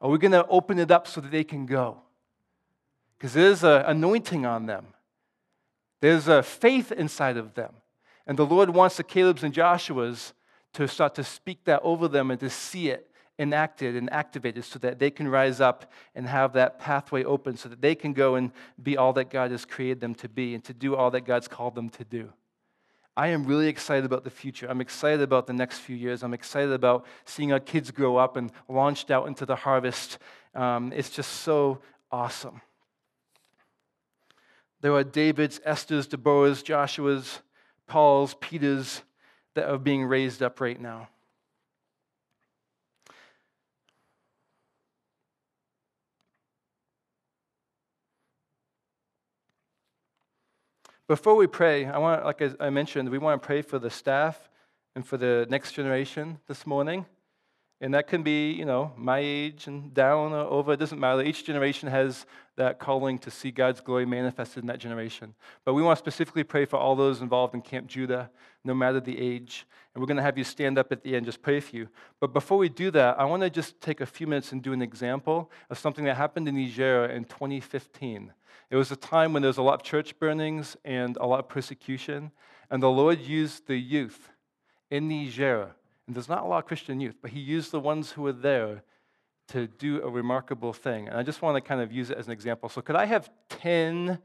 Are 0.00 0.10
we 0.10 0.18
going 0.18 0.32
to 0.32 0.46
open 0.46 0.78
it 0.78 0.90
up 0.90 1.06
so 1.06 1.20
that 1.20 1.30
they 1.30 1.44
can 1.44 1.66
go? 1.66 1.98
Because 3.16 3.32
there's 3.32 3.64
an 3.64 3.82
anointing 3.86 4.44
on 4.44 4.66
them, 4.66 4.86
there's 6.00 6.28
a 6.28 6.42
faith 6.42 6.92
inside 6.92 7.36
of 7.36 7.54
them. 7.54 7.72
And 8.26 8.38
the 8.38 8.46
Lord 8.46 8.70
wants 8.70 8.96
the 8.96 9.04
Caleb's 9.04 9.42
and 9.42 9.52
Joshua's 9.52 10.32
to 10.74 10.88
start 10.88 11.14
to 11.14 11.24
speak 11.24 11.64
that 11.64 11.80
over 11.82 12.08
them 12.08 12.30
and 12.30 12.40
to 12.40 12.50
see 12.50 12.88
it 12.88 13.10
enacted 13.38 13.96
and 13.96 14.12
activated 14.12 14.64
so 14.64 14.78
that 14.78 14.98
they 14.98 15.10
can 15.10 15.28
rise 15.28 15.60
up 15.60 15.90
and 16.14 16.26
have 16.26 16.52
that 16.52 16.78
pathway 16.78 17.24
open 17.24 17.56
so 17.56 17.68
that 17.68 17.80
they 17.80 17.94
can 17.94 18.12
go 18.12 18.36
and 18.36 18.52
be 18.82 18.96
all 18.96 19.12
that 19.12 19.30
God 19.30 19.50
has 19.50 19.64
created 19.64 20.00
them 20.00 20.14
to 20.16 20.28
be 20.28 20.54
and 20.54 20.62
to 20.64 20.72
do 20.72 20.94
all 20.94 21.10
that 21.10 21.22
God's 21.22 21.48
called 21.48 21.74
them 21.74 21.88
to 21.90 22.04
do. 22.04 22.32
I 23.16 23.28
am 23.28 23.44
really 23.46 23.68
excited 23.68 24.04
about 24.04 24.24
the 24.24 24.30
future. 24.30 24.66
I'm 24.68 24.80
excited 24.80 25.20
about 25.20 25.46
the 25.46 25.52
next 25.52 25.78
few 25.78 25.94
years. 25.94 26.22
I'm 26.22 26.34
excited 26.34 26.72
about 26.72 27.06
seeing 27.24 27.52
our 27.52 27.60
kids 27.60 27.90
grow 27.90 28.16
up 28.16 28.36
and 28.36 28.50
launched 28.68 29.10
out 29.10 29.28
into 29.28 29.46
the 29.46 29.54
harvest. 29.54 30.18
Um, 30.54 30.92
it's 30.92 31.10
just 31.10 31.30
so 31.30 31.80
awesome. 32.10 32.60
There 34.80 34.92
are 34.92 35.04
David's, 35.04 35.60
Esther's, 35.64 36.08
Deborah's, 36.08 36.62
Joshua's, 36.62 37.40
Paul's, 37.86 38.34
Peter's 38.40 39.02
that 39.54 39.70
are 39.70 39.78
being 39.78 40.04
raised 40.04 40.42
up 40.42 40.60
right 40.60 40.80
now. 40.80 41.08
Before 51.06 51.34
we 51.34 51.46
pray, 51.46 51.84
I 51.84 51.98
want, 51.98 52.24
like 52.24 52.40
I 52.58 52.70
mentioned, 52.70 53.10
we 53.10 53.18
want 53.18 53.42
to 53.42 53.46
pray 53.46 53.60
for 53.60 53.78
the 53.78 53.90
staff 53.90 54.48
and 54.96 55.06
for 55.06 55.18
the 55.18 55.46
next 55.50 55.72
generation 55.72 56.38
this 56.48 56.66
morning. 56.66 57.04
And 57.80 57.92
that 57.94 58.06
can 58.06 58.22
be, 58.22 58.52
you 58.52 58.64
know, 58.64 58.92
my 58.96 59.18
age 59.18 59.66
and 59.66 59.92
down 59.92 60.32
or 60.32 60.44
over, 60.44 60.72
it 60.72 60.78
doesn't 60.78 60.98
matter. 60.98 61.22
Each 61.22 61.44
generation 61.44 61.88
has 61.88 62.24
that 62.56 62.78
calling 62.78 63.18
to 63.18 63.30
see 63.30 63.50
God's 63.50 63.80
glory 63.80 64.06
manifested 64.06 64.62
in 64.62 64.68
that 64.68 64.78
generation. 64.78 65.34
But 65.64 65.74
we 65.74 65.82
want 65.82 65.98
to 65.98 66.02
specifically 66.02 66.44
pray 66.44 66.66
for 66.66 66.76
all 66.76 66.94
those 66.94 67.20
involved 67.20 67.54
in 67.54 67.62
Camp 67.62 67.88
Judah, 67.88 68.30
no 68.62 68.74
matter 68.74 69.00
the 69.00 69.18
age. 69.18 69.66
And 69.92 70.00
we're 70.00 70.06
going 70.06 70.18
to 70.18 70.22
have 70.22 70.38
you 70.38 70.44
stand 70.44 70.78
up 70.78 70.92
at 70.92 71.02
the 71.02 71.16
end, 71.16 71.26
just 71.26 71.42
pray 71.42 71.58
for 71.60 71.74
you. 71.74 71.88
But 72.20 72.32
before 72.32 72.58
we 72.58 72.68
do 72.68 72.90
that, 72.92 73.18
I 73.18 73.24
want 73.24 73.42
to 73.42 73.50
just 73.50 73.80
take 73.80 74.00
a 74.00 74.06
few 74.06 74.26
minutes 74.28 74.52
and 74.52 74.62
do 74.62 74.72
an 74.72 74.80
example 74.80 75.50
of 75.68 75.78
something 75.78 76.04
that 76.04 76.16
happened 76.16 76.48
in 76.48 76.54
Niger 76.54 77.06
in 77.06 77.24
2015. 77.24 78.32
It 78.70 78.76
was 78.76 78.92
a 78.92 78.96
time 78.96 79.32
when 79.32 79.42
there 79.42 79.48
was 79.48 79.58
a 79.58 79.62
lot 79.62 79.74
of 79.74 79.82
church 79.82 80.18
burnings 80.18 80.76
and 80.84 81.16
a 81.16 81.26
lot 81.26 81.40
of 81.40 81.48
persecution. 81.48 82.30
And 82.70 82.82
the 82.82 82.90
Lord 82.90 83.20
used 83.20 83.66
the 83.66 83.76
youth 83.76 84.30
in 84.90 85.08
Niger 85.08 85.74
and 86.06 86.14
there's 86.14 86.28
not 86.28 86.42
a 86.42 86.46
lot 86.46 86.58
of 86.58 86.66
Christian 86.66 87.00
youth, 87.00 87.16
but 87.22 87.30
he 87.30 87.40
used 87.40 87.70
the 87.70 87.80
ones 87.80 88.12
who 88.12 88.22
were 88.22 88.32
there 88.32 88.82
to 89.48 89.66
do 89.66 90.02
a 90.02 90.08
remarkable 90.08 90.72
thing. 90.72 91.08
And 91.08 91.16
I 91.16 91.22
just 91.22 91.42
want 91.42 91.56
to 91.56 91.60
kind 91.60 91.80
of 91.80 91.92
use 91.92 92.10
it 92.10 92.18
as 92.18 92.26
an 92.26 92.32
example. 92.32 92.68
So, 92.68 92.80
could 92.80 92.96
I 92.96 93.06
have 93.06 93.30
10, 93.48 94.18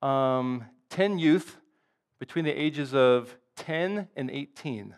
um, 0.00 0.64
10 0.90 1.18
youth 1.18 1.56
between 2.18 2.44
the 2.44 2.52
ages 2.52 2.94
of 2.94 3.36
10 3.56 4.08
and 4.16 4.30
18? 4.30 4.94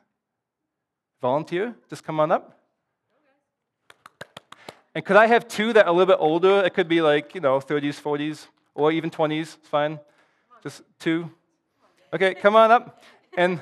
Volunteer? 1.21 1.75
Just 1.89 2.05
come 2.05 2.21
on 2.21 2.31
up. 2.31 2.61
And 4.95 5.05
could 5.05 5.17
I 5.17 5.27
have 5.27 5.49
two 5.49 5.73
that 5.73 5.87
are 5.87 5.89
a 5.89 5.93
little 5.93 6.15
bit 6.15 6.21
older? 6.21 6.63
It 6.65 6.75
could 6.75 6.87
be 6.87 7.01
like, 7.01 7.35
you 7.35 7.41
know, 7.41 7.59
30s, 7.59 8.01
40s, 8.01 8.47
or 8.75 8.93
even 8.93 9.11
20s. 9.11 9.41
It's 9.41 9.69
fine. 9.69 9.99
Just 10.63 10.83
two. 11.01 11.31
Okay, 12.13 12.35
come 12.35 12.55
on 12.55 12.71
up. 12.71 13.03
And 13.37 13.61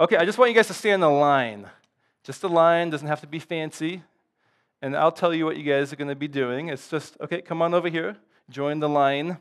Okay, 0.00 0.16
I 0.16 0.24
just 0.24 0.38
want 0.38 0.50
you 0.50 0.54
guys 0.54 0.68
to 0.68 0.74
stay 0.74 0.90
in 0.90 1.00
the 1.00 1.10
line. 1.10 1.68
Just 2.24 2.42
a 2.44 2.48
line, 2.48 2.88
doesn't 2.88 3.08
have 3.08 3.20
to 3.20 3.26
be 3.26 3.38
fancy. 3.38 4.02
And 4.80 4.96
I'll 4.96 5.12
tell 5.12 5.34
you 5.34 5.44
what 5.44 5.58
you 5.58 5.64
guys 5.64 5.92
are 5.92 5.96
going 5.96 6.08
to 6.08 6.16
be 6.16 6.28
doing. 6.28 6.68
It's 6.68 6.88
just, 6.88 7.16
okay, 7.20 7.42
come 7.42 7.60
on 7.60 7.74
over 7.74 7.90
here, 7.90 8.16
join 8.48 8.80
the 8.80 8.88
line. 8.88 9.36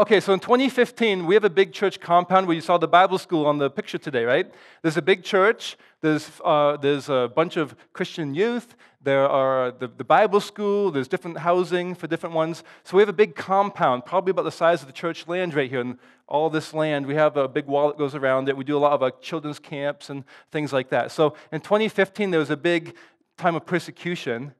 Okay, 0.00 0.20
so 0.20 0.32
in 0.32 0.38
2015, 0.38 1.26
we 1.26 1.34
have 1.34 1.42
a 1.42 1.50
big 1.50 1.72
church 1.72 1.98
compound 1.98 2.46
where 2.46 2.54
you 2.54 2.60
saw 2.60 2.78
the 2.78 2.86
Bible 2.86 3.18
school 3.18 3.46
on 3.46 3.58
the 3.58 3.68
picture 3.68 3.98
today, 3.98 4.22
right? 4.22 4.48
There's 4.80 4.96
a 4.96 5.02
big 5.02 5.24
church, 5.24 5.76
there's, 6.02 6.30
uh, 6.44 6.76
there's 6.76 7.08
a 7.08 7.28
bunch 7.34 7.56
of 7.56 7.74
Christian 7.92 8.32
youth, 8.32 8.76
there 9.02 9.28
are 9.28 9.72
the, 9.72 9.88
the 9.88 10.04
Bible 10.04 10.38
school, 10.38 10.92
there's 10.92 11.08
different 11.08 11.38
housing 11.38 11.96
for 11.96 12.06
different 12.06 12.32
ones. 12.32 12.62
So 12.84 12.96
we 12.96 13.02
have 13.02 13.08
a 13.08 13.12
big 13.12 13.34
compound, 13.34 14.04
probably 14.06 14.30
about 14.30 14.44
the 14.44 14.52
size 14.52 14.82
of 14.82 14.86
the 14.86 14.92
church 14.92 15.26
land 15.26 15.52
right 15.52 15.68
here. 15.68 15.80
And 15.80 15.98
all 16.28 16.48
this 16.48 16.72
land, 16.72 17.04
we 17.04 17.16
have 17.16 17.36
a 17.36 17.48
big 17.48 17.66
wall 17.66 17.88
that 17.88 17.98
goes 17.98 18.14
around 18.14 18.48
it. 18.48 18.56
We 18.56 18.62
do 18.62 18.76
a 18.76 18.78
lot 18.78 18.92
of 18.92 19.02
uh, 19.02 19.10
children's 19.20 19.58
camps 19.58 20.10
and 20.10 20.22
things 20.52 20.72
like 20.72 20.90
that. 20.90 21.10
So 21.10 21.34
in 21.50 21.60
2015, 21.60 22.30
there 22.30 22.38
was 22.38 22.50
a 22.50 22.56
big 22.56 22.94
time 23.36 23.56
of 23.56 23.66
persecution. 23.66 24.54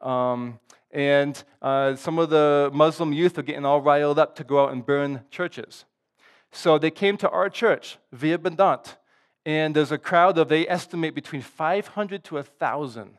Um, 0.00 0.60
and 0.90 1.42
uh, 1.60 1.96
some 1.96 2.18
of 2.18 2.30
the 2.30 2.70
Muslim 2.72 3.12
youth 3.12 3.38
are 3.38 3.42
getting 3.42 3.64
all 3.64 3.80
riled 3.80 4.18
up 4.18 4.34
to 4.36 4.44
go 4.44 4.64
out 4.64 4.72
and 4.72 4.84
burn 4.84 5.22
churches. 5.30 5.84
So 6.50 6.78
they 6.78 6.90
came 6.90 7.16
to 7.18 7.28
our 7.28 7.50
church, 7.50 7.98
Vie 8.12 8.36
Abondante, 8.36 8.96
and 9.44 9.74
there's 9.74 9.92
a 9.92 9.98
crowd 9.98 10.38
of, 10.38 10.48
they 10.48 10.66
estimate, 10.68 11.14
between 11.14 11.42
500 11.42 12.24
to 12.24 12.34
1,000. 12.34 13.18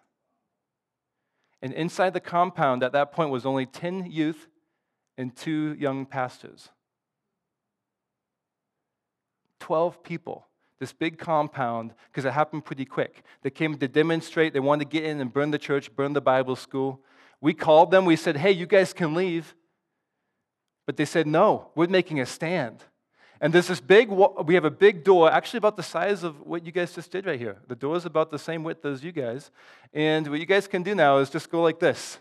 And 1.61 1.73
inside 1.73 2.13
the 2.13 2.19
compound 2.19 2.83
at 2.83 2.93
that 2.93 3.11
point 3.11 3.29
was 3.29 3.45
only 3.45 3.65
10 3.65 4.11
youth 4.11 4.47
and 5.17 5.35
two 5.35 5.75
young 5.77 6.05
pastors. 6.05 6.69
12 9.59 10.01
people, 10.03 10.47
this 10.79 10.93
big 10.93 11.17
compound, 11.17 11.93
because 12.07 12.23
it 12.25 12.31
happened 12.31 12.63
pretty 12.63 12.85
quick. 12.85 13.23
They 13.41 13.49
came 13.49 13.77
to 13.77 13.87
demonstrate, 13.87 14.53
they 14.53 14.61
wanted 14.61 14.85
to 14.85 14.89
get 14.89 15.03
in 15.03 15.19
and 15.19 15.31
burn 15.31 15.51
the 15.51 15.57
church, 15.57 15.93
burn 15.95 16.13
the 16.13 16.21
Bible 16.21 16.55
school. 16.55 17.01
We 17.41 17.53
called 17.53 17.91
them, 17.91 18.05
we 18.05 18.15
said, 18.15 18.37
hey, 18.37 18.51
you 18.51 18.65
guys 18.65 18.93
can 18.93 19.13
leave. 19.13 19.55
But 20.85 20.97
they 20.97 21.05
said, 21.05 21.27
no, 21.27 21.69
we're 21.75 21.87
making 21.87 22.19
a 22.19 22.25
stand. 22.25 22.83
And 23.41 23.53
there's 23.53 23.67
this 23.67 23.79
big, 23.79 24.09
we 24.09 24.55
have 24.55 24.65
a 24.65 24.71
big 24.71 25.03
door, 25.03 25.31
actually 25.31 25.59
about 25.59 25.77
the 25.77 25.83
size 25.83 26.23
of 26.23 26.41
what 26.41 26.65
you 26.65 26.73
guys 26.73 26.93
just 26.93 27.09
did 27.11 27.25
right 27.25 27.39
here. 27.39 27.57
The 27.67 27.75
door 27.75 27.95
is 27.95 28.05
about 28.05 28.31
the 28.31 28.39
same 28.39 28.63
width 28.63 28.83
as 28.83 29.01
you 29.03 29.13
guys. 29.13 29.49
And 29.93 30.27
what 30.27 30.39
you 30.39 30.45
guys 30.45 30.67
can 30.67 30.83
do 30.83 30.93
now 30.93 31.19
is 31.19 31.29
just 31.29 31.49
go 31.49 31.61
like 31.61 31.79
this. 31.79 32.17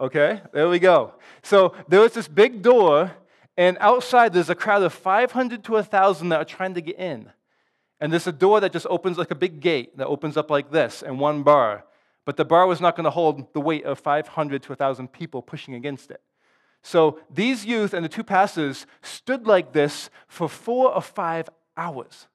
Okay, 0.00 0.40
there 0.52 0.68
we 0.68 0.78
go. 0.78 1.14
So 1.42 1.74
there 1.86 2.00
was 2.00 2.14
this 2.14 2.26
big 2.26 2.62
door, 2.62 3.12
and 3.56 3.76
outside 3.80 4.32
there's 4.32 4.50
a 4.50 4.54
crowd 4.54 4.82
of 4.82 4.92
500 4.92 5.62
to 5.62 5.72
1,000 5.72 6.30
that 6.30 6.40
are 6.40 6.44
trying 6.44 6.74
to 6.74 6.80
get 6.80 6.98
in. 6.98 7.30
And 8.00 8.10
there's 8.10 8.26
a 8.26 8.32
door 8.32 8.60
that 8.60 8.72
just 8.72 8.86
opens 8.88 9.18
like 9.18 9.30
a 9.30 9.34
big 9.34 9.60
gate 9.60 9.96
that 9.98 10.06
opens 10.06 10.36
up 10.36 10.50
like 10.50 10.72
this, 10.72 11.02
and 11.02 11.20
one 11.20 11.42
bar. 11.42 11.84
But 12.30 12.36
the 12.36 12.44
bar 12.44 12.68
was 12.68 12.80
not 12.80 12.94
going 12.94 13.06
to 13.06 13.10
hold 13.10 13.52
the 13.54 13.60
weight 13.60 13.84
of 13.84 13.98
500 13.98 14.62
to 14.62 14.68
1,000 14.68 15.08
people 15.10 15.42
pushing 15.42 15.74
against 15.74 16.12
it. 16.12 16.20
So 16.80 17.18
these 17.28 17.66
youth 17.66 17.92
and 17.92 18.04
the 18.04 18.08
two 18.08 18.22
pastors 18.22 18.86
stood 19.02 19.48
like 19.48 19.72
this 19.72 20.10
for 20.28 20.48
four 20.48 20.94
or 20.94 21.02
five 21.02 21.48
hours. 21.76 22.28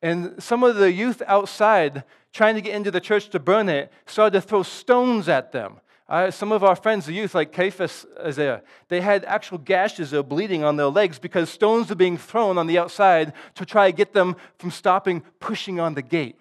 And 0.00 0.42
some 0.42 0.64
of 0.64 0.76
the 0.76 0.90
youth 0.90 1.20
outside, 1.26 2.04
trying 2.32 2.54
to 2.54 2.62
get 2.62 2.74
into 2.74 2.90
the 2.90 3.02
church 3.02 3.28
to 3.28 3.38
burn 3.38 3.68
it, 3.68 3.92
started 4.06 4.40
to 4.40 4.48
throw 4.48 4.62
stones 4.62 5.28
at 5.28 5.52
them. 5.52 5.80
Uh, 6.08 6.30
some 6.30 6.50
of 6.50 6.64
our 6.64 6.74
friends, 6.74 7.04
the 7.04 7.12
youth, 7.12 7.34
like 7.34 7.52
Caiaphas, 7.52 8.06
Isaiah, 8.18 8.62
they 8.88 9.02
had 9.02 9.26
actual 9.26 9.58
gashes 9.58 10.14
or 10.14 10.22
bleeding 10.22 10.64
on 10.64 10.76
their 10.76 10.86
legs 10.86 11.18
because 11.18 11.50
stones 11.50 11.90
were 11.90 11.96
being 11.96 12.16
thrown 12.16 12.56
on 12.56 12.66
the 12.66 12.78
outside 12.78 13.34
to 13.56 13.66
try 13.66 13.90
to 13.90 13.94
get 13.94 14.14
them 14.14 14.36
from 14.56 14.70
stopping 14.70 15.22
pushing 15.38 15.80
on 15.80 15.92
the 15.92 16.00
gate. 16.00 16.38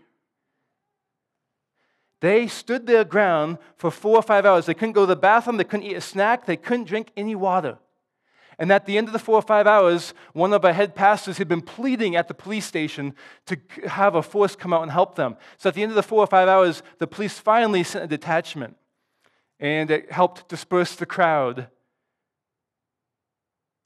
They 2.21 2.47
stood 2.47 2.87
their 2.87 3.03
ground 3.03 3.57
for 3.75 3.91
four 3.91 4.17
or 4.17 4.21
five 4.21 4.45
hours. 4.45 4.67
They 4.67 4.73
couldn't 4.73 4.93
go 4.93 5.01
to 5.01 5.07
the 5.07 5.15
bathroom, 5.15 5.57
they 5.57 5.63
couldn't 5.63 5.87
eat 5.87 5.95
a 5.95 6.01
snack, 6.01 6.45
they 6.45 6.55
couldn't 6.55 6.85
drink 6.87 7.11
any 7.17 7.35
water. 7.35 7.77
And 8.59 8.71
at 8.71 8.85
the 8.85 8.97
end 8.99 9.07
of 9.07 9.13
the 9.13 9.19
four 9.19 9.35
or 9.35 9.41
five 9.41 9.65
hours, 9.65 10.13
one 10.33 10.53
of 10.53 10.63
our 10.63 10.71
head 10.71 10.93
pastors 10.93 11.39
had 11.39 11.47
been 11.47 11.63
pleading 11.63 12.15
at 12.15 12.27
the 12.27 12.35
police 12.35 12.65
station 12.65 13.15
to 13.47 13.57
have 13.87 14.13
a 14.13 14.21
force 14.21 14.55
come 14.55 14.71
out 14.71 14.83
and 14.83 14.91
help 14.91 15.15
them. 15.15 15.35
So 15.57 15.69
at 15.69 15.73
the 15.73 15.81
end 15.81 15.91
of 15.91 15.95
the 15.95 16.03
four 16.03 16.23
or 16.23 16.27
five 16.27 16.47
hours, 16.47 16.83
the 16.99 17.07
police 17.07 17.39
finally 17.39 17.83
sent 17.83 18.05
a 18.05 18.07
detachment 18.07 18.77
and 19.59 19.89
it 19.89 20.11
helped 20.11 20.47
disperse 20.47 20.95
the 20.95 21.07
crowd. 21.07 21.69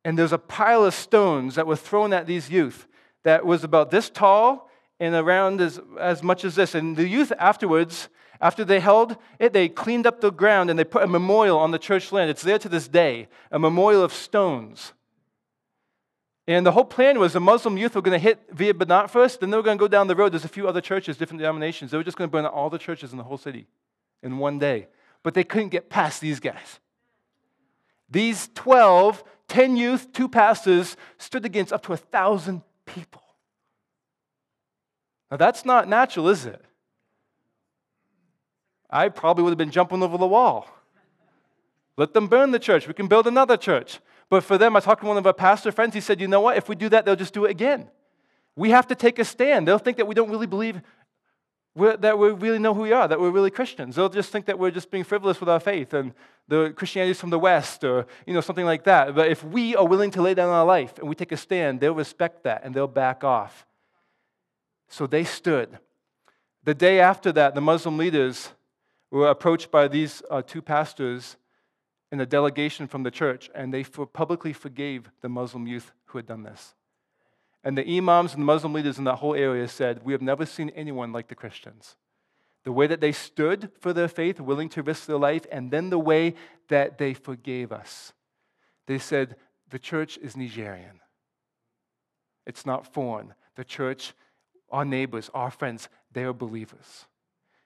And 0.03 0.19
there's 0.19 0.33
a 0.33 0.37
pile 0.37 0.83
of 0.83 0.93
stones 0.93 1.55
that 1.55 1.67
were 1.67 1.77
thrown 1.77 2.11
at 2.11 2.27
these 2.27 2.49
youth 2.49 2.85
that 3.23 3.45
was 3.45 3.63
about 3.63 3.91
this 3.91 4.09
tall 4.09 4.69
and 4.99 5.15
around 5.15 5.61
as, 5.61 5.79
as 5.99 6.21
much 6.21 6.43
as 6.43 6.55
this. 6.55 6.75
And 6.75 6.97
the 6.97 7.07
youth 7.07 7.31
afterwards 7.39 8.09
after 8.41 8.65
they 8.65 8.79
held 8.79 9.17
it, 9.39 9.53
they 9.53 9.69
cleaned 9.69 10.05
up 10.05 10.21
the 10.21 10.31
ground 10.31 10.69
and 10.69 10.77
they 10.77 10.83
put 10.83 11.03
a 11.03 11.07
memorial 11.07 11.57
on 11.57 11.71
the 11.71 11.79
church 11.79 12.11
land. 12.11 12.29
It's 12.29 12.41
there 12.41 12.59
to 12.59 12.69
this 12.69 12.87
day, 12.87 13.27
a 13.51 13.59
memorial 13.59 14.03
of 14.03 14.13
stones. 14.13 14.93
And 16.47 16.65
the 16.65 16.71
whole 16.71 16.85
plan 16.85 17.17
was 17.19 17.33
the 17.33 17.39
Muslim 17.39 17.77
youth 17.77 17.95
were 17.95 18.01
going 18.01 18.19
to 18.19 18.23
hit 18.23 18.39
Vie 18.51 18.71
Abondante 18.71 19.09
first, 19.09 19.39
then 19.39 19.49
they 19.49 19.57
were 19.57 19.63
going 19.63 19.77
to 19.77 19.81
go 19.81 19.87
down 19.87 20.07
the 20.07 20.15
road. 20.15 20.31
There's 20.31 20.45
a 20.45 20.49
few 20.49 20.67
other 20.67 20.81
churches, 20.81 21.17
different 21.17 21.39
denominations. 21.39 21.91
They 21.91 21.97
were 21.97 22.03
just 22.03 22.17
going 22.17 22.29
to 22.29 22.31
burn 22.31 22.45
all 22.45 22.69
the 22.69 22.77
churches 22.77 23.11
in 23.11 23.17
the 23.17 23.23
whole 23.23 23.37
city 23.37 23.67
in 24.21 24.37
one 24.37 24.59
day. 24.59 24.87
But 25.23 25.33
they 25.33 25.43
couldn't 25.43 25.69
get 25.69 25.89
past 25.89 26.21
these 26.21 26.39
guys. 26.39 26.79
These 28.09 28.49
12, 28.53 29.23
10 29.47 29.75
youth, 29.75 30.13
two 30.13 30.29
pastors, 30.29 30.95
stood 31.17 31.45
against 31.45 31.73
up 31.73 31.83
to 31.83 31.93
a 31.93 31.97
thousand 31.97 32.61
people. 32.85 33.23
Now 35.31 35.37
that's 35.37 35.65
not 35.65 35.87
natural, 35.87 36.29
is 36.29 36.45
it? 36.45 36.63
I 38.89 39.09
probably 39.09 39.43
would 39.43 39.51
have 39.51 39.57
been 39.57 39.71
jumping 39.71 40.03
over 40.03 40.17
the 40.17 40.27
wall. 40.27 40.67
Let 41.97 42.13
them 42.13 42.27
burn 42.27 42.51
the 42.51 42.59
church. 42.59 42.87
We 42.87 42.93
can 42.93 43.07
build 43.07 43.27
another 43.27 43.57
church. 43.57 43.99
But 44.29 44.43
for 44.43 44.57
them, 44.57 44.75
I 44.75 44.79
talked 44.79 45.01
to 45.01 45.07
one 45.07 45.17
of 45.17 45.25
our 45.25 45.33
pastor 45.33 45.71
friends. 45.71 45.93
He 45.93 46.01
said, 46.01 46.19
You 46.19 46.27
know 46.27 46.41
what? 46.41 46.57
If 46.57 46.67
we 46.67 46.75
do 46.75 46.89
that, 46.89 47.05
they'll 47.05 47.15
just 47.15 47.33
do 47.33 47.45
it 47.45 47.51
again. 47.51 47.89
We 48.55 48.71
have 48.71 48.88
to 48.88 48.95
take 48.95 49.19
a 49.19 49.25
stand. 49.25 49.67
They'll 49.67 49.77
think 49.77 49.97
that 49.97 50.07
we 50.07 50.15
don't 50.15 50.29
really 50.29 50.47
believe 50.47 50.81
that 51.75 52.17
we 52.17 52.31
really 52.31 52.59
know 52.59 52.73
who 52.73 52.81
we 52.81 52.93
are, 52.93 53.07
that 53.07 53.19
we're 53.19 53.31
really 53.31 53.51
Christians. 53.51 53.97
They'll 53.97 54.07
just 54.07 54.31
think 54.31 54.45
that 54.45 54.57
we're 54.57 54.71
just 54.71 54.89
being 54.89 55.03
frivolous 55.03 55.41
with 55.41 55.49
our 55.49 55.59
faith 55.59 55.93
and 55.93 56.13
the 56.47 56.71
Christianity 56.75 57.11
is 57.11 57.19
from 57.19 57.31
the 57.31 57.39
West 57.39 57.83
or 57.83 58.07
you 58.25 58.33
know, 58.33 58.39
something 58.39 58.65
like 58.65 58.86
that. 58.86 59.13
But 59.13 59.29
if 59.29 59.43
we 59.43 59.75
are 59.75 59.86
willing 59.86 60.11
to 60.11 60.21
lay 60.21 60.33
down 60.33 60.49
our 60.49 60.65
life 60.65 60.97
and 60.99 61.09
we 61.09 61.15
take 61.15 61.33
a 61.33 61.38
stand, 61.38 61.81
they'll 61.81 61.93
respect 61.93 62.43
that 62.43 62.61
and 62.63 62.73
they'll 62.73 62.88
back 62.88 63.23
off. 63.23 63.65
So 64.88 65.05
they 65.05 65.25
stood. 65.25 65.79
The 66.63 66.73
day 66.73 66.99
after 66.99 67.31
that, 67.33 67.55
the 67.55 67.61
Muslim 67.61 67.97
leaders 67.97 68.53
were 69.12 69.30
approached 69.30 69.72
by 69.72 69.88
these 69.88 70.22
uh, 70.30 70.41
two 70.41 70.62
pastors 70.62 71.38
in 72.12 72.20
a 72.20 72.26
delegation 72.26 72.88
from 72.88 73.03
the 73.03 73.12
church, 73.12 73.49
and 73.56 73.74
they 73.74 73.84
for 73.84 74.06
publicly 74.06 74.53
forgave 74.53 75.10
the 75.22 75.30
Muslim 75.30 75.68
youth 75.68 75.91
who 76.06 76.18
had 76.18 76.26
done 76.26 76.43
this. 76.43 76.76
And 77.64 77.78
the 77.78 77.97
imams 77.97 78.34
and 78.34 78.41
the 78.41 78.45
Muslim 78.45 78.74
leaders 78.74 78.99
in 78.99 79.06
that 79.06 79.16
whole 79.16 79.34
area 79.36 79.68
said, 79.68 80.03
We 80.03 80.14
have 80.14 80.22
never 80.22 80.45
seen 80.45 80.70
anyone 80.70 81.12
like 81.12 81.28
the 81.28 81.36
Christians. 81.36 81.95
The 82.64 82.72
way 82.72 82.88
that 82.88 83.01
they 83.01 83.12
stood 83.12 83.72
for 83.80 83.91
their 83.91 84.08
faith, 84.08 84.39
willing 84.39 84.70
to 84.70 84.84
risk 84.84 85.08
their 85.08 85.18
life, 85.18 85.45
and 85.51 85.72
then 85.72 85.89
the 85.89 85.99
way 85.99 86.36
that 86.70 86.97
they 86.97 87.14
forgave 87.14 87.72
us. 87.72 88.14
They 88.86 88.99
said, 88.99 89.36
The 89.70 89.80
church 89.80 90.18
is 90.18 90.38
Nigerian. 90.38 91.01
It's 92.45 92.66
not 92.66 92.93
foreign. 92.93 93.34
The 93.56 93.64
church, 93.64 94.14
our 94.70 94.86
neighbors, 94.86 95.32
our 95.34 95.49
friends, 95.49 95.89
they 96.12 96.24
are 96.24 96.34
believers. 96.34 97.06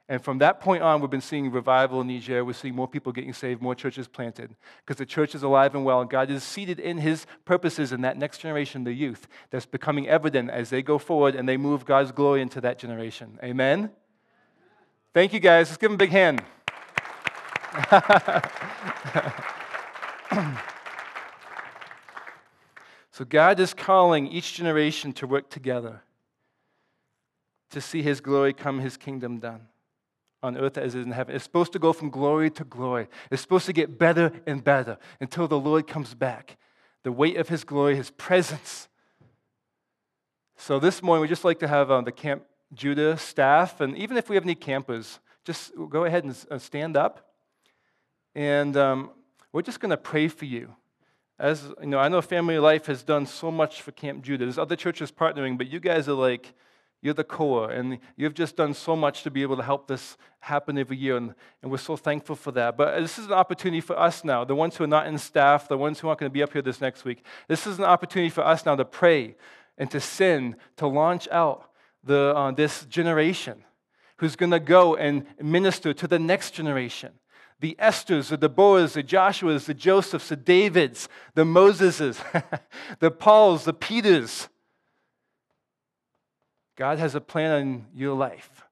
And 0.09 0.21
from 0.23 0.39
that 0.39 0.59
point 0.59 0.81
on, 0.81 1.01
we've 1.01 1.11
been 1.11 1.21
seeing 1.21 1.51
revival 1.51 2.01
in 2.01 2.07
Niger. 2.07 2.43
We're 2.43 2.53
seeing 2.53 2.75
more 2.75 2.87
people 2.87 3.11
getting 3.11 3.31
saved, 3.31 3.61
more 3.61 3.75
churches 3.75 4.07
planted, 4.07 4.55
because 4.83 4.97
the 4.97 5.05
church 5.05 5.35
is 5.35 5.43
alive 5.43 5.75
and 5.75 5.85
well. 5.85 6.01
And 6.01 6.09
God 6.09 6.31
is 6.31 6.43
seated 6.43 6.79
in 6.79 6.97
his 6.97 7.27
purposes 7.45 7.91
in 7.91 8.01
that 8.01 8.17
next 8.17 8.39
generation, 8.39 8.85
the 8.85 8.93
youth, 8.93 9.27
that's 9.51 9.67
becoming 9.67 10.07
evident 10.07 10.49
as 10.49 10.71
they 10.71 10.81
go 10.81 10.97
forward 10.97 11.35
and 11.35 11.47
they 11.47 11.57
move 11.57 11.85
God's 11.85 12.11
glory 12.11 12.41
into 12.41 12.59
that 12.61 12.79
generation. 12.79 13.37
Amen? 13.43 13.91
Thank 15.13 15.31
you, 15.31 15.39
guys. 15.39 15.69
Let's 15.69 15.77
give 15.77 15.91
them 15.91 15.95
a 15.95 15.99
big 15.99 16.09
hand. 16.09 16.41
so, 23.11 23.25
God 23.25 23.59
is 23.59 23.75
calling 23.75 24.25
each 24.25 24.55
generation 24.55 25.13
to 25.13 25.27
work 25.27 25.51
together 25.51 26.01
to 27.69 27.79
see 27.79 28.01
his 28.01 28.21
glory 28.21 28.53
come, 28.53 28.79
his 28.79 28.97
kingdom 28.97 29.37
done 29.37 29.67
on 30.41 30.57
earth 30.57 30.77
as 30.77 30.95
it 30.95 30.99
is 30.99 31.05
in 31.05 31.11
heaven. 31.11 31.35
It's 31.35 31.43
supposed 31.43 31.73
to 31.73 31.79
go 31.79 31.93
from 31.93 32.09
glory 32.09 32.49
to 32.51 32.63
glory. 32.63 33.07
It's 33.31 33.41
supposed 33.41 33.65
to 33.65 33.73
get 33.73 33.97
better 33.97 34.31
and 34.45 34.63
better 34.63 34.97
until 35.19 35.47
the 35.47 35.59
Lord 35.59 35.87
comes 35.87 36.13
back. 36.13 36.57
The 37.03 37.11
weight 37.11 37.37
of 37.37 37.49
his 37.49 37.63
glory, 37.63 37.95
his 37.95 38.11
presence. 38.11 38.87
So 40.57 40.79
this 40.79 41.01
morning, 41.01 41.21
we'd 41.21 41.29
just 41.29 41.45
like 41.45 41.59
to 41.59 41.67
have 41.67 41.89
uh, 41.91 42.01
the 42.01 42.11
Camp 42.11 42.43
Judah 42.73 43.17
staff, 43.17 43.81
and 43.81 43.97
even 43.97 44.17
if 44.17 44.29
we 44.29 44.35
have 44.35 44.43
any 44.43 44.55
campers, 44.55 45.19
just 45.43 45.71
go 45.89 46.05
ahead 46.05 46.23
and 46.23 46.45
uh, 46.51 46.59
stand 46.59 46.95
up. 46.95 47.33
And 48.35 48.77
um, 48.77 49.11
we're 49.51 49.61
just 49.61 49.79
going 49.79 49.91
to 49.91 49.97
pray 49.97 50.27
for 50.27 50.45
you. 50.45 50.75
As 51.39 51.71
you 51.79 51.87
know, 51.87 51.99
I 51.99 52.09
know 52.09 52.21
Family 52.21 52.59
Life 52.59 52.85
has 52.87 53.01
done 53.01 53.25
so 53.25 53.49
much 53.49 53.81
for 53.81 53.91
Camp 53.91 54.23
Judah. 54.23 54.45
There's 54.45 54.57
other 54.57 54.75
churches 54.75 55.11
partnering, 55.11 55.57
but 55.57 55.67
you 55.67 55.79
guys 55.79 56.09
are 56.09 56.13
like 56.13 56.53
you're 57.01 57.13
the 57.13 57.23
core, 57.23 57.71
and 57.71 57.99
you've 58.17 58.33
just 58.33 58.57
done 58.57 58.73
so 58.73 58.95
much 58.95 59.23
to 59.23 59.31
be 59.31 59.41
able 59.41 59.55
to 59.57 59.63
help 59.63 59.87
this 59.87 60.17
happen 60.41 60.77
every 60.77 60.97
year, 60.97 61.17
and, 61.17 61.33
and 61.61 61.71
we're 61.71 61.77
so 61.77 61.95
thankful 61.95 62.35
for 62.35 62.51
that. 62.51 62.75
But 62.75 62.99
this 62.99 63.17
is 63.17 63.27
an 63.27 63.33
opportunity 63.33 63.81
for 63.81 63.97
us 63.97 64.23
now, 64.23 64.43
the 64.43 64.55
ones 64.55 64.75
who 64.75 64.83
are 64.83 64.87
not 64.87 65.07
in 65.07 65.17
staff, 65.17 65.67
the 65.67 65.77
ones 65.77 65.99
who 65.99 66.09
aren't 66.09 66.19
going 66.19 66.29
to 66.29 66.33
be 66.33 66.43
up 66.43 66.51
here 66.51 66.61
this 66.61 66.81
next 66.81 67.05
week. 67.05 67.23
This 67.47 67.65
is 67.65 67.77
an 67.77 67.85
opportunity 67.85 68.29
for 68.29 68.45
us 68.45 68.65
now 68.65 68.75
to 68.75 68.85
pray 68.85 69.35
and 69.77 69.89
to 69.91 70.01
send, 70.01 70.55
to 70.77 70.87
launch 70.87 71.27
out 71.29 71.69
the, 72.03 72.33
uh, 72.35 72.51
this 72.51 72.85
generation 72.85 73.63
who's 74.17 74.35
going 74.35 74.51
to 74.51 74.59
go 74.59 74.95
and 74.95 75.25
minister 75.41 75.93
to 75.93 76.07
the 76.07 76.19
next 76.19 76.51
generation. 76.51 77.13
The 77.61 77.77
Esthers, 77.79 78.29
the 78.29 78.37
Deborahs, 78.37 78.93
the 78.93 79.03
Joshuas, 79.03 79.65
the 79.65 79.73
Josephs, 79.73 80.29
the 80.29 80.35
Davids, 80.35 81.07
the 81.35 81.43
Moseses, 81.43 82.19
the 82.99 83.11
Pauls, 83.11 83.65
the 83.65 83.73
Peters, 83.73 84.49
God 86.79 86.97
has 86.97 87.13
a 87.13 87.19
plan 87.19 87.51
on 87.51 87.85
your 87.93 88.15
life. 88.15 88.63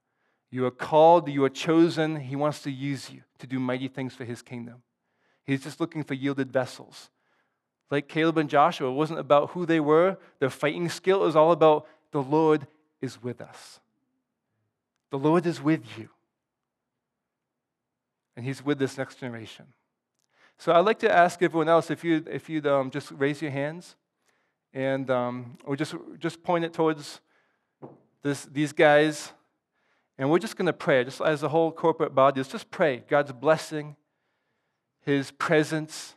You 0.49 0.65
are 0.65 0.71
called, 0.71 1.27
you 1.27 1.43
are 1.43 1.49
chosen. 1.49 2.15
He 2.15 2.37
wants 2.37 2.61
to 2.61 2.71
use 2.71 3.11
you 3.11 3.23
to 3.39 3.45
do 3.45 3.59
mighty 3.59 3.89
things 3.89 4.13
for 4.13 4.23
his 4.23 4.41
kingdom. 4.41 4.81
He's 5.43 5.61
just 5.61 5.81
looking 5.81 6.05
for 6.05 6.13
yielded 6.13 6.53
vessels. 6.53 7.09
Like 7.91 8.07
Caleb 8.07 8.37
and 8.37 8.49
Joshua, 8.49 8.89
it 8.89 8.93
wasn't 8.93 9.19
about 9.19 9.49
who 9.49 9.65
they 9.65 9.81
were, 9.81 10.17
their 10.39 10.49
fighting 10.49 10.87
skill. 10.87 11.23
It 11.23 11.25
was 11.25 11.35
all 11.35 11.51
about 11.51 11.85
the 12.11 12.23
Lord 12.23 12.65
is 13.01 13.21
with 13.21 13.41
us. 13.41 13.81
The 15.09 15.19
Lord 15.19 15.45
is 15.45 15.61
with 15.61 15.83
you. 15.97 16.07
And 18.37 18.45
he's 18.45 18.63
with 18.63 18.79
this 18.79 18.97
next 18.97 19.19
generation. 19.19 19.65
So 20.57 20.71
I'd 20.71 20.85
like 20.85 20.99
to 20.99 21.11
ask 21.11 21.43
everyone 21.43 21.67
else 21.67 21.91
if, 21.91 22.05
you, 22.05 22.23
if 22.31 22.49
you'd 22.49 22.67
um, 22.67 22.89
just 22.89 23.11
raise 23.11 23.41
your 23.41 23.51
hands 23.51 23.97
and 24.73 25.09
um, 25.09 25.57
or 25.65 25.75
just, 25.75 25.93
just 26.19 26.41
point 26.41 26.63
it 26.63 26.71
towards 26.71 27.19
this, 28.23 28.45
these 28.45 28.73
guys, 28.73 29.31
and 30.17 30.29
we're 30.29 30.39
just 30.39 30.57
going 30.57 30.65
to 30.65 30.73
pray, 30.73 31.03
just 31.03 31.21
as 31.21 31.43
a 31.43 31.49
whole 31.49 31.71
corporate 31.71 32.15
body, 32.15 32.39
let's 32.39 32.51
just 32.51 32.71
pray 32.71 33.03
God's 33.07 33.31
blessing, 33.31 33.95
His 35.01 35.31
presence, 35.31 36.15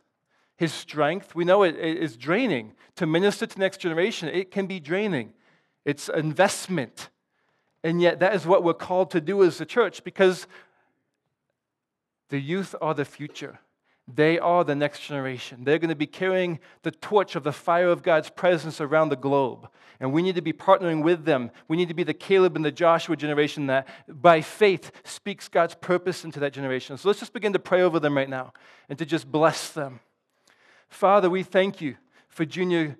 His 0.57 0.73
strength. 0.73 1.35
We 1.35 1.45
know 1.45 1.63
it 1.63 1.75
is 1.75 2.17
draining. 2.17 2.73
To 2.95 3.05
minister 3.05 3.45
to 3.45 3.55
the 3.55 3.59
next 3.59 3.77
generation, 3.77 4.29
it 4.29 4.51
can 4.51 4.65
be 4.65 4.79
draining. 4.79 5.33
It's 5.85 6.09
investment. 6.09 7.09
And 7.83 8.01
yet, 8.01 8.19
that 8.19 8.35
is 8.35 8.45
what 8.45 8.63
we're 8.63 8.73
called 8.73 9.11
to 9.11 9.21
do 9.21 9.43
as 9.43 9.59
a 9.59 9.65
church 9.65 10.03
because 10.03 10.47
the 12.29 12.39
youth 12.39 12.75
are 12.81 12.93
the 12.93 13.05
future. 13.05 13.59
They 14.13 14.39
are 14.39 14.63
the 14.63 14.75
next 14.75 15.01
generation. 15.01 15.63
They're 15.63 15.79
going 15.79 15.89
to 15.89 15.95
be 15.95 16.07
carrying 16.07 16.59
the 16.83 16.91
torch 16.91 17.35
of 17.35 17.43
the 17.43 17.51
fire 17.51 17.87
of 17.87 18.03
God's 18.03 18.29
presence 18.29 18.81
around 18.81 19.09
the 19.09 19.15
globe. 19.15 19.69
And 19.99 20.11
we 20.11 20.21
need 20.21 20.35
to 20.35 20.41
be 20.41 20.53
partnering 20.53 21.03
with 21.03 21.25
them. 21.25 21.51
We 21.67 21.77
need 21.77 21.87
to 21.89 21.93
be 21.93 22.03
the 22.03 22.13
Caleb 22.13 22.55
and 22.55 22.65
the 22.65 22.71
Joshua 22.71 23.15
generation 23.15 23.67
that, 23.67 23.87
by 24.07 24.41
faith, 24.41 24.91
speaks 25.03 25.47
God's 25.47 25.75
purpose 25.75 26.25
into 26.25 26.39
that 26.39 26.53
generation. 26.53 26.97
So 26.97 27.07
let's 27.07 27.19
just 27.19 27.33
begin 27.33 27.53
to 27.53 27.59
pray 27.59 27.81
over 27.81 27.99
them 27.99 28.17
right 28.17 28.29
now 28.29 28.53
and 28.89 28.97
to 28.97 29.05
just 29.05 29.31
bless 29.31 29.69
them. 29.69 29.99
Father, 30.89 31.29
we 31.29 31.43
thank 31.43 31.79
you 31.79 31.95
for 32.27 32.45
Junior 32.45 32.97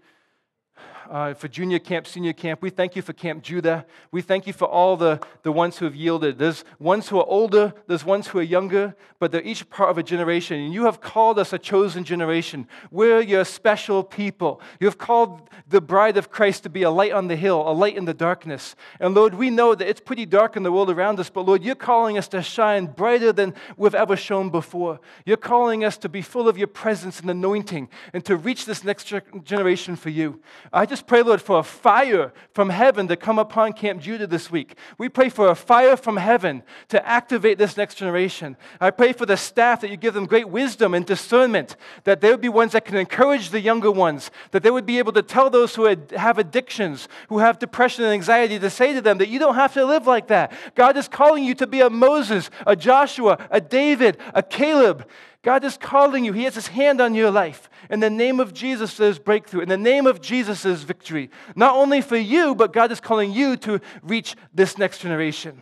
uh, 1.11 1.33
for 1.33 1.49
junior 1.49 1.77
camp, 1.77 2.07
senior 2.07 2.31
camp. 2.31 2.61
We 2.61 2.69
thank 2.69 2.95
you 2.95 3.01
for 3.01 3.11
Camp 3.11 3.43
Judah. 3.43 3.85
We 4.11 4.21
thank 4.21 4.47
you 4.47 4.53
for 4.53 4.65
all 4.65 4.95
the, 4.95 5.19
the 5.43 5.51
ones 5.51 5.77
who 5.77 5.85
have 5.85 5.93
yielded. 5.93 6.39
There's 6.39 6.63
ones 6.79 7.09
who 7.09 7.19
are 7.19 7.25
older, 7.27 7.73
there's 7.87 8.05
ones 8.05 8.27
who 8.27 8.39
are 8.39 8.43
younger, 8.43 8.95
but 9.19 9.31
they're 9.31 9.43
each 9.43 9.69
part 9.69 9.89
of 9.89 9.97
a 9.97 10.03
generation. 10.03 10.57
And 10.59 10.73
you 10.73 10.85
have 10.85 11.01
called 11.01 11.37
us 11.37 11.51
a 11.51 11.59
chosen 11.59 12.05
generation. 12.05 12.65
We're 12.91 13.19
your 13.19 13.43
special 13.43 14.05
people. 14.05 14.61
You 14.79 14.87
have 14.87 14.97
called 14.97 15.49
the 15.67 15.81
bride 15.81 16.15
of 16.15 16.31
Christ 16.31 16.63
to 16.63 16.69
be 16.69 16.83
a 16.83 16.89
light 16.89 17.11
on 17.11 17.27
the 17.27 17.35
hill, 17.35 17.61
a 17.69 17.73
light 17.73 17.97
in 17.97 18.05
the 18.05 18.13
darkness. 18.13 18.75
And 19.01 19.13
Lord, 19.13 19.33
we 19.33 19.49
know 19.49 19.75
that 19.75 19.87
it's 19.87 20.01
pretty 20.01 20.25
dark 20.25 20.55
in 20.55 20.63
the 20.63 20.71
world 20.71 20.89
around 20.89 21.19
us, 21.19 21.29
but 21.29 21.45
Lord, 21.45 21.61
you're 21.61 21.75
calling 21.75 22.17
us 22.17 22.29
to 22.29 22.41
shine 22.41 22.85
brighter 22.85 23.33
than 23.33 23.53
we've 23.75 23.93
ever 23.93 24.15
shone 24.15 24.49
before. 24.49 25.01
You're 25.25 25.35
calling 25.35 25.83
us 25.83 25.97
to 25.97 26.09
be 26.09 26.21
full 26.21 26.47
of 26.47 26.57
your 26.57 26.67
presence 26.67 27.19
and 27.19 27.29
anointing 27.29 27.89
and 28.13 28.23
to 28.23 28.37
reach 28.37 28.65
this 28.65 28.85
next 28.85 29.13
generation 29.43 29.97
for 29.97 30.09
you. 30.09 30.39
I 30.71 30.85
just 30.85 31.00
pray, 31.01 31.21
Lord, 31.21 31.41
for 31.41 31.59
a 31.59 31.63
fire 31.63 32.33
from 32.53 32.69
heaven 32.69 33.07
to 33.07 33.15
come 33.15 33.39
upon 33.39 33.73
Camp 33.73 34.01
Judah 34.01 34.27
this 34.27 34.51
week. 34.51 34.75
We 34.97 35.09
pray 35.09 35.29
for 35.29 35.49
a 35.49 35.55
fire 35.55 35.95
from 35.95 36.17
heaven 36.17 36.63
to 36.89 37.07
activate 37.07 37.57
this 37.57 37.77
next 37.77 37.95
generation. 37.95 38.57
I 38.79 38.91
pray 38.91 39.13
for 39.13 39.25
the 39.25 39.37
staff 39.37 39.81
that 39.81 39.89
you 39.89 39.97
give 39.97 40.13
them 40.13 40.25
great 40.25 40.49
wisdom 40.49 40.93
and 40.93 41.05
discernment, 41.05 41.75
that 42.03 42.21
they 42.21 42.31
would 42.31 42.41
be 42.41 42.49
ones 42.49 42.73
that 42.73 42.85
can 42.85 42.97
encourage 42.97 43.49
the 43.49 43.59
younger 43.59 43.91
ones, 43.91 44.31
that 44.51 44.63
they 44.63 44.71
would 44.71 44.85
be 44.85 44.99
able 44.99 45.13
to 45.13 45.21
tell 45.21 45.49
those 45.49 45.75
who 45.75 45.85
have 45.85 46.37
addictions, 46.37 47.07
who 47.29 47.39
have 47.39 47.59
depression 47.59 48.03
and 48.03 48.13
anxiety, 48.13 48.59
to 48.59 48.69
say 48.69 48.93
to 48.93 49.01
them 49.01 49.17
that 49.19 49.29
you 49.29 49.39
don't 49.39 49.55
have 49.55 49.73
to 49.73 49.85
live 49.85 50.07
like 50.07 50.27
that. 50.27 50.51
God 50.75 50.97
is 50.97 51.07
calling 51.07 51.43
you 51.43 51.55
to 51.55 51.67
be 51.67 51.81
a 51.81 51.89
Moses, 51.89 52.49
a 52.67 52.75
Joshua, 52.75 53.47
a 53.49 53.61
David, 53.61 54.17
a 54.33 54.43
Caleb. 54.43 55.07
God 55.43 55.63
is 55.63 55.75
calling 55.75 56.23
you. 56.23 56.33
He 56.33 56.43
has 56.43 56.53
his 56.53 56.67
hand 56.67 57.01
on 57.01 57.15
your 57.15 57.31
life. 57.31 57.67
In 57.91 57.99
the 57.99 58.09
name 58.09 58.39
of 58.39 58.53
Jesus, 58.53 58.95
there's 58.95 59.19
breakthrough. 59.19 59.61
In 59.61 59.69
the 59.69 59.77
name 59.77 60.07
of 60.07 60.21
Jesus, 60.21 60.63
there's 60.63 60.83
victory. 60.83 61.29
Not 61.55 61.75
only 61.75 62.01
for 62.01 62.15
you, 62.15 62.55
but 62.55 62.71
God 62.71 62.89
is 62.91 63.01
calling 63.01 63.33
you 63.33 63.57
to 63.57 63.81
reach 64.01 64.35
this 64.53 64.77
next 64.77 64.99
generation. 64.99 65.61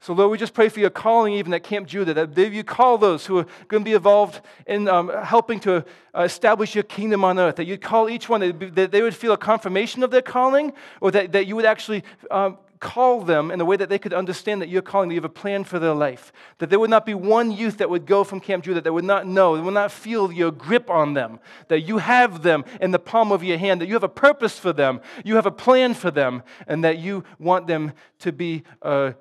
So, 0.00 0.12
Lord, 0.12 0.32
we 0.32 0.36
just 0.36 0.52
pray 0.52 0.68
for 0.68 0.80
your 0.80 0.90
calling 0.90 1.32
even 1.32 1.54
at 1.54 1.62
Camp 1.62 1.86
Judah, 1.86 2.12
that 2.12 2.36
you 2.36 2.64
call 2.64 2.98
those 2.98 3.24
who 3.24 3.38
are 3.38 3.46
going 3.68 3.82
to 3.82 3.88
be 3.88 3.94
involved 3.94 4.42
in 4.66 4.86
um, 4.88 5.08
helping 5.08 5.60
to 5.60 5.84
uh, 6.14 6.22
establish 6.22 6.74
your 6.74 6.84
kingdom 6.84 7.24
on 7.24 7.38
earth, 7.38 7.56
that 7.56 7.64
you 7.64 7.78
call 7.78 8.10
each 8.10 8.28
one, 8.28 8.40
that 8.74 8.90
they 8.90 9.00
would 9.00 9.14
feel 9.14 9.32
a 9.32 9.38
confirmation 9.38 10.02
of 10.02 10.10
their 10.10 10.20
calling, 10.20 10.72
or 11.00 11.10
that, 11.10 11.32
that 11.32 11.46
you 11.46 11.56
would 11.56 11.64
actually 11.64 12.04
um, 12.30 12.58
call 12.80 13.20
them 13.20 13.50
in 13.50 13.60
a 13.60 13.64
way 13.64 13.76
that 13.76 13.88
they 13.88 13.98
could 13.98 14.12
understand 14.12 14.60
that 14.60 14.68
you're 14.68 14.82
calling, 14.82 15.08
that 15.08 15.14
you 15.14 15.20
have 15.20 15.24
a 15.24 15.28
plan 15.28 15.64
for 15.64 15.78
their 15.78 15.94
life. 15.94 16.32
That 16.58 16.70
there 16.70 16.78
would 16.78 16.90
not 16.90 17.06
be 17.06 17.14
one 17.14 17.50
youth 17.50 17.78
that 17.78 17.90
would 17.90 18.06
go 18.06 18.24
from 18.24 18.40
Camp 18.40 18.64
Judah 18.64 18.80
that 18.80 18.92
would 18.92 19.04
not 19.04 19.26
know, 19.26 19.56
that 19.56 19.62
would 19.62 19.74
not 19.74 19.92
feel 19.92 20.30
your 20.32 20.50
grip 20.50 20.90
on 20.90 21.14
them, 21.14 21.40
that 21.68 21.80
you 21.80 21.98
have 21.98 22.42
them 22.42 22.64
in 22.80 22.90
the 22.90 22.98
palm 22.98 23.32
of 23.32 23.42
your 23.42 23.58
hand, 23.58 23.80
that 23.80 23.86
you 23.86 23.94
have 23.94 24.04
a 24.04 24.08
purpose 24.08 24.58
for 24.58 24.72
them, 24.72 25.00
you 25.24 25.36
have 25.36 25.46
a 25.46 25.50
plan 25.50 25.94
for 25.94 26.10
them, 26.10 26.42
and 26.66 26.84
that 26.84 26.98
you 26.98 27.24
want 27.38 27.66
them 27.66 27.92
to 28.18 28.32
be 28.32 28.62
a 28.82 29.14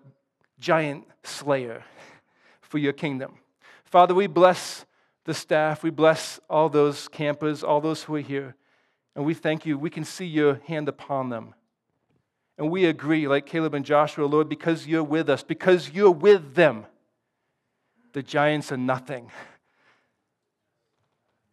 giant 0.60 1.06
slayer 1.24 1.84
for 2.62 2.78
your 2.78 2.94
kingdom. 2.94 3.38
Father, 3.84 4.14
we 4.14 4.28
bless 4.28 4.86
the 5.26 5.34
staff, 5.34 5.84
we 5.84 5.90
bless 5.90 6.40
all 6.50 6.70
those 6.70 7.08
campers, 7.08 7.64
all 7.64 7.80
those 7.80 8.04
who 8.04 8.16
are 8.16 8.20
here, 8.20 8.56
and 9.16 9.24
we 9.26 9.34
thank 9.34 9.66
you. 9.66 9.78
We 9.78 9.90
can 9.90 10.04
see 10.04 10.26
your 10.26 10.60
hand 10.66 10.90
upon 10.90 11.30
them. 11.30 11.54
And 12.58 12.70
we 12.70 12.86
agree, 12.86 13.28
like 13.28 13.46
Caleb 13.46 13.74
and 13.74 13.86
Joshua, 13.86 14.26
Lord, 14.26 14.48
because 14.48 14.86
you're 14.86 15.04
with 15.04 15.30
us, 15.30 15.44
because 15.44 15.90
you're 15.90 16.12
with 16.12 16.54
them, 16.56 16.86
the 18.14 18.22
giants 18.22 18.72
are 18.72 18.78
nothing. 18.78 19.32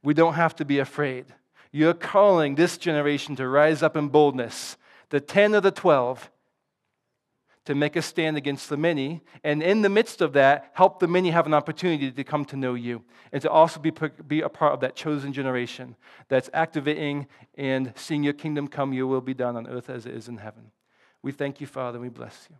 We 0.02 0.14
don't 0.14 0.34
have 0.34 0.54
to 0.56 0.64
be 0.64 0.78
afraid. 0.78 1.26
You're 1.72 1.94
calling 1.94 2.54
this 2.54 2.76
generation 2.76 3.36
to 3.36 3.48
rise 3.48 3.82
up 3.82 3.96
in 3.96 4.08
boldness, 4.08 4.76
the 5.10 5.20
10 5.20 5.54
or 5.54 5.60
the 5.60 5.70
12, 5.70 6.30
to 7.66 7.74
make 7.74 7.94
a 7.96 8.02
stand 8.02 8.36
against 8.36 8.68
the 8.68 8.76
many. 8.76 9.22
And 9.44 9.62
in 9.62 9.82
the 9.82 9.88
midst 9.88 10.20
of 10.20 10.32
that, 10.32 10.70
help 10.74 10.98
the 10.98 11.06
many 11.06 11.30
have 11.30 11.46
an 11.46 11.54
opportunity 11.54 12.10
to 12.10 12.24
come 12.24 12.44
to 12.46 12.56
know 12.56 12.74
you 12.74 13.02
and 13.32 13.40
to 13.42 13.50
also 13.50 13.78
be, 13.78 13.92
be 14.26 14.40
a 14.40 14.48
part 14.48 14.74
of 14.74 14.80
that 14.80 14.96
chosen 14.96 15.32
generation 15.32 15.96
that's 16.28 16.50
activating 16.52 17.26
and 17.56 17.92
seeing 17.96 18.24
your 18.24 18.32
kingdom 18.32 18.66
come, 18.66 18.92
your 18.92 19.06
will 19.06 19.20
be 19.20 19.34
done 19.34 19.56
on 19.56 19.66
earth 19.66 19.88
as 19.88 20.06
it 20.06 20.14
is 20.14 20.28
in 20.28 20.38
heaven. 20.38 20.72
We 21.22 21.32
thank 21.32 21.60
you, 21.60 21.66
Father, 21.66 21.96
and 21.96 22.02
we 22.02 22.08
bless 22.08 22.48
you. 22.50 22.56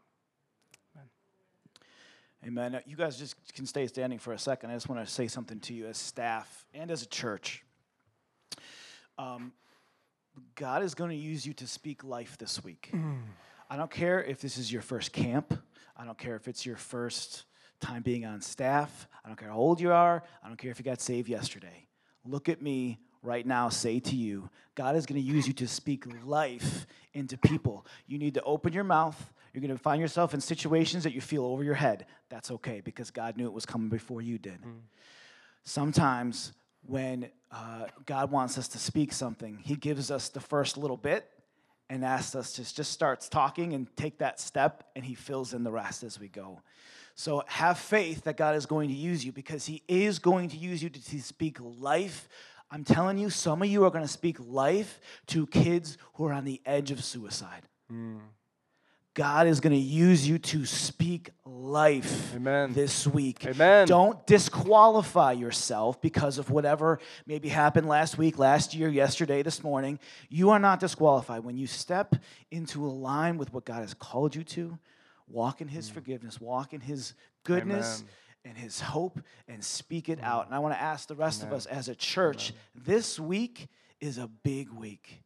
Amen. 2.46 2.74
Uh, 2.74 2.80
you 2.86 2.96
guys 2.96 3.18
just 3.18 3.36
can 3.52 3.66
stay 3.66 3.86
standing 3.86 4.18
for 4.18 4.32
a 4.32 4.38
second. 4.38 4.70
I 4.70 4.74
just 4.74 4.88
want 4.88 5.06
to 5.06 5.10
say 5.10 5.28
something 5.28 5.60
to 5.60 5.74
you 5.74 5.86
as 5.86 5.98
staff 5.98 6.64
and 6.72 6.90
as 6.90 7.02
a 7.02 7.06
church. 7.06 7.62
Um, 9.18 9.52
God 10.54 10.82
is 10.82 10.94
going 10.94 11.10
to 11.10 11.16
use 11.16 11.44
you 11.44 11.52
to 11.54 11.66
speak 11.66 12.02
life 12.02 12.38
this 12.38 12.64
week. 12.64 12.90
I 13.70 13.76
don't 13.76 13.90
care 13.90 14.24
if 14.24 14.40
this 14.40 14.56
is 14.56 14.72
your 14.72 14.80
first 14.80 15.12
camp. 15.12 15.52
I 15.96 16.06
don't 16.06 16.16
care 16.16 16.34
if 16.34 16.48
it's 16.48 16.64
your 16.64 16.76
first 16.76 17.44
time 17.78 18.02
being 18.02 18.24
on 18.24 18.40
staff. 18.40 19.06
I 19.22 19.28
don't 19.28 19.36
care 19.36 19.50
how 19.50 19.56
old 19.56 19.80
you 19.80 19.92
are. 19.92 20.22
I 20.42 20.48
don't 20.48 20.56
care 20.56 20.70
if 20.70 20.78
you 20.78 20.84
got 20.84 21.00
saved 21.02 21.28
yesterday. 21.28 21.86
Look 22.24 22.48
at 22.48 22.62
me 22.62 22.98
right 23.22 23.46
now, 23.46 23.68
say 23.68 24.00
to 24.00 24.16
you, 24.16 24.48
God 24.74 24.96
is 24.96 25.06
going 25.06 25.20
to 25.20 25.26
use 25.26 25.46
you 25.46 25.52
to 25.54 25.68
speak 25.68 26.04
life 26.24 26.86
into 27.12 27.36
people. 27.36 27.86
You 28.06 28.18
need 28.18 28.34
to 28.34 28.42
open 28.42 28.72
your 28.72 28.84
mouth. 28.84 29.32
You're 29.52 29.60
going 29.60 29.76
to 29.76 29.82
find 29.82 30.00
yourself 30.00 30.32
in 30.32 30.40
situations 30.40 31.04
that 31.04 31.12
you 31.12 31.20
feel 31.20 31.44
over 31.44 31.64
your 31.64 31.74
head. 31.74 32.06
That's 32.28 32.50
okay 32.52 32.80
because 32.80 33.10
God 33.10 33.36
knew 33.36 33.46
it 33.46 33.52
was 33.52 33.66
coming 33.66 33.88
before 33.88 34.22
you 34.22 34.38
did. 34.38 34.62
Mm. 34.62 34.80
Sometimes 35.64 36.52
when 36.86 37.28
uh, 37.50 37.86
God 38.06 38.30
wants 38.30 38.56
us 38.58 38.68
to 38.68 38.78
speak 38.78 39.12
something, 39.12 39.58
He 39.62 39.74
gives 39.74 40.10
us 40.10 40.28
the 40.28 40.40
first 40.40 40.76
little 40.76 40.96
bit 40.96 41.28
and 41.88 42.04
asks 42.04 42.36
us 42.36 42.52
to 42.52 42.74
just 42.74 42.92
start 42.92 43.26
talking 43.30 43.74
and 43.74 43.94
take 43.96 44.18
that 44.18 44.38
step, 44.38 44.84
and 44.94 45.04
He 45.04 45.14
fills 45.14 45.52
in 45.52 45.64
the 45.64 45.72
rest 45.72 46.04
as 46.04 46.20
we 46.20 46.28
go. 46.28 46.60
So 47.16 47.42
have 47.46 47.78
faith 47.78 48.24
that 48.24 48.36
God 48.36 48.54
is 48.54 48.64
going 48.64 48.88
to 48.88 48.94
use 48.94 49.24
you 49.24 49.32
because 49.32 49.66
He 49.66 49.82
is 49.88 50.18
going 50.18 50.48
to 50.50 50.56
use 50.56 50.82
you 50.82 50.88
to 50.88 51.20
speak 51.20 51.58
life. 51.60 52.28
I'm 52.70 52.84
telling 52.84 53.18
you, 53.18 53.30
some 53.30 53.62
of 53.62 53.68
you 53.68 53.84
are 53.84 53.90
going 53.90 54.04
to 54.04 54.08
speak 54.08 54.36
life 54.38 55.00
to 55.28 55.46
kids 55.46 55.98
who 56.14 56.26
are 56.26 56.32
on 56.32 56.44
the 56.44 56.60
edge 56.64 56.90
of 56.90 57.02
suicide. 57.02 57.62
Mm. 57.92 58.20
God 59.14 59.48
is 59.48 59.58
going 59.58 59.72
to 59.72 59.78
use 59.78 60.26
you 60.26 60.38
to 60.38 60.64
speak 60.64 61.30
life 61.44 62.32
Amen. 62.34 62.72
this 62.72 63.08
week. 63.08 63.44
Amen. 63.44 63.88
Don't 63.88 64.24
disqualify 64.24 65.32
yourself 65.32 66.00
because 66.00 66.38
of 66.38 66.50
whatever 66.50 67.00
maybe 67.26 67.48
happened 67.48 67.88
last 67.88 68.18
week, 68.18 68.38
last 68.38 68.72
year, 68.72 68.88
yesterday, 68.88 69.42
this 69.42 69.64
morning. 69.64 69.98
You 70.28 70.50
are 70.50 70.60
not 70.60 70.78
disqualified. 70.78 71.42
When 71.42 71.56
you 71.56 71.66
step 71.66 72.14
into 72.52 72.86
a 72.86 72.88
line 72.88 73.36
with 73.36 73.52
what 73.52 73.64
God 73.64 73.80
has 73.80 73.94
called 73.94 74.36
you 74.36 74.44
to, 74.44 74.78
walk 75.26 75.60
in 75.60 75.66
His 75.66 75.90
mm. 75.90 75.94
forgiveness, 75.94 76.40
walk 76.40 76.72
in 76.72 76.80
His 76.80 77.14
goodness. 77.42 78.02
Amen. 78.02 78.10
And 78.44 78.56
his 78.56 78.80
hope, 78.80 79.20
and 79.48 79.62
speak 79.62 80.08
it 80.08 80.18
out. 80.22 80.46
And 80.46 80.54
I 80.54 80.60
want 80.60 80.74
to 80.74 80.80
ask 80.80 81.06
the 81.06 81.14
rest 81.14 81.42
Amen. 81.42 81.52
of 81.52 81.56
us 81.58 81.66
as 81.66 81.88
a 81.88 81.94
church 81.94 82.54
this 82.74 83.20
week 83.20 83.68
is 84.00 84.16
a 84.16 84.28
big 84.28 84.70
week. 84.70 85.22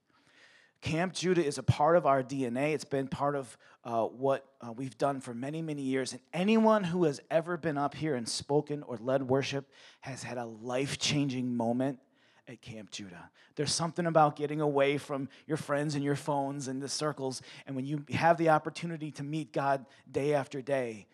Camp 0.84 1.14
Judah 1.14 1.42
is 1.42 1.56
a 1.56 1.62
part 1.62 1.96
of 1.96 2.04
our 2.04 2.22
DNA. 2.22 2.74
It's 2.74 2.84
been 2.84 3.08
part 3.08 3.36
of 3.36 3.56
uh, 3.84 4.04
what 4.04 4.44
uh, 4.60 4.70
we've 4.72 4.98
done 4.98 5.20
for 5.20 5.32
many, 5.32 5.62
many 5.62 5.80
years. 5.80 6.12
And 6.12 6.20
anyone 6.34 6.84
who 6.84 7.04
has 7.04 7.20
ever 7.30 7.56
been 7.56 7.78
up 7.78 7.94
here 7.94 8.14
and 8.14 8.28
spoken 8.28 8.82
or 8.82 8.98
led 8.98 9.22
worship 9.22 9.70
has 10.00 10.22
had 10.22 10.36
a 10.36 10.44
life 10.44 10.98
changing 10.98 11.56
moment 11.56 12.00
at 12.46 12.60
Camp 12.60 12.90
Judah. 12.90 13.30
There's 13.56 13.72
something 13.72 14.04
about 14.04 14.36
getting 14.36 14.60
away 14.60 14.98
from 14.98 15.30
your 15.46 15.56
friends 15.56 15.94
and 15.94 16.04
your 16.04 16.16
phones 16.16 16.68
and 16.68 16.82
the 16.82 16.88
circles. 16.88 17.40
And 17.66 17.74
when 17.76 17.86
you 17.86 18.04
have 18.12 18.36
the 18.36 18.50
opportunity 18.50 19.10
to 19.12 19.22
meet 19.22 19.54
God 19.54 19.86
day 20.10 20.34
after 20.34 20.60
day, 20.60 21.06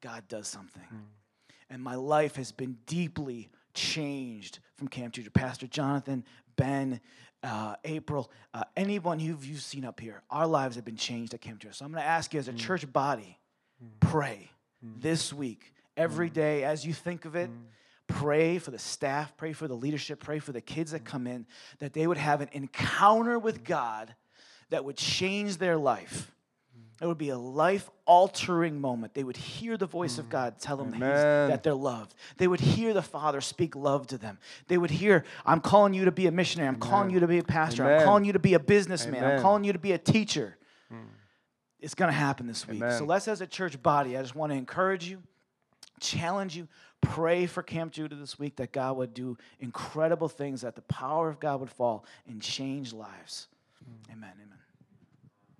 God 0.00 0.28
does 0.28 0.46
something. 0.46 0.82
Mm. 0.82 1.00
And 1.70 1.82
my 1.82 1.94
life 1.94 2.36
has 2.36 2.52
been 2.52 2.78
deeply 2.86 3.50
changed 3.74 4.60
from 4.76 4.88
Camp 4.88 5.14
Judah. 5.14 5.30
Pastor 5.30 5.66
Jonathan, 5.66 6.24
Ben, 6.56 7.00
uh, 7.42 7.76
April, 7.84 8.30
uh, 8.54 8.64
anyone 8.76 9.18
who 9.18 9.36
you've 9.42 9.60
seen 9.60 9.84
up 9.84 10.00
here, 10.00 10.22
our 10.30 10.46
lives 10.46 10.76
have 10.76 10.84
been 10.84 10.96
changed 10.96 11.34
at 11.34 11.40
Camp 11.40 11.60
Judah. 11.60 11.74
So 11.74 11.84
I'm 11.84 11.92
going 11.92 12.02
to 12.02 12.08
ask 12.08 12.32
you 12.34 12.40
as 12.40 12.48
a 12.48 12.52
mm. 12.52 12.58
church 12.58 12.90
body, 12.92 13.38
mm. 13.82 13.88
pray 14.00 14.50
mm. 14.84 15.00
this 15.00 15.32
week, 15.32 15.72
every 15.96 16.30
mm. 16.30 16.34
day 16.34 16.64
as 16.64 16.84
you 16.84 16.92
think 16.92 17.24
of 17.24 17.36
it. 17.36 17.50
Mm. 17.50 17.64
Pray 18.08 18.58
for 18.58 18.70
the 18.70 18.78
staff, 18.78 19.36
pray 19.36 19.52
for 19.52 19.66
the 19.66 19.74
leadership, 19.74 20.20
pray 20.20 20.38
for 20.38 20.52
the 20.52 20.60
kids 20.60 20.92
that 20.92 21.02
mm. 21.02 21.06
come 21.06 21.26
in, 21.26 21.44
that 21.80 21.92
they 21.92 22.06
would 22.06 22.16
have 22.16 22.40
an 22.40 22.48
encounter 22.52 23.36
with 23.36 23.64
God 23.64 24.14
that 24.70 24.84
would 24.84 24.96
change 24.96 25.56
their 25.56 25.76
life 25.76 26.32
it 27.00 27.06
would 27.06 27.18
be 27.18 27.28
a 27.28 27.38
life 27.38 27.90
altering 28.06 28.80
moment. 28.80 29.12
They 29.12 29.24
would 29.24 29.36
hear 29.36 29.76
the 29.76 29.86
voice 29.86 30.16
of 30.16 30.30
God 30.30 30.58
tell 30.58 30.78
them 30.78 30.92
that, 30.92 31.48
that, 31.48 31.62
they're 31.62 31.74
loved. 31.74 32.14
They 32.38 32.48
would 32.48 32.60
hear 32.60 32.94
the 32.94 33.02
Father 33.02 33.42
speak 33.42 33.76
love 33.76 34.06
to 34.08 34.18
them. 34.18 34.38
They 34.68 34.78
would 34.78 34.90
hear, 34.90 35.24
I'm 35.44 35.60
calling 35.60 35.92
you 35.92 36.06
to 36.06 36.12
be 36.12 36.26
a 36.26 36.30
missionary. 36.30 36.68
I'm 36.68 36.76
Amen. 36.76 36.88
calling 36.88 37.10
you 37.10 37.20
to 37.20 37.26
be 37.26 37.38
a 37.38 37.44
pastor. 37.44 37.84
Amen. 37.84 37.98
I'm 37.98 38.04
calling 38.04 38.24
you 38.24 38.32
to 38.32 38.38
be 38.38 38.54
a 38.54 38.58
businessman. 38.58 39.22
Amen. 39.22 39.36
I'm 39.36 39.42
calling 39.42 39.64
you 39.64 39.74
to 39.74 39.78
be 39.78 39.92
a 39.92 39.98
teacher. 39.98 40.56
Hmm. 40.90 41.08
It's 41.80 41.94
going 41.94 42.10
to 42.10 42.16
happen 42.16 42.46
this 42.46 42.66
week. 42.66 42.82
So 42.90 43.04
let's, 43.04 43.28
as 43.28 43.42
a 43.42 43.46
church 43.46 43.80
body, 43.82 44.16
I 44.16 44.22
just 44.22 44.34
want 44.34 44.52
to 44.52 44.56
encourage 44.56 45.06
you, 45.06 45.22
challenge 46.00 46.56
you, 46.56 46.66
pray 47.02 47.44
for 47.44 47.62
Camp 47.62 47.92
Judah 47.92 48.16
this 48.16 48.38
week 48.38 48.56
that 48.56 48.72
God 48.72 48.96
would 48.96 49.12
do 49.12 49.36
incredible 49.60 50.28
things, 50.28 50.62
that 50.62 50.74
the 50.74 50.82
power 50.82 51.28
of 51.28 51.40
God 51.40 51.60
would 51.60 51.70
fall 51.70 52.06
and 52.26 52.40
change 52.40 52.94
lives. 52.94 53.48
Mm. 53.84 54.12
Amen. 54.14 54.32
Amen. 54.42 54.58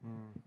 Mm. 0.06 0.45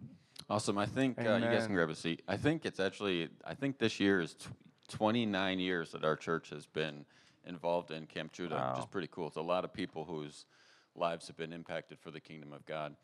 Awesome. 0.50 0.80
I 0.80 0.88
think 0.88 1.20
uh, 1.20 1.36
you 1.36 1.46
guys 1.46 1.68
can 1.68 1.76
grab 1.76 1.90
a 1.90 1.96
seat. 1.96 2.24
I 2.28 2.36
think 2.36 2.66
it's 2.66 2.80
actually, 2.80 3.30
I 3.46 3.54
think 3.54 3.78
this 3.78 4.00
year 4.00 4.20
is 4.20 4.34
tw- 4.34 4.48
29 4.90 5.60
years 5.60 5.92
that 5.92 6.04
our 6.04 6.16
church 6.16 6.50
has 6.50 6.66
been 6.66 7.06
involved 7.46 7.92
in 7.92 8.08
Camp 8.08 8.32
Judah, 8.32 8.56
wow. 8.56 8.72
which 8.72 8.80
is 8.80 8.86
pretty 8.88 9.10
cool. 9.12 9.28
It's 9.28 9.36
a 9.36 9.42
lot 9.42 9.64
of 9.64 9.72
people 9.72 10.06
whose 10.06 10.46
lives 10.96 11.28
have 11.28 11.38
been 11.38 11.54
impacted 11.54 12.00
for 12.00 12.10
the 12.10 12.20
kingdom 12.20 12.52
of 12.52 12.66
God. 12.66 12.96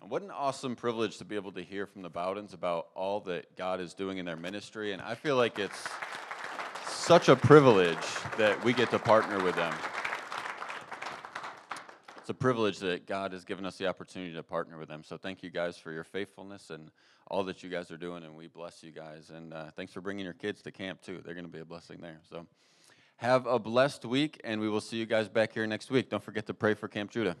And 0.00 0.10
what 0.10 0.22
an 0.22 0.30
awesome 0.30 0.76
privilege 0.76 1.18
to 1.18 1.26
be 1.26 1.36
able 1.36 1.52
to 1.52 1.62
hear 1.62 1.86
from 1.86 2.00
the 2.00 2.10
Bowdens 2.10 2.54
about 2.54 2.86
all 2.94 3.20
that 3.20 3.54
God 3.54 3.80
is 3.80 3.92
doing 3.92 4.16
in 4.16 4.24
their 4.24 4.36
ministry. 4.36 4.92
And 4.92 5.02
I 5.02 5.14
feel 5.14 5.36
like 5.36 5.58
it's 5.58 5.86
such 6.88 7.28
a 7.28 7.36
privilege 7.36 7.98
that 8.38 8.62
we 8.64 8.72
get 8.72 8.90
to 8.92 8.98
partner 8.98 9.44
with 9.44 9.56
them 9.56 9.74
it's 12.24 12.30
a 12.30 12.32
privilege 12.32 12.78
that 12.78 13.04
God 13.04 13.34
has 13.34 13.44
given 13.44 13.66
us 13.66 13.76
the 13.76 13.86
opportunity 13.86 14.32
to 14.32 14.42
partner 14.42 14.78
with 14.78 14.88
them. 14.88 15.04
So 15.04 15.18
thank 15.18 15.42
you 15.42 15.50
guys 15.50 15.76
for 15.76 15.92
your 15.92 16.04
faithfulness 16.04 16.70
and 16.70 16.90
all 17.26 17.44
that 17.44 17.62
you 17.62 17.68
guys 17.68 17.90
are 17.90 17.98
doing, 17.98 18.24
and 18.24 18.34
we 18.34 18.46
bless 18.46 18.82
you 18.82 18.92
guys. 18.92 19.28
And 19.28 19.52
uh, 19.52 19.66
thanks 19.76 19.92
for 19.92 20.00
bringing 20.00 20.24
your 20.24 20.32
kids 20.32 20.62
to 20.62 20.70
camp 20.70 21.02
too. 21.02 21.20
They're 21.22 21.34
going 21.34 21.44
to 21.44 21.52
be 21.52 21.58
a 21.58 21.66
blessing 21.66 21.98
there. 22.00 22.20
So 22.30 22.46
have 23.16 23.44
a 23.44 23.58
blessed 23.58 24.06
week, 24.06 24.40
and 24.42 24.58
we 24.58 24.70
will 24.70 24.80
see 24.80 24.96
you 24.96 25.04
guys 25.04 25.28
back 25.28 25.52
here 25.52 25.66
next 25.66 25.90
week. 25.90 26.08
Don't 26.08 26.22
forget 26.22 26.46
to 26.46 26.54
pray 26.54 26.72
for 26.72 26.88
Camp 26.88 27.10
Judah. 27.10 27.36